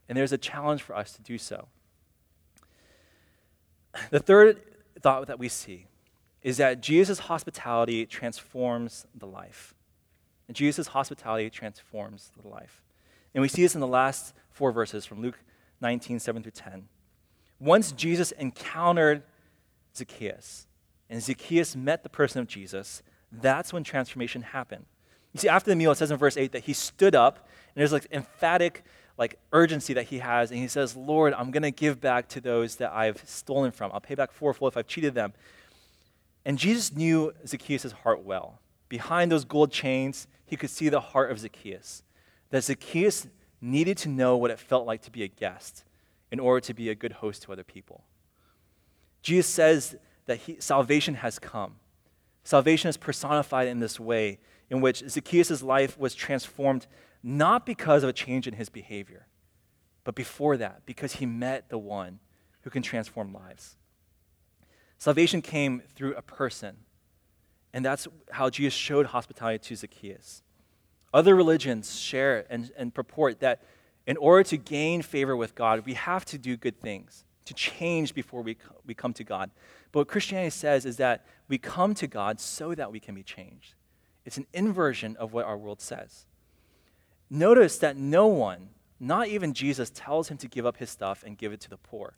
And 0.09 0.17
there's 0.17 0.33
a 0.33 0.37
challenge 0.37 0.81
for 0.81 0.95
us 0.95 1.13
to 1.13 1.21
do 1.21 1.37
so. 1.37 1.67
The 4.09 4.19
third 4.19 4.61
thought 5.01 5.27
that 5.27 5.39
we 5.39 5.49
see 5.49 5.87
is 6.41 6.57
that 6.57 6.81
Jesus' 6.81 7.19
hospitality 7.19 8.05
transforms 8.05 9.05
the 9.15 9.25
life. 9.25 9.73
And 10.47 10.55
Jesus' 10.55 10.87
hospitality 10.87 11.49
transforms 11.49 12.31
the 12.41 12.47
life. 12.47 12.81
And 13.33 13.41
we 13.41 13.47
see 13.47 13.61
this 13.61 13.75
in 13.75 13.81
the 13.81 13.87
last 13.87 14.33
four 14.49 14.71
verses 14.71 15.05
from 15.05 15.21
Luke 15.21 15.39
19, 15.79 16.19
7 16.19 16.43
through 16.43 16.51
10. 16.51 16.87
Once 17.59 17.91
Jesus 17.91 18.31
encountered 18.33 19.23
Zacchaeus, 19.95 20.67
and 21.09 21.21
Zacchaeus 21.21 21.75
met 21.75 22.03
the 22.03 22.09
person 22.09 22.41
of 22.41 22.47
Jesus, 22.47 23.03
that's 23.31 23.71
when 23.71 23.83
transformation 23.83 24.41
happened. 24.41 24.85
You 25.33 25.39
see, 25.39 25.49
after 25.49 25.69
the 25.69 25.75
meal, 25.75 25.91
it 25.91 25.95
says 25.95 26.11
in 26.11 26.17
verse 26.17 26.37
8 26.37 26.51
that 26.51 26.63
he 26.63 26.73
stood 26.73 27.15
up, 27.15 27.37
and 27.37 27.79
there's 27.79 27.93
like 27.93 28.07
emphatic 28.11 28.83
like 29.17 29.37
urgency 29.53 29.93
that 29.93 30.05
he 30.05 30.19
has, 30.19 30.51
and 30.51 30.59
he 30.59 30.67
says, 30.67 30.95
Lord, 30.95 31.33
I'm 31.33 31.51
gonna 31.51 31.71
give 31.71 32.01
back 32.01 32.27
to 32.29 32.41
those 32.41 32.77
that 32.77 32.91
I've 32.91 33.21
stolen 33.27 33.71
from. 33.71 33.91
I'll 33.93 33.99
pay 33.99 34.15
back 34.15 34.31
fourfold 34.31 34.73
if 34.73 34.77
I've 34.77 34.87
cheated 34.87 35.13
them. 35.13 35.33
And 36.43 36.57
Jesus 36.57 36.91
knew 36.91 37.33
Zacchaeus' 37.45 37.91
heart 37.91 38.23
well. 38.23 38.59
Behind 38.89 39.31
those 39.31 39.45
gold 39.45 39.71
chains, 39.71 40.27
he 40.45 40.55
could 40.55 40.69
see 40.69 40.89
the 40.89 40.99
heart 40.99 41.31
of 41.31 41.39
Zacchaeus. 41.39 42.03
That 42.49 42.63
Zacchaeus 42.63 43.27
needed 43.61 43.97
to 43.99 44.09
know 44.09 44.35
what 44.35 44.51
it 44.51 44.59
felt 44.59 44.87
like 44.87 45.03
to 45.03 45.11
be 45.11 45.23
a 45.23 45.27
guest 45.27 45.83
in 46.31 46.39
order 46.39 46.59
to 46.61 46.73
be 46.73 46.89
a 46.89 46.95
good 46.95 47.13
host 47.13 47.43
to 47.43 47.51
other 47.51 47.63
people. 47.63 48.03
Jesus 49.21 49.47
says 49.47 49.95
that 50.25 50.37
he, 50.37 50.57
salvation 50.59 51.15
has 51.15 51.37
come. 51.37 51.75
Salvation 52.43 52.89
is 52.89 52.97
personified 52.97 53.67
in 53.67 53.79
this 53.79 53.99
way, 53.99 54.39
in 54.69 54.81
which 54.81 55.03
Zacchaeus' 55.07 55.61
life 55.61 55.97
was 55.97 56.15
transformed 56.15 56.87
not 57.23 57.65
because 57.65 58.03
of 58.03 58.09
a 58.09 58.13
change 58.13 58.47
in 58.47 58.55
his 58.55 58.69
behavior, 58.69 59.27
but 60.03 60.15
before 60.15 60.57
that, 60.57 60.85
because 60.85 61.13
he 61.13 61.25
met 61.25 61.69
the 61.69 61.77
one 61.77 62.19
who 62.61 62.69
can 62.69 62.81
transform 62.81 63.33
lives. 63.33 63.75
Salvation 64.97 65.41
came 65.41 65.81
through 65.95 66.15
a 66.15 66.21
person 66.21 66.77
and 67.73 67.85
that's 67.85 68.07
how 68.31 68.49
Jesus 68.49 68.73
showed 68.73 69.07
hospitality 69.07 69.59
to 69.59 69.75
Zacchaeus. 69.75 70.43
Other 71.13 71.35
religions 71.35 71.99
share 71.99 72.45
and, 72.49 72.71
and 72.77 72.93
purport 72.93 73.39
that 73.39 73.63
in 74.07 74.17
order 74.17 74.43
to 74.43 74.57
gain 74.57 75.01
favor 75.01 75.35
with 75.35 75.55
God, 75.55 75.85
we 75.85 75.93
have 75.93 76.25
to 76.25 76.37
do 76.37 76.57
good 76.57 76.79
things, 76.79 77.23
to 77.51 77.55
change 77.55 78.13
before 78.13 78.41
we, 78.41 78.57
we 78.85 78.93
come 78.93 79.13
to 79.13 79.23
God. 79.23 79.51
But 79.91 79.99
what 79.99 80.07
Christianity 80.07 80.51
says 80.51 80.85
is 80.85 80.97
that 80.97 81.25
we 81.47 81.57
come 81.57 81.93
to 81.95 82.07
God 82.07 82.39
so 82.39 82.73
that 82.75 82.91
we 82.91 82.99
can 82.99 83.13
be 83.13 83.23
changed. 83.23 83.75
It's 84.25 84.37
an 84.37 84.47
inversion 84.53 85.15
of 85.17 85.33
what 85.33 85.45
our 85.45 85.57
world 85.57 85.81
says. 85.81 86.25
Notice 87.29 87.77
that 87.79 87.97
no 87.97 88.27
one, 88.27 88.69
not 88.99 89.27
even 89.27 89.53
Jesus, 89.53 89.91
tells 89.93 90.29
him 90.29 90.37
to 90.37 90.47
give 90.47 90.65
up 90.65 90.77
his 90.77 90.89
stuff 90.89 91.23
and 91.25 91.37
give 91.37 91.51
it 91.51 91.59
to 91.61 91.69
the 91.69 91.77
poor. 91.77 92.15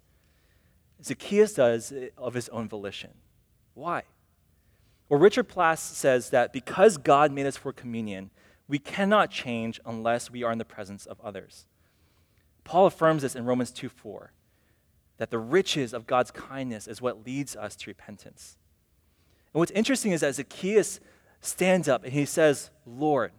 Zacchaeus 1.04 1.54
does 1.54 1.94
of 2.18 2.34
his 2.34 2.50
own 2.50 2.68
volition. 2.68 3.12
Why? 3.74 4.04
Well, 5.10 5.20
Richard 5.20 5.48
Plass 5.48 5.82
says 5.82 6.30
that 6.30 6.54
because 6.54 6.98
God 6.98 7.32
made 7.32 7.46
us 7.46 7.58
for 7.58 7.74
communion, 7.74 8.30
we 8.68 8.80
cannot 8.80 9.30
change 9.30 9.80
unless 9.86 10.32
we 10.32 10.44
are 10.44 10.52
in 10.52 10.58
the 10.58 10.66
presence 10.66 11.06
of 11.06 11.20
others. 11.22 11.66
Paul 12.64 12.86
affirms 12.86 13.24
this 13.24 13.36
in 13.36 13.46
Romans 13.46 13.72
2 13.72 13.90
4, 13.90 14.32
that 15.18 15.32
the 15.32 15.40
riches 15.40 15.94
of 15.94 16.08
God's 16.08 16.32
kindness 16.32 16.88
is 16.88 17.02
what 17.02 17.26
leads 17.26 17.56
us 17.56 17.76
to 17.78 17.90
repentance. 17.90 18.58
And 19.54 19.60
what's 19.60 19.72
interesting 19.72 20.12
is 20.12 20.22
that 20.22 20.36
Zacchaeus 20.36 21.00
stands 21.42 21.88
up 21.88 22.04
and 22.04 22.14
he 22.14 22.26
says, 22.26 22.72
Lord. 22.86 23.32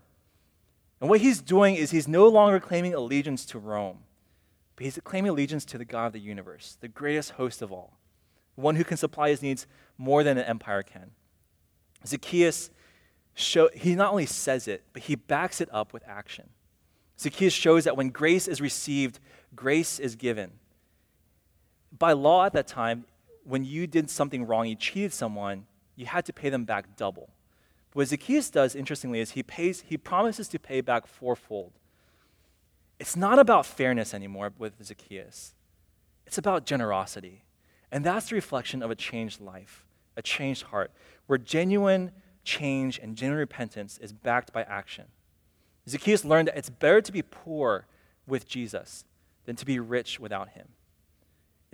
And 1.01 1.11
what 1.11 1.21
he's 1.21 1.41
doing 1.41 1.75
is 1.75 1.91
he's 1.91 2.09
no 2.09 2.29
longer 2.29 2.61
claiming 2.61 2.95
allegiance 2.95 3.45
to 3.47 3.59
Rome, 3.59 3.99
but 4.77 4.85
he's 4.85 4.99
claiming 5.05 5.31
allegiance 5.31 5.65
to 5.67 5.79
the 5.79 5.85
God 5.85 6.07
of 6.07 6.13
the 6.13 6.21
universe, 6.21 6.79
the 6.81 6.89
greatest 6.89 7.33
host 7.33 7.61
of 7.61 7.73
all, 7.73 7.99
one 8.55 8.77
who 8.77 8.85
can 8.85 8.97
supply 8.97 9.31
his 9.31 9.43
needs 9.43 9.67
more 9.99 10.23
than 10.23 10.39
an 10.39 10.45
empire 10.45 10.83
can. 10.83 11.11
Zacchaeus, 12.07 12.71
show, 13.35 13.69
he 13.75 13.95
not 13.95 14.13
only 14.13 14.27
says 14.27 14.69
it, 14.69 14.85
but 14.93 15.03
he 15.03 15.15
backs 15.15 15.61
it 15.61 15.69
up 15.73 15.93
with 15.93 16.05
action. 16.07 16.51
Zacchaeus 17.19 17.53
shows 17.53 17.85
that 17.85 17.97
when 17.97 18.11
grace 18.11 18.49
is 18.49 18.61
received, 18.61 19.21
grace 19.55 19.99
is 19.99 20.17
given. 20.17 20.53
By 21.97 22.13
law 22.13 22.45
at 22.45 22.53
that 22.55 22.67
time, 22.67 23.05
when 23.45 23.65
you 23.65 23.87
did 23.87 24.11
something 24.11 24.47
wrong, 24.47 24.67
you 24.67 24.75
cheated 24.75 25.13
someone, 25.13 25.67
you 25.97 26.07
had 26.07 26.25
to 26.27 26.33
pay 26.33 26.49
them 26.49 26.65
back 26.65 26.97
double. 26.97 27.31
But 27.91 27.97
what 27.97 28.09
Zacchaeus 28.09 28.51
does, 28.51 28.75
interestingly, 28.75 29.21
is 29.21 29.33
he 29.33 29.43
pays, 29.43 29.85
he 29.87 29.97
promises 29.97 30.49
to 30.49 30.59
pay 30.59 30.81
back 30.81 31.07
fourfold. 31.07 31.73
It's 32.99 33.17
not 33.17 33.39
about 33.39 33.67
fairness 33.67 34.15
anymore 34.15 34.53
with 34.59 34.83
Zacchaeus. 34.83 35.55
It's 36.27 36.39
about 36.39 36.67
generosity. 36.67 37.45
And 37.93 38.05
that's 38.05 38.31
the 38.31 38.35
reflection 38.35 38.83
of 38.83 38.91
a 38.91 38.97
changed 38.97 39.41
life, 39.41 39.85
a 40.17 40.23
changed 40.23 40.65
heart, 40.65 40.91
where 41.27 41.39
genuine 41.39 42.11
change 42.45 42.99
and 42.99 43.17
genuine 43.17 43.39
repentance 43.39 43.99
is 43.99 44.13
backed 44.13 44.53
by 44.53 44.63
action. 44.63 45.07
Zacchaeus 45.89 46.25
learned 46.25 46.49
that 46.49 46.57
it's 46.57 46.71
better 46.71 47.01
to 47.01 47.13
be 47.13 47.23
poor 47.23 47.87
with 48.27 48.49
Jesus 48.49 49.05
than 49.45 49.57
to 49.57 49.67
be 49.67 49.79
rich 49.79 50.19
without 50.19 50.51
him. 50.51 50.69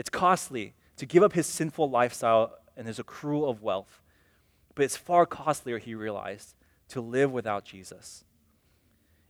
It's 0.01 0.09
costly 0.09 0.73
to 0.97 1.05
give 1.05 1.23
up 1.23 1.35
his 1.35 1.47
sinful 1.47 1.91
lifestyle 1.91 2.57
and 2.75 2.87
his 2.87 2.99
accrual 2.99 3.51
of 3.51 3.63
wealth, 3.63 4.01
but 4.75 4.83
it's 4.83 4.97
far 4.97 5.27
costlier, 5.27 5.77
he 5.77 5.95
realized, 5.95 6.55
to 6.89 7.03
live 7.03 7.31
without 7.31 7.67
Jesus. 7.67 8.25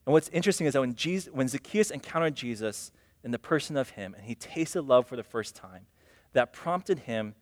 And 0.07 0.13
what's 0.13 0.29
interesting 0.29 0.69
is 0.69 0.75
that 0.75 0.81
when, 0.81 0.95
Jesus, 0.95 1.35
when 1.35 1.49
Zacchaeus 1.49 1.91
encountered 1.91 2.37
Jesus 2.37 2.93
in 3.25 3.33
the 3.33 3.39
person 3.39 3.77
of 3.77 3.91
him 3.91 4.15
and 4.15 4.27
he 4.27 4.37
tasted 4.37 4.83
love 4.83 5.09
for 5.09 5.17
the 5.17 5.25
first 5.25 5.57
time, 5.57 5.87
that 6.35 6.53
prompted 6.53 7.01
him 7.01 7.35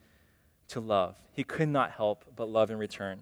to 0.68 0.80
love. 0.80 1.16
He 1.30 1.44
could 1.44 1.68
not 1.68 1.90
help 1.90 2.24
but 2.34 2.48
love 2.48 2.70
in 2.70 2.78
return. 2.78 3.20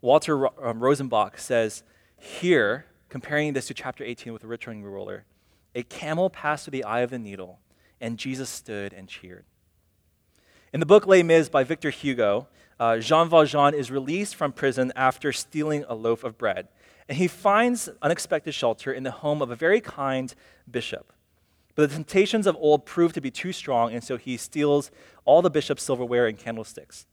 Walter 0.00 0.48
um, 0.60 0.80
Rosenbach 0.80 1.38
says, 1.38 1.84
here, 2.16 2.86
comparing 3.08 3.52
this 3.52 3.68
to 3.68 3.74
chapter 3.74 4.02
18 4.02 4.32
with 4.32 4.42
the 4.42 4.48
rich 4.48 4.66
ruler, 4.66 5.24
a 5.72 5.84
camel 5.84 6.30
passed 6.30 6.64
through 6.64 6.72
the 6.72 6.82
eye 6.82 7.02
of 7.02 7.10
the 7.10 7.18
needle, 7.20 7.60
and 8.02 8.18
Jesus 8.18 8.50
stood 8.50 8.92
and 8.92 9.08
cheered. 9.08 9.46
In 10.72 10.80
the 10.80 10.86
book 10.86 11.06
Les 11.06 11.22
Mis 11.22 11.48
by 11.48 11.64
Victor 11.64 11.90
Hugo, 11.90 12.48
uh, 12.80 12.98
Jean 12.98 13.28
Valjean 13.28 13.74
is 13.74 13.90
released 13.90 14.34
from 14.34 14.52
prison 14.52 14.92
after 14.96 15.32
stealing 15.32 15.84
a 15.88 15.94
loaf 15.94 16.24
of 16.24 16.36
bread, 16.36 16.68
and 17.08 17.16
he 17.16 17.28
finds 17.28 17.88
unexpected 18.02 18.52
shelter 18.52 18.92
in 18.92 19.04
the 19.04 19.10
home 19.10 19.40
of 19.40 19.50
a 19.50 19.56
very 19.56 19.80
kind 19.80 20.34
bishop. 20.70 21.12
But 21.74 21.88
the 21.88 21.94
temptations 21.94 22.46
of 22.46 22.56
old 22.56 22.84
prove 22.84 23.12
to 23.14 23.20
be 23.20 23.30
too 23.30 23.52
strong, 23.52 23.94
and 23.94 24.02
so 24.02 24.16
he 24.16 24.36
steals 24.36 24.90
all 25.24 25.40
the 25.40 25.50
bishop's 25.50 25.82
silverware 25.82 26.26
and 26.26 26.36
candlesticks. 26.36 27.06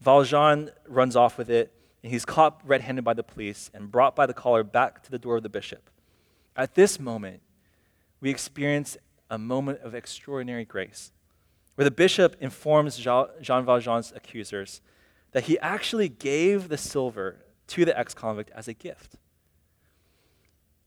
Valjean 0.00 0.70
runs 0.86 1.16
off 1.16 1.38
with 1.38 1.50
it, 1.50 1.72
and 2.02 2.12
he's 2.12 2.24
caught 2.24 2.60
red 2.64 2.82
handed 2.82 3.04
by 3.04 3.14
the 3.14 3.22
police 3.22 3.70
and 3.72 3.90
brought 3.90 4.14
by 4.14 4.26
the 4.26 4.34
collar 4.34 4.62
back 4.62 5.02
to 5.02 5.10
the 5.10 5.18
door 5.18 5.36
of 5.36 5.42
the 5.42 5.48
bishop. 5.48 5.90
At 6.56 6.74
this 6.74 7.00
moment, 7.00 7.40
we 8.20 8.30
experience 8.30 8.98
a 9.30 9.38
moment 9.38 9.80
of 9.80 9.94
extraordinary 9.94 10.64
grace, 10.64 11.12
where 11.76 11.84
the 11.84 11.90
bishop 11.90 12.36
informs 12.40 12.98
Jean 12.98 13.64
Valjean's 13.64 14.12
accusers 14.14 14.82
that 15.32 15.44
he 15.44 15.58
actually 15.60 16.08
gave 16.08 16.68
the 16.68 16.76
silver 16.76 17.36
to 17.68 17.84
the 17.84 17.96
ex 17.98 18.12
convict 18.12 18.50
as 18.50 18.68
a 18.68 18.74
gift. 18.74 19.14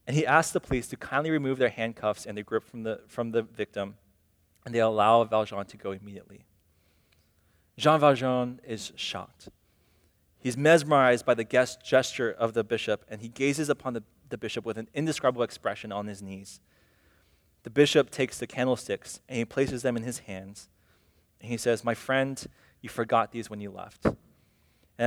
And 0.06 0.14
he 0.14 0.26
asks 0.26 0.52
the 0.52 0.60
police 0.60 0.86
to 0.88 0.96
kindly 0.96 1.30
remove 1.30 1.58
their 1.58 1.70
handcuffs 1.70 2.26
and 2.26 2.36
their 2.36 2.44
grip 2.44 2.62
from 2.62 2.82
the, 2.82 3.00
from 3.08 3.30
the 3.30 3.42
victim, 3.42 3.96
and 4.66 4.74
they 4.74 4.80
allow 4.80 5.24
Valjean 5.24 5.64
to 5.64 5.76
go 5.78 5.92
immediately. 5.92 6.44
Jean 7.78 7.98
Valjean 7.98 8.60
is 8.66 8.92
shocked. 8.96 9.48
He's 10.38 10.58
mesmerized 10.58 11.24
by 11.24 11.32
the 11.32 11.44
guest 11.44 11.82
gesture 11.82 12.30
of 12.30 12.52
the 12.52 12.62
bishop, 12.62 13.04
and 13.08 13.22
he 13.22 13.28
gazes 13.28 13.70
upon 13.70 13.94
the, 13.94 14.02
the 14.28 14.36
bishop 14.36 14.66
with 14.66 14.76
an 14.76 14.88
indescribable 14.92 15.42
expression 15.42 15.90
on 15.90 16.06
his 16.06 16.20
knees. 16.20 16.60
The 17.64 17.70
bishop 17.70 18.10
takes 18.10 18.38
the 18.38 18.46
candlesticks 18.46 19.20
and 19.28 19.38
he 19.38 19.44
places 19.44 19.82
them 19.82 19.96
in 19.96 20.04
his 20.04 20.20
hands. 20.20 20.68
And 21.40 21.50
he 21.50 21.56
says, 21.56 21.82
My 21.82 21.94
friend, 21.94 22.42
you 22.80 22.88
forgot 22.88 23.32
these 23.32 23.50
when 23.50 23.60
you 23.60 23.70
left. 23.70 24.04
And 24.04 24.14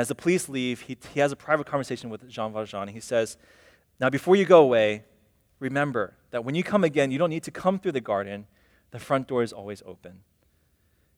as 0.01 0.09
the 0.09 0.15
police 0.15 0.49
leave, 0.49 0.81
he, 0.81 0.97
he 1.13 1.19
has 1.19 1.31
a 1.31 1.35
private 1.35 1.65
conversation 1.65 2.09
with 2.09 2.27
Jean 2.27 2.51
Valjean. 2.51 2.89
He 2.89 2.99
says, 2.99 3.37
Now, 3.99 4.09
before 4.09 4.35
you 4.35 4.45
go 4.45 4.61
away, 4.61 5.05
remember 5.59 6.15
that 6.31 6.43
when 6.43 6.55
you 6.55 6.63
come 6.63 6.83
again, 6.83 7.11
you 7.11 7.17
don't 7.17 7.29
need 7.29 7.43
to 7.43 7.51
come 7.51 7.79
through 7.79 7.93
the 7.93 8.01
garden. 8.01 8.47
The 8.91 8.99
front 8.99 9.27
door 9.27 9.43
is 9.43 9.53
always 9.53 9.83
open. 9.85 10.21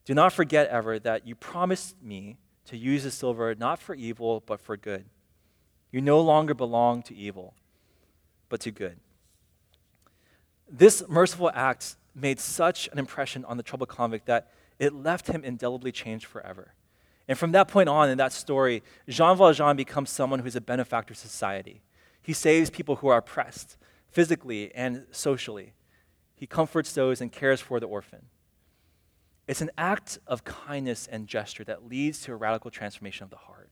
Do 0.04 0.14
not 0.14 0.32
forget 0.32 0.68
ever 0.68 0.98
that 0.98 1.26
you 1.26 1.34
promised 1.34 2.02
me 2.02 2.38
to 2.66 2.76
use 2.76 3.04
the 3.04 3.10
silver 3.10 3.54
not 3.54 3.78
for 3.78 3.94
evil, 3.94 4.42
but 4.44 4.60
for 4.60 4.76
good. 4.76 5.06
You 5.90 6.00
no 6.00 6.20
longer 6.20 6.54
belong 6.54 7.02
to 7.04 7.16
evil, 7.16 7.54
but 8.48 8.60
to 8.60 8.70
good. 8.70 8.98
This 10.70 11.02
merciful 11.08 11.50
act 11.52 11.96
made 12.14 12.38
such 12.38 12.88
an 12.92 12.98
impression 12.98 13.44
on 13.44 13.56
the 13.56 13.62
troubled 13.62 13.88
convict 13.88 14.26
that 14.26 14.50
it 14.78 14.94
left 14.94 15.26
him 15.26 15.44
indelibly 15.44 15.92
changed 15.92 16.26
forever. 16.26 16.74
And 17.28 17.38
from 17.38 17.52
that 17.52 17.68
point 17.68 17.88
on 17.88 18.08
in 18.08 18.18
that 18.18 18.32
story, 18.32 18.82
Jean 19.08 19.36
Valjean 19.36 19.76
becomes 19.76 20.10
someone 20.10 20.40
who's 20.40 20.56
a 20.56 20.60
benefactor 20.60 21.14
to 21.14 21.20
society. 21.20 21.82
He 22.22 22.32
saves 22.32 22.70
people 22.70 22.96
who 22.96 23.08
are 23.08 23.18
oppressed, 23.18 23.76
physically 24.10 24.74
and 24.74 25.06
socially. 25.10 25.72
He 26.34 26.46
comforts 26.46 26.92
those 26.92 27.20
and 27.20 27.30
cares 27.30 27.60
for 27.60 27.80
the 27.80 27.86
orphan. 27.86 28.26
It's 29.46 29.60
an 29.60 29.70
act 29.76 30.18
of 30.26 30.44
kindness 30.44 31.08
and 31.10 31.26
gesture 31.26 31.64
that 31.64 31.88
leads 31.88 32.20
to 32.22 32.32
a 32.32 32.36
radical 32.36 32.70
transformation 32.70 33.24
of 33.24 33.30
the 33.30 33.36
heart 33.36 33.70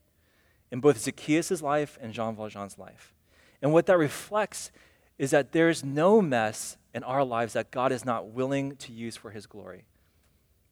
in 0.70 0.80
both 0.80 0.99
Zacchaeus' 0.99 1.62
life 1.62 1.99
and 2.01 2.12
Jean 2.12 2.34
Valjean's 2.34 2.78
life. 2.78 3.14
And 3.62 3.72
what 3.72 3.86
that 3.86 3.99
reflects 3.99 4.70
is 5.18 5.30
that 5.30 5.53
there's 5.53 5.84
no 5.84 6.20
mess 6.20 6.76
in 6.95 7.03
our 7.05 7.24
lives 7.24 7.53
that 7.53 7.70
God 7.70 7.93
is 7.93 8.05
not 8.05 8.28
willing 8.28 8.76
to 8.76 8.93
use 8.93 9.16
for 9.16 9.30
his 9.30 9.47
glory. 9.47 9.84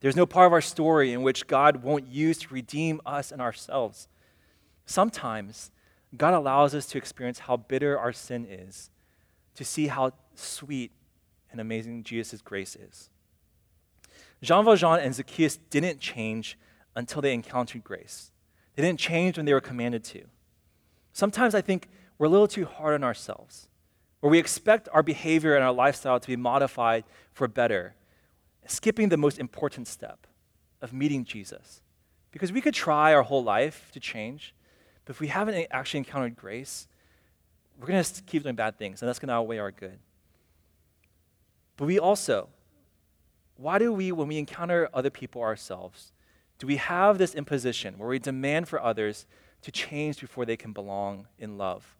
There's 0.01 0.17
no 0.17 0.27
part 0.27 0.47
of 0.47 0.53
our 0.53 0.61
story 0.61 1.13
in 1.13 1.23
which 1.23 1.47
God 1.47 1.83
won't 1.83 2.07
use 2.07 2.39
to 2.39 2.55
redeem 2.55 3.01
us 3.07 3.33
and 3.33 3.41
ourselves. 3.41 4.09
Sometimes 4.85 5.71
God 6.17 6.35
allows 6.35 6.75
us 6.75 6.87
to 6.87 6.99
experience 6.99 7.41
how 7.41 7.57
bitter 7.57 7.99
our 7.99 8.13
sin 8.13 8.47
is, 8.49 8.91
to 9.55 9.65
see 9.65 9.89
how 9.89 10.13
sweet 10.35 10.93
and 11.51 11.61
amazing 11.61 12.05
Jesus' 12.05 12.43
grace 12.43 12.77
is. 12.77 13.11
Jean 14.43 14.65
Valjean 14.65 15.01
and 15.01 15.15
Zacchaeus 15.15 15.57
didn't 15.71 16.01
change 16.01 16.59
until 16.95 17.23
they 17.23 17.33
encountered 17.33 17.83
grace. 17.83 18.31
They 18.75 18.83
didn't 18.83 19.01
change 19.01 19.37
when 19.37 19.47
they 19.47 19.55
were 19.55 19.61
commanded 19.61 20.05
to. 20.05 20.25
Sometimes 21.13 21.55
I 21.55 21.63
think 21.63 21.89
we're 22.19 22.27
a 22.27 22.31
little 22.31 22.49
too 22.49 22.67
hard 22.67 22.95
on 22.95 23.03
ourselves, 23.03 23.69
where 24.21 24.31
we 24.31 24.39
expect 24.39 24.89
our 24.93 25.03
behavior 25.03 25.55
and 25.55 25.65
our 25.65 25.73
lifestyle 25.73 26.19
to 26.19 26.27
be 26.27 26.37
modified 26.37 27.05
for 27.33 27.47
better, 27.49 27.95
skipping 28.67 29.09
the 29.09 29.17
most 29.17 29.39
important 29.39 29.87
step 29.87 30.27
of 30.81 30.93
meeting 30.93 31.25
Jesus. 31.25 31.81
Because 32.33 32.53
we 32.53 32.61
could 32.61 32.75
try 32.75 33.15
our 33.15 33.23
whole 33.23 33.45
life 33.45 33.91
to 33.93 34.01
change, 34.01 34.55
but 35.05 35.15
if 35.15 35.21
we 35.21 35.29
haven't 35.29 35.67
actually 35.71 35.99
encountered 35.99 36.37
grace, 36.37 36.89
we're 37.79 37.87
going 37.87 38.03
to 38.03 38.23
keep 38.23 38.43
doing 38.43 38.57
bad 38.57 38.79
things, 38.79 39.03
and 39.03 39.09
that's 39.09 39.19
going 39.19 39.29
to 39.29 39.35
outweigh 39.35 39.59
our 39.59 39.71
good. 39.71 39.99
But 41.77 41.85
we 41.87 41.99
also 41.99 42.49
why 43.57 43.79
do 43.79 43.93
we, 43.93 44.13
when 44.13 44.29
we 44.29 44.39
encounter 44.39 44.89
other 44.93 45.11
people 45.11 45.43
ourselves, 45.43 46.13
do 46.59 46.67
we 46.67 46.77
have 46.77 47.19
this 47.19 47.35
imposition 47.35 47.99
where 47.99 48.09
we 48.09 48.19
demand 48.19 48.69
for 48.69 48.83
others 48.83 49.27
to 49.63 49.71
change 49.71 50.21
before 50.21 50.45
they 50.45 50.57
can 50.57 50.73
belong 50.73 51.27
in 51.39 51.57
love? 51.57 51.97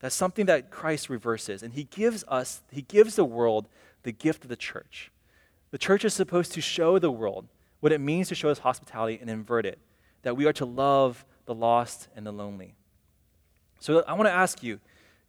That's 0.00 0.14
something 0.14 0.46
that 0.46 0.70
Christ 0.70 1.08
reverses. 1.08 1.62
And 1.62 1.74
he 1.74 1.84
gives 1.84 2.24
us, 2.28 2.62
he 2.70 2.82
gives 2.82 3.16
the 3.16 3.24
world 3.24 3.68
the 4.02 4.12
gift 4.12 4.44
of 4.44 4.48
the 4.48 4.56
church. 4.56 5.10
The 5.70 5.78
church 5.78 6.04
is 6.04 6.14
supposed 6.14 6.52
to 6.52 6.60
show 6.60 6.98
the 6.98 7.10
world 7.10 7.46
what 7.80 7.92
it 7.92 8.00
means 8.00 8.28
to 8.28 8.34
show 8.34 8.48
us 8.48 8.60
hospitality 8.60 9.18
and 9.20 9.28
invert 9.28 9.66
it, 9.66 9.78
that 10.22 10.36
we 10.36 10.46
are 10.46 10.52
to 10.54 10.64
love 10.64 11.24
the 11.46 11.54
lost 11.54 12.08
and 12.16 12.26
the 12.26 12.32
lonely. 12.32 12.74
So 13.80 14.02
I 14.06 14.14
want 14.14 14.26
to 14.26 14.32
ask 14.32 14.62
you 14.62 14.80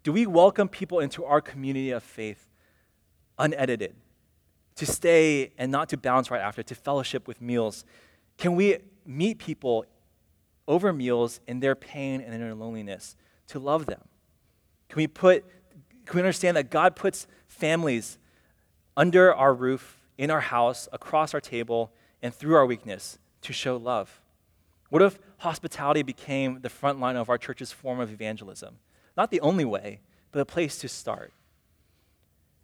do 0.04 0.14
we 0.14 0.26
welcome 0.26 0.70
people 0.70 1.00
into 1.00 1.26
our 1.26 1.42
community 1.42 1.92
of 1.92 2.04
faith 2.04 2.48
unedited, 3.38 3.96
to 4.76 4.86
stay 4.86 5.52
and 5.58 5.72
not 5.72 5.90
to 5.90 5.98
bounce 5.98 6.32
right 6.32 6.42
after, 6.42 6.64
to 6.64 6.76
fellowship 6.76 7.28
with 7.28 7.42
meals? 7.42 7.84
Can 8.38 8.56
we 8.56 8.78
meet 9.06 9.40
people 9.40 9.86
over 10.68 10.94
meals 10.94 11.42
in 11.48 11.60
their 11.60 11.76
pain 11.76 12.22
and 12.22 12.34
in 12.34 12.40
their 12.40 12.56
loneliness, 12.56 13.18
to 13.48 13.60
love 13.60 13.88
them? 13.88 14.02
Can 14.90 14.98
we 14.98 15.08
put 15.08 15.46
can 16.06 16.16
we 16.16 16.22
understand 16.22 16.58
that 16.58 16.72
God 16.72 16.96
puts 16.96 17.28
families 17.48 18.18
under 18.98 19.34
our 19.34 19.54
roof, 19.54 20.00
in 20.18 20.32
our 20.32 20.42
house, 20.42 20.90
across 20.92 21.36
our 21.36 21.40
table, 21.40 21.92
and 22.24 22.34
through 22.34 22.56
our 22.56 22.66
weakness 22.66 23.20
to 23.44 23.54
show 23.54 23.78
love? 23.78 24.20
What 24.90 25.04
if 25.04 25.20
hospitality 25.38 26.02
became 26.02 26.62
the 26.62 26.70
front 26.70 27.00
line 27.00 27.16
of 27.16 27.30
our 27.30 27.38
church's 27.38 27.72
form 27.72 28.00
of 28.00 28.12
evangelism? 28.12 28.80
Not 29.16 29.30
the 29.30 29.40
only 29.42 29.66
way, 29.66 30.00
but 30.32 30.40
a 30.40 30.46
place 30.46 30.80
to 30.80 30.90
start. 30.90 31.32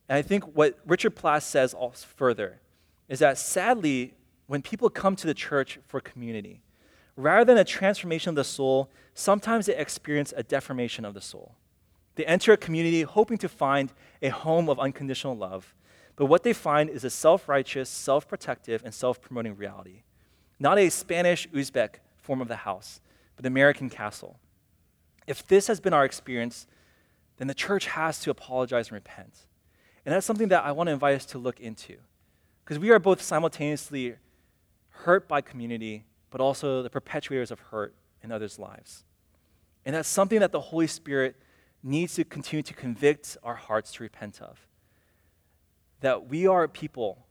And 0.09 0.17
I 0.17 0.23
think 0.23 0.43
what 0.55 0.79
Richard 0.85 1.15
Plass 1.15 1.45
says 1.45 1.75
further 2.15 2.59
is 3.07 3.19
that 3.19 3.37
sadly, 3.37 4.15
when 4.47 4.63
people 4.63 4.89
come 4.89 5.15
to 5.15 5.27
the 5.27 5.33
church 5.35 5.77
for 5.85 5.99
community, 5.99 6.61
rather 7.15 7.45
than 7.45 7.57
a 7.57 7.63
transformation 7.63 8.29
of 8.29 8.35
the 8.35 8.43
soul, 8.43 8.89
sometimes 9.13 9.67
they 9.67 9.75
experience 9.75 10.33
a 10.35 10.41
deformation 10.43 11.05
of 11.05 11.13
the 11.13 11.21
soul. 11.21 11.55
They 12.15 12.25
enter 12.25 12.53
a 12.53 12.57
community 12.57 13.01
hoping 13.03 13.37
to 13.39 13.49
find 13.49 13.91
a 14.21 14.29
home 14.29 14.69
of 14.69 14.79
unconditional 14.79 15.35
love, 15.35 15.75
but 16.15 16.27
what 16.27 16.43
they 16.43 16.53
find 16.53 16.89
is 16.89 17.03
a 17.03 17.09
self 17.09 17.49
righteous, 17.49 17.89
self 17.89 18.27
protective, 18.27 18.81
and 18.83 18.93
self 18.93 19.21
promoting 19.21 19.55
reality. 19.55 20.03
Not 20.59 20.77
a 20.77 20.89
Spanish 20.89 21.47
Uzbek 21.49 21.95
form 22.17 22.41
of 22.41 22.47
the 22.47 22.55
house, 22.57 23.01
but 23.35 23.45
American 23.45 23.89
castle. 23.89 24.39
If 25.27 25.45
this 25.45 25.67
has 25.67 25.79
been 25.79 25.93
our 25.93 26.05
experience, 26.05 26.67
then 27.37 27.47
the 27.47 27.53
church 27.53 27.87
has 27.87 28.19
to 28.21 28.31
apologize 28.31 28.87
and 28.87 28.93
repent. 28.93 29.45
And 30.05 30.13
that's 30.13 30.25
something 30.25 30.49
that 30.49 30.63
I 30.63 30.71
want 30.71 30.87
to 30.87 30.93
invite 30.93 31.15
us 31.15 31.25
to 31.27 31.37
look 31.37 31.59
into. 31.59 31.97
Because 32.63 32.79
we 32.79 32.91
are 32.91 32.99
both 32.99 33.21
simultaneously 33.21 34.15
hurt 34.89 35.27
by 35.27 35.41
community, 35.41 36.05
but 36.29 36.39
also 36.39 36.81
the 36.81 36.89
perpetuators 36.89 37.51
of 37.51 37.59
hurt 37.59 37.93
in 38.23 38.31
others' 38.31 38.57
lives. 38.57 39.03
And 39.85 39.95
that's 39.95 40.09
something 40.09 40.39
that 40.39 40.51
the 40.51 40.59
Holy 40.59 40.87
Spirit 40.87 41.35
needs 41.85 42.15
to 42.15 42.23
continue 42.23 42.63
to 42.63 42.73
convict 42.73 43.37
our 43.43 43.55
hearts 43.55 43.93
to 43.93 44.03
repent 44.03 44.41
of. 44.41 44.67
That 46.01 46.27
we 46.27 46.47
are 46.47 46.67
people 46.67 47.25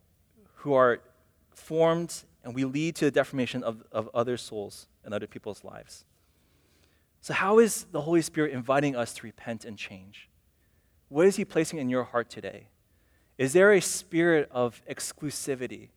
who 0.55 0.73
are 0.73 1.01
formed 1.53 2.23
and 2.43 2.55
we 2.55 2.63
lead 2.63 2.95
to 2.95 3.05
the 3.05 3.11
deformation 3.11 3.63
of, 3.63 3.83
of 3.91 4.09
other 4.13 4.37
souls 4.37 4.87
and 5.03 5.13
other 5.13 5.27
people's 5.27 5.63
lives. 5.63 6.05
So, 7.19 7.33
how 7.33 7.59
is 7.59 7.85
the 7.91 8.01
Holy 8.01 8.21
Spirit 8.21 8.53
inviting 8.53 8.95
us 8.95 9.13
to 9.15 9.23
repent 9.23 9.65
and 9.65 9.77
change? 9.77 10.29
What 11.09 11.25
is 11.25 11.35
He 11.35 11.43
placing 11.43 11.79
in 11.79 11.89
your 11.89 12.03
heart 12.03 12.29
today? 12.29 12.67
Is 13.37 13.53
there 13.53 13.73
a 13.73 13.81
spirit 13.81 14.47
of 14.51 14.81
exclusivity, 14.89 15.89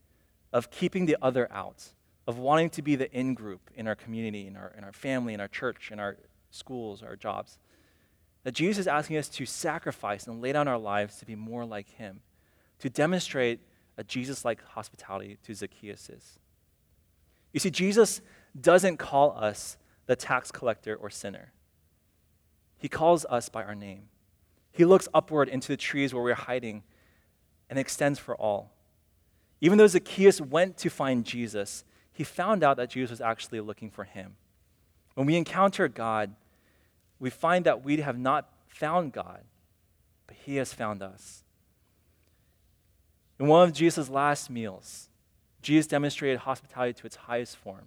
of 0.53 0.71
keeping 0.71 1.07
the 1.07 1.17
other 1.23 1.51
out, 1.53 1.93
of 2.27 2.39
wanting 2.39 2.71
to 2.71 2.83
be 2.83 2.97
the 2.97 3.13
in 3.13 3.35
group 3.35 3.71
in 3.75 3.87
our 3.87 3.95
community, 3.95 4.47
in 4.47 4.57
our, 4.57 4.73
in 4.77 4.83
our 4.85 4.93
family, 4.93 5.35
in 5.35 5.41
our 5.41 5.49
church, 5.49 5.91
in 5.93 6.01
our 6.01 6.17
schools, 6.51 7.03
our 7.03 7.15
jobs? 7.15 7.59
That 8.49 8.55
Jesus 8.55 8.79
is 8.79 8.89
asking 8.89 9.19
us 9.19 9.29
to 9.29 9.45
sacrifice 9.45 10.27
and 10.27 10.41
lay 10.41 10.53
down 10.53 10.69
our 10.69 10.79
lives 10.79 11.19
to 11.19 11.27
be 11.27 11.35
more 11.35 11.67
like 11.67 11.87
him, 11.87 12.21
to 12.79 12.89
demonstrate 12.89 13.61
a 13.99 14.05
Jesus 14.05 14.43
like 14.43 14.65
hospitality 14.65 15.37
to 15.43 15.55
Zacchaeus. 15.55 16.39
You 17.53 17.61
see, 17.61 17.69
Jesus 17.69 18.23
doesn't 18.59 18.97
call 18.97 19.37
us 19.39 19.77
the 20.07 20.17
tax 20.17 20.51
collector 20.51 20.97
or 20.97 21.11
sinner, 21.11 21.53
he 22.79 22.89
calls 22.89 23.27
us 23.27 23.51
by 23.51 23.65
our 23.65 23.75
name. 23.75 24.05
He 24.73 24.87
looks 24.87 25.09
upward 25.13 25.51
into 25.51 25.69
the 25.69 25.77
trees 25.77 26.15
where 26.15 26.23
we're 26.23 26.33
hiding 26.33 26.85
and 27.69 27.79
extends 27.79 28.19
for 28.19 28.35
all. 28.35 28.73
Even 29.61 29.77
though 29.77 29.87
Zacchaeus 29.87 30.41
went 30.41 30.79
to 30.79 30.89
find 30.89 31.23
Jesus, 31.23 31.85
he 32.15 32.25
found 32.25 32.65
out 32.65 32.79
that 32.79 32.89
Jesus 32.89 33.11
was 33.11 33.21
actually 33.21 33.61
looking 33.61 33.91
for 33.91 34.05
him. 34.05 34.37
When 35.17 35.27
we 35.27 35.37
encounter 35.37 35.87
God, 35.87 36.35
we 37.19 37.31
find 37.31 37.65
that 37.67 37.85
we 37.85 37.99
have 37.99 38.19
not 38.19 38.49
found 38.67 39.13
God, 39.13 39.43
but 40.27 40.37
He 40.37 40.57
has 40.57 40.73
found 40.73 41.03
us. 41.03 41.43
In 43.39 43.47
one 43.47 43.69
of 43.69 43.75
Jesus' 43.75 44.09
last 44.09 44.51
meals, 44.51 45.09
Jesus 45.63 45.87
demonstrated 45.87 46.41
hospitality 46.41 46.95
to 47.01 47.07
its 47.07 47.17
highest 47.17 47.57
form. 47.57 47.87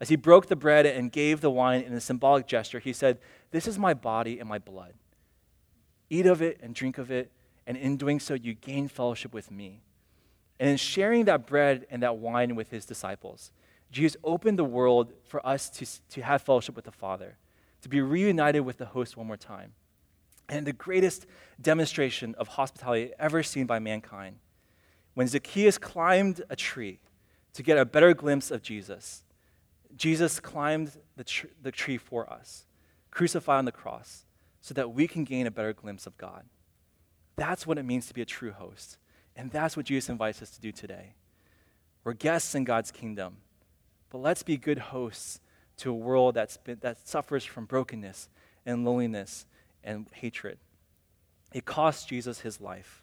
As 0.00 0.08
he 0.08 0.16
broke 0.16 0.46
the 0.46 0.56
bread 0.56 0.86
and 0.86 1.10
gave 1.10 1.40
the 1.40 1.50
wine 1.50 1.82
in 1.82 1.92
a 1.92 2.00
symbolic 2.00 2.46
gesture, 2.46 2.78
he 2.78 2.92
said, 2.92 3.18
This 3.50 3.66
is 3.66 3.78
my 3.78 3.94
body 3.94 4.38
and 4.38 4.48
my 4.48 4.58
blood. 4.58 4.94
Eat 6.08 6.26
of 6.26 6.40
it 6.40 6.58
and 6.62 6.74
drink 6.74 6.98
of 6.98 7.10
it, 7.10 7.32
and 7.66 7.76
in 7.76 7.96
doing 7.96 8.20
so, 8.20 8.34
you 8.34 8.54
gain 8.54 8.88
fellowship 8.88 9.34
with 9.34 9.50
me. 9.50 9.82
And 10.60 10.70
in 10.70 10.76
sharing 10.76 11.24
that 11.26 11.46
bread 11.46 11.86
and 11.90 12.02
that 12.02 12.16
wine 12.16 12.54
with 12.54 12.70
his 12.70 12.84
disciples, 12.84 13.52
Jesus 13.90 14.16
opened 14.22 14.58
the 14.58 14.64
world 14.64 15.12
for 15.24 15.44
us 15.46 15.68
to, 15.70 15.86
to 16.10 16.22
have 16.22 16.42
fellowship 16.42 16.76
with 16.76 16.84
the 16.84 16.92
Father 16.92 17.36
to 17.82 17.88
be 17.88 18.00
reunited 18.00 18.64
with 18.64 18.78
the 18.78 18.86
host 18.86 19.16
one 19.16 19.26
more 19.26 19.36
time. 19.36 19.72
And 20.48 20.66
the 20.66 20.72
greatest 20.72 21.26
demonstration 21.60 22.34
of 22.36 22.48
hospitality 22.48 23.12
ever 23.18 23.42
seen 23.42 23.66
by 23.66 23.78
mankind, 23.78 24.36
when 25.14 25.28
Zacchaeus 25.28 25.78
climbed 25.78 26.42
a 26.48 26.56
tree 26.56 27.00
to 27.52 27.62
get 27.62 27.76
a 27.76 27.84
better 27.84 28.14
glimpse 28.14 28.50
of 28.50 28.62
Jesus, 28.62 29.24
Jesus 29.96 30.40
climbed 30.40 30.92
the, 31.16 31.24
tr- 31.24 31.46
the 31.60 31.72
tree 31.72 31.98
for 31.98 32.30
us, 32.32 32.66
crucified 33.10 33.58
on 33.58 33.64
the 33.64 33.72
cross, 33.72 34.24
so 34.60 34.74
that 34.74 34.92
we 34.92 35.08
can 35.08 35.24
gain 35.24 35.46
a 35.46 35.50
better 35.50 35.72
glimpse 35.72 36.06
of 36.06 36.16
God. 36.16 36.44
That's 37.36 37.66
what 37.66 37.78
it 37.78 37.84
means 37.84 38.06
to 38.08 38.14
be 38.14 38.22
a 38.22 38.26
true 38.26 38.52
host. 38.52 38.98
And 39.36 39.50
that's 39.50 39.76
what 39.76 39.86
Jesus 39.86 40.08
invites 40.08 40.42
us 40.42 40.50
to 40.50 40.60
do 40.60 40.72
today. 40.72 41.14
We're 42.04 42.12
guests 42.12 42.54
in 42.54 42.64
God's 42.64 42.90
kingdom, 42.90 43.38
but 44.10 44.18
let's 44.18 44.42
be 44.42 44.56
good 44.56 44.78
hosts 44.78 45.40
to 45.78 45.90
a 45.90 45.94
world 45.94 46.34
that's 46.34 46.56
been, 46.56 46.78
that 46.80 47.06
suffers 47.06 47.44
from 47.44 47.64
brokenness 47.64 48.28
and 48.66 48.84
loneliness 48.84 49.46
and 49.82 50.06
hatred. 50.12 50.58
It 51.52 51.64
cost 51.64 52.08
Jesus 52.08 52.40
his 52.40 52.60
life. 52.60 53.02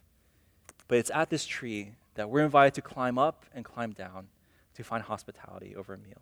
But 0.88 1.00
it's 1.00 1.12
at 1.14 1.30
this 1.30 1.46
tree 1.46 1.94
that 2.14 2.30
we're 2.30 2.44
invited 2.44 2.74
to 2.76 2.82
climb 2.82 3.18
up 3.18 3.46
and 3.54 3.66
climb 3.66 3.92
down 3.92 4.28
to 4.76 4.84
find 4.84 5.04
hospitality 5.04 5.76
over 5.76 5.94
a 5.94 5.98
meal. 5.98 6.22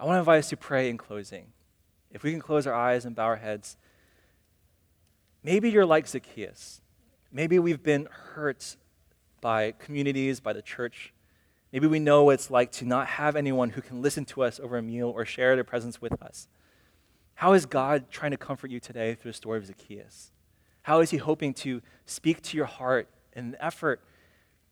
I 0.00 0.04
want 0.04 0.14
to 0.14 0.20
invite 0.20 0.38
us 0.38 0.48
to 0.50 0.56
pray 0.56 0.88
in 0.88 0.96
closing. 0.96 1.48
If 2.10 2.22
we 2.22 2.30
can 2.30 2.40
close 2.40 2.66
our 2.66 2.74
eyes 2.74 3.04
and 3.04 3.14
bow 3.14 3.24
our 3.24 3.36
heads, 3.36 3.76
maybe 5.42 5.70
you're 5.70 5.84
like 5.84 6.06
Zacchaeus. 6.06 6.80
Maybe 7.32 7.58
we've 7.58 7.82
been 7.82 8.08
hurt 8.10 8.76
by 9.40 9.72
communities, 9.72 10.40
by 10.40 10.52
the 10.52 10.62
church, 10.62 11.12
Maybe 11.72 11.86
we 11.86 11.98
know 11.98 12.24
what 12.24 12.34
it's 12.34 12.50
like 12.50 12.72
to 12.72 12.86
not 12.86 13.06
have 13.06 13.36
anyone 13.36 13.70
who 13.70 13.82
can 13.82 14.00
listen 14.00 14.24
to 14.26 14.42
us 14.42 14.58
over 14.58 14.78
a 14.78 14.82
meal 14.82 15.10
or 15.10 15.24
share 15.24 15.54
their 15.54 15.64
presence 15.64 16.00
with 16.00 16.20
us. 16.22 16.48
How 17.34 17.52
is 17.52 17.66
God 17.66 18.10
trying 18.10 18.30
to 18.30 18.36
comfort 18.36 18.70
you 18.70 18.80
today 18.80 19.14
through 19.14 19.32
the 19.32 19.36
story 19.36 19.58
of 19.58 19.66
Zacchaeus? 19.66 20.32
How 20.82 21.00
is 21.00 21.10
He 21.10 21.18
hoping 21.18 21.52
to 21.54 21.82
speak 22.06 22.40
to 22.42 22.56
your 22.56 22.66
heart 22.66 23.08
in 23.34 23.48
an 23.48 23.56
effort 23.60 24.02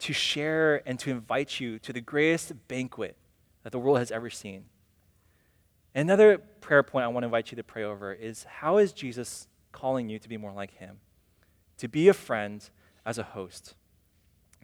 to 0.01 0.13
share 0.13 0.83
and 0.89 0.99
to 1.01 1.11
invite 1.11 1.61
you 1.61 1.79
to 1.81 1.93
the 1.93 2.01
greatest 2.01 2.53
banquet 2.69 3.17
that 3.63 3.73
the 3.73 3.79
world 3.79 3.99
has 3.99 4.11
ever 4.11 4.31
seen? 4.31 4.65
Another 5.95 6.39
prayer 6.39 6.83
point 6.83 7.05
I 7.05 7.09
want 7.09 7.23
to 7.23 7.27
invite 7.27 7.51
you 7.51 7.57
to 7.57 7.63
pray 7.63 7.83
over 7.83 8.13
is 8.13 8.45
how 8.45 8.79
is 8.79 8.93
Jesus 8.93 9.49
calling 9.73 10.09
you 10.09 10.19
to 10.19 10.29
be 10.29 10.37
more 10.37 10.53
like 10.53 10.73
Him? 10.73 10.99
To 11.79 11.89
be 11.89 12.09
a 12.09 12.15
friend 12.15 12.69
as 13.05 13.19
a 13.19 13.23
host, 13.23 13.75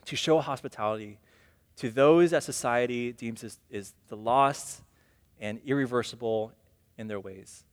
to 0.06 0.16
show 0.16 0.40
hospitality 0.40 1.18
to 1.76 1.90
those 1.90 2.30
that 2.30 2.42
society 2.42 3.12
deems 3.12 3.42
is, 3.42 3.58
is 3.70 3.94
the 4.08 4.16
lost 4.16 4.82
and 5.40 5.60
irreversible 5.64 6.52
in 6.98 7.08
their 7.08 7.20
ways? 7.20 7.64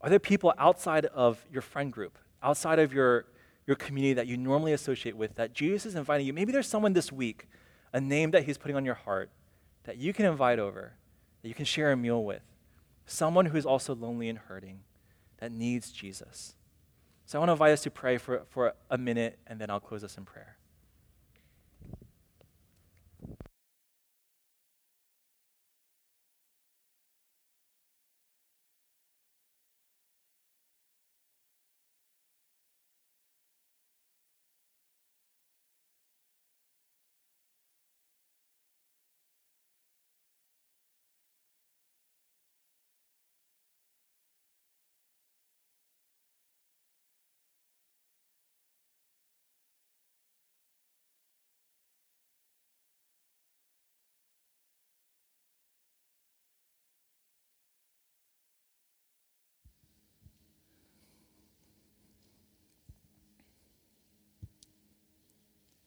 Are 0.00 0.08
there 0.08 0.18
people 0.18 0.54
outside 0.58 1.06
of 1.06 1.44
your 1.52 1.62
friend 1.62 1.92
group, 1.92 2.16
outside 2.42 2.78
of 2.78 2.92
your, 2.92 3.26
your 3.66 3.76
community 3.76 4.14
that 4.14 4.26
you 4.26 4.36
normally 4.36 4.72
associate 4.72 5.16
with, 5.16 5.34
that 5.34 5.52
Jesus 5.52 5.86
is 5.86 5.94
inviting 5.94 6.26
you? 6.26 6.32
Maybe 6.32 6.52
there's 6.52 6.66
someone 6.66 6.94
this 6.94 7.12
week, 7.12 7.48
a 7.92 8.00
name 8.00 8.30
that 8.30 8.44
he's 8.44 8.56
putting 8.56 8.76
on 8.76 8.84
your 8.84 8.94
heart, 8.94 9.30
that 9.84 9.98
you 9.98 10.12
can 10.12 10.24
invite 10.24 10.58
over, 10.58 10.94
that 11.42 11.48
you 11.48 11.54
can 11.54 11.64
share 11.64 11.92
a 11.92 11.96
meal 11.96 12.24
with. 12.24 12.42
Someone 13.04 13.46
who 13.46 13.58
is 13.58 13.66
also 13.66 13.94
lonely 13.94 14.28
and 14.28 14.38
hurting, 14.38 14.80
that 15.38 15.52
needs 15.52 15.90
Jesus. 15.90 16.54
So 17.26 17.38
I 17.38 17.40
want 17.40 17.48
to 17.48 17.52
invite 17.52 17.72
us 17.72 17.82
to 17.82 17.90
pray 17.90 18.18
for, 18.18 18.42
for 18.48 18.74
a 18.90 18.98
minute, 18.98 19.38
and 19.46 19.60
then 19.60 19.70
I'll 19.70 19.80
close 19.80 20.04
us 20.04 20.16
in 20.16 20.24
prayer. 20.24 20.56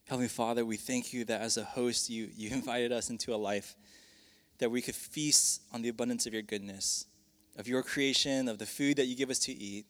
Heavenly 0.06 0.28
Father, 0.28 0.66
we 0.66 0.76
thank 0.76 1.14
you 1.14 1.24
that 1.26 1.42
as 1.42 1.56
a 1.56 1.64
host, 1.64 2.10
you, 2.10 2.30
you 2.36 2.50
invited 2.52 2.92
us 2.92 3.10
into 3.10 3.34
a 3.34 3.38
life 3.38 3.76
that 4.60 4.70
we 4.70 4.82
could 4.82 4.96
feast 4.96 5.62
on 5.74 5.82
the 5.82 5.90
abundance 5.90 6.26
of 6.26 6.34
your 6.34 6.42
goodness, 6.42 7.06
of 7.58 7.68
your 7.68 7.84
creation, 7.84 8.48
of 8.48 8.60
the 8.60 8.66
food 8.66 8.98
that 8.98 9.06
you 9.06 9.16
give 9.16 9.30
us 9.30 9.40
to 9.40 9.54
eat. 9.54 9.86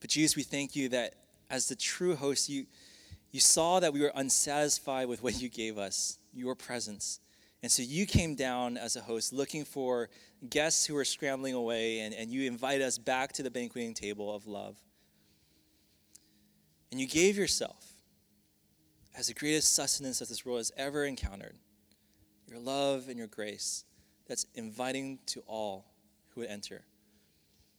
But 0.00 0.10
Jesus, 0.10 0.36
we 0.36 0.42
thank 0.42 0.76
you 0.76 0.88
that 0.90 1.14
as 1.48 1.68
the 1.68 1.76
true 1.76 2.14
host, 2.14 2.48
you, 2.48 2.66
you 3.32 3.40
saw 3.40 3.80
that 3.80 3.92
we 3.92 4.00
were 4.00 4.12
unsatisfied 4.14 5.08
with 5.08 5.22
what 5.22 5.40
you 5.40 5.48
gave 5.48 5.78
us, 5.78 6.18
your 6.34 6.54
presence. 6.54 7.20
And 7.62 7.72
so 7.72 7.82
you 7.82 8.06
came 8.06 8.34
down 8.34 8.76
as 8.76 8.96
a 8.96 9.00
host 9.00 9.32
looking 9.32 9.64
for 9.64 10.08
guests 10.48 10.86
who 10.86 10.94
were 10.94 11.04
scrambling 11.04 11.54
away, 11.54 12.00
and, 12.00 12.14
and 12.14 12.30
you 12.30 12.46
invite 12.46 12.80
us 12.80 12.98
back 12.98 13.32
to 13.32 13.42
the 13.42 13.50
banqueting 13.50 13.94
table 13.94 14.34
of 14.34 14.46
love. 14.46 14.76
And 16.90 17.00
you 17.00 17.06
gave 17.06 17.36
yourself 17.36 17.89
as 19.20 19.26
the 19.26 19.34
greatest 19.34 19.74
sustenance 19.74 20.18
that 20.18 20.30
this 20.30 20.46
world 20.46 20.60
has 20.60 20.72
ever 20.78 21.04
encountered 21.04 21.54
your 22.48 22.58
love 22.58 23.10
and 23.10 23.18
your 23.18 23.26
grace 23.26 23.84
that's 24.26 24.46
inviting 24.54 25.18
to 25.26 25.40
all 25.46 25.84
who 26.30 26.40
would 26.40 26.48
enter. 26.48 26.86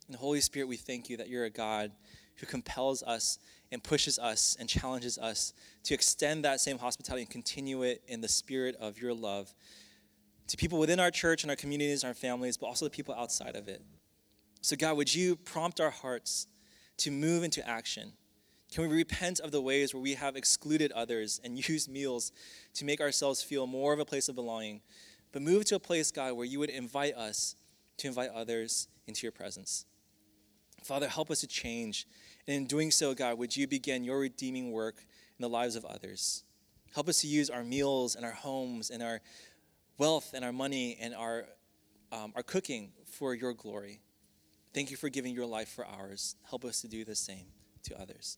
And 0.08 0.16
Holy 0.16 0.40
Spirit, 0.40 0.68
we 0.68 0.78
thank 0.78 1.10
you 1.10 1.18
that 1.18 1.30
you're 1.30 1.46
a 1.46 1.50
God 1.50 1.94
who 2.36 2.46
compels 2.46 3.02
us 3.02 3.40
and 3.72 3.84
pushes 3.84 4.20
us 4.20 4.56
and 4.60 4.70
challenges 4.70 5.18
us 5.18 5.54
to 5.86 5.96
extend 5.96 6.46
that 6.46 6.60
same 6.60 6.78
hospitality 6.78 7.24
and 7.24 7.32
continue 7.32 7.82
it 7.82 8.04
in 8.08 8.22
the 8.22 8.28
spirit 8.28 8.76
of 8.80 9.02
your 9.02 9.14
love 9.14 9.52
to 10.46 10.58
people 10.58 10.78
within 10.78 11.00
our 11.00 11.10
church 11.10 11.44
and 11.44 11.50
our 11.50 11.56
communities 11.56 12.04
and 12.04 12.10
our 12.10 12.14
families, 12.14 12.56
but 12.56 12.68
also 12.68 12.86
the 12.86 12.92
people 12.92 13.16
outside 13.16 13.56
of 13.56 13.68
it. 13.68 13.82
So, 14.62 14.76
God, 14.76 14.96
would 14.96 15.12
you 15.12 15.38
prompt 15.38 15.82
our 15.82 15.90
hearts 15.90 16.46
to 16.98 17.10
move 17.10 17.44
into 17.44 17.68
action? 17.68 18.14
Can 18.72 18.88
we 18.88 18.96
repent 18.96 19.40
of 19.42 19.52
the 19.52 19.62
ways 19.62 19.94
where 19.94 20.02
we 20.02 20.14
have 20.14 20.36
excluded 20.36 20.92
others 20.94 21.42
and 21.44 21.58
used 21.70 21.90
meals 21.90 22.32
to 22.76 22.86
make 22.86 23.02
ourselves 23.02 23.44
feel 23.44 23.68
more 23.68 23.94
of 23.94 24.00
a 24.00 24.06
place 24.06 24.30
of 24.30 24.36
belonging, 24.36 24.82
but 25.32 25.42
move 25.42 25.66
to 25.66 25.76
a 25.76 25.80
place, 25.80 26.12
God, 26.12 26.34
where 26.34 26.46
you 26.46 26.60
would 26.60 26.70
invite 26.70 27.16
us 27.16 27.56
to 27.98 28.08
invite 28.08 28.32
others 28.34 28.88
into 29.08 29.24
your 29.24 29.32
presence? 29.32 29.86
Father, 30.84 31.08
help 31.08 31.30
us 31.30 31.42
to 31.42 31.48
change 31.48 32.08
and 32.48 32.56
in 32.56 32.66
doing 32.66 32.92
so, 32.92 33.14
God, 33.14 33.38
would 33.38 33.56
you 33.56 33.68
begin 33.68 34.04
your 34.04 34.20
redeeming 34.20 34.72
work 34.72 35.06
in 35.38 35.42
the 35.42 35.50
lives 35.50 35.76
of 35.76 35.86
others? 35.86 36.44
Help 36.94 37.08
us 37.08 37.22
to 37.22 37.28
use 37.28 37.50
our 37.50 37.64
meals 37.64 38.16
and 38.16 38.26
our 38.26 38.32
homes 38.32 38.90
and 38.90 39.04
our 39.04 39.22
wealth 39.98 40.32
and 40.34 40.44
our 40.44 40.52
money 40.52 40.98
and 41.00 41.14
our, 41.14 41.46
um, 42.12 42.34
our 42.36 42.44
cooking 42.44 42.92
for 43.06 43.36
your 43.36 43.54
glory. 43.54 44.02
Thank 44.74 44.90
you 44.90 44.98
for 44.98 45.10
giving 45.10 45.36
your 45.36 45.46
life 45.46 45.70
for 45.70 45.86
ours. 45.86 46.36
Help 46.50 46.66
us 46.66 46.82
to 46.82 46.88
do 46.88 47.06
the 47.06 47.16
same 47.16 47.46
to 47.84 48.00
others. 48.02 48.38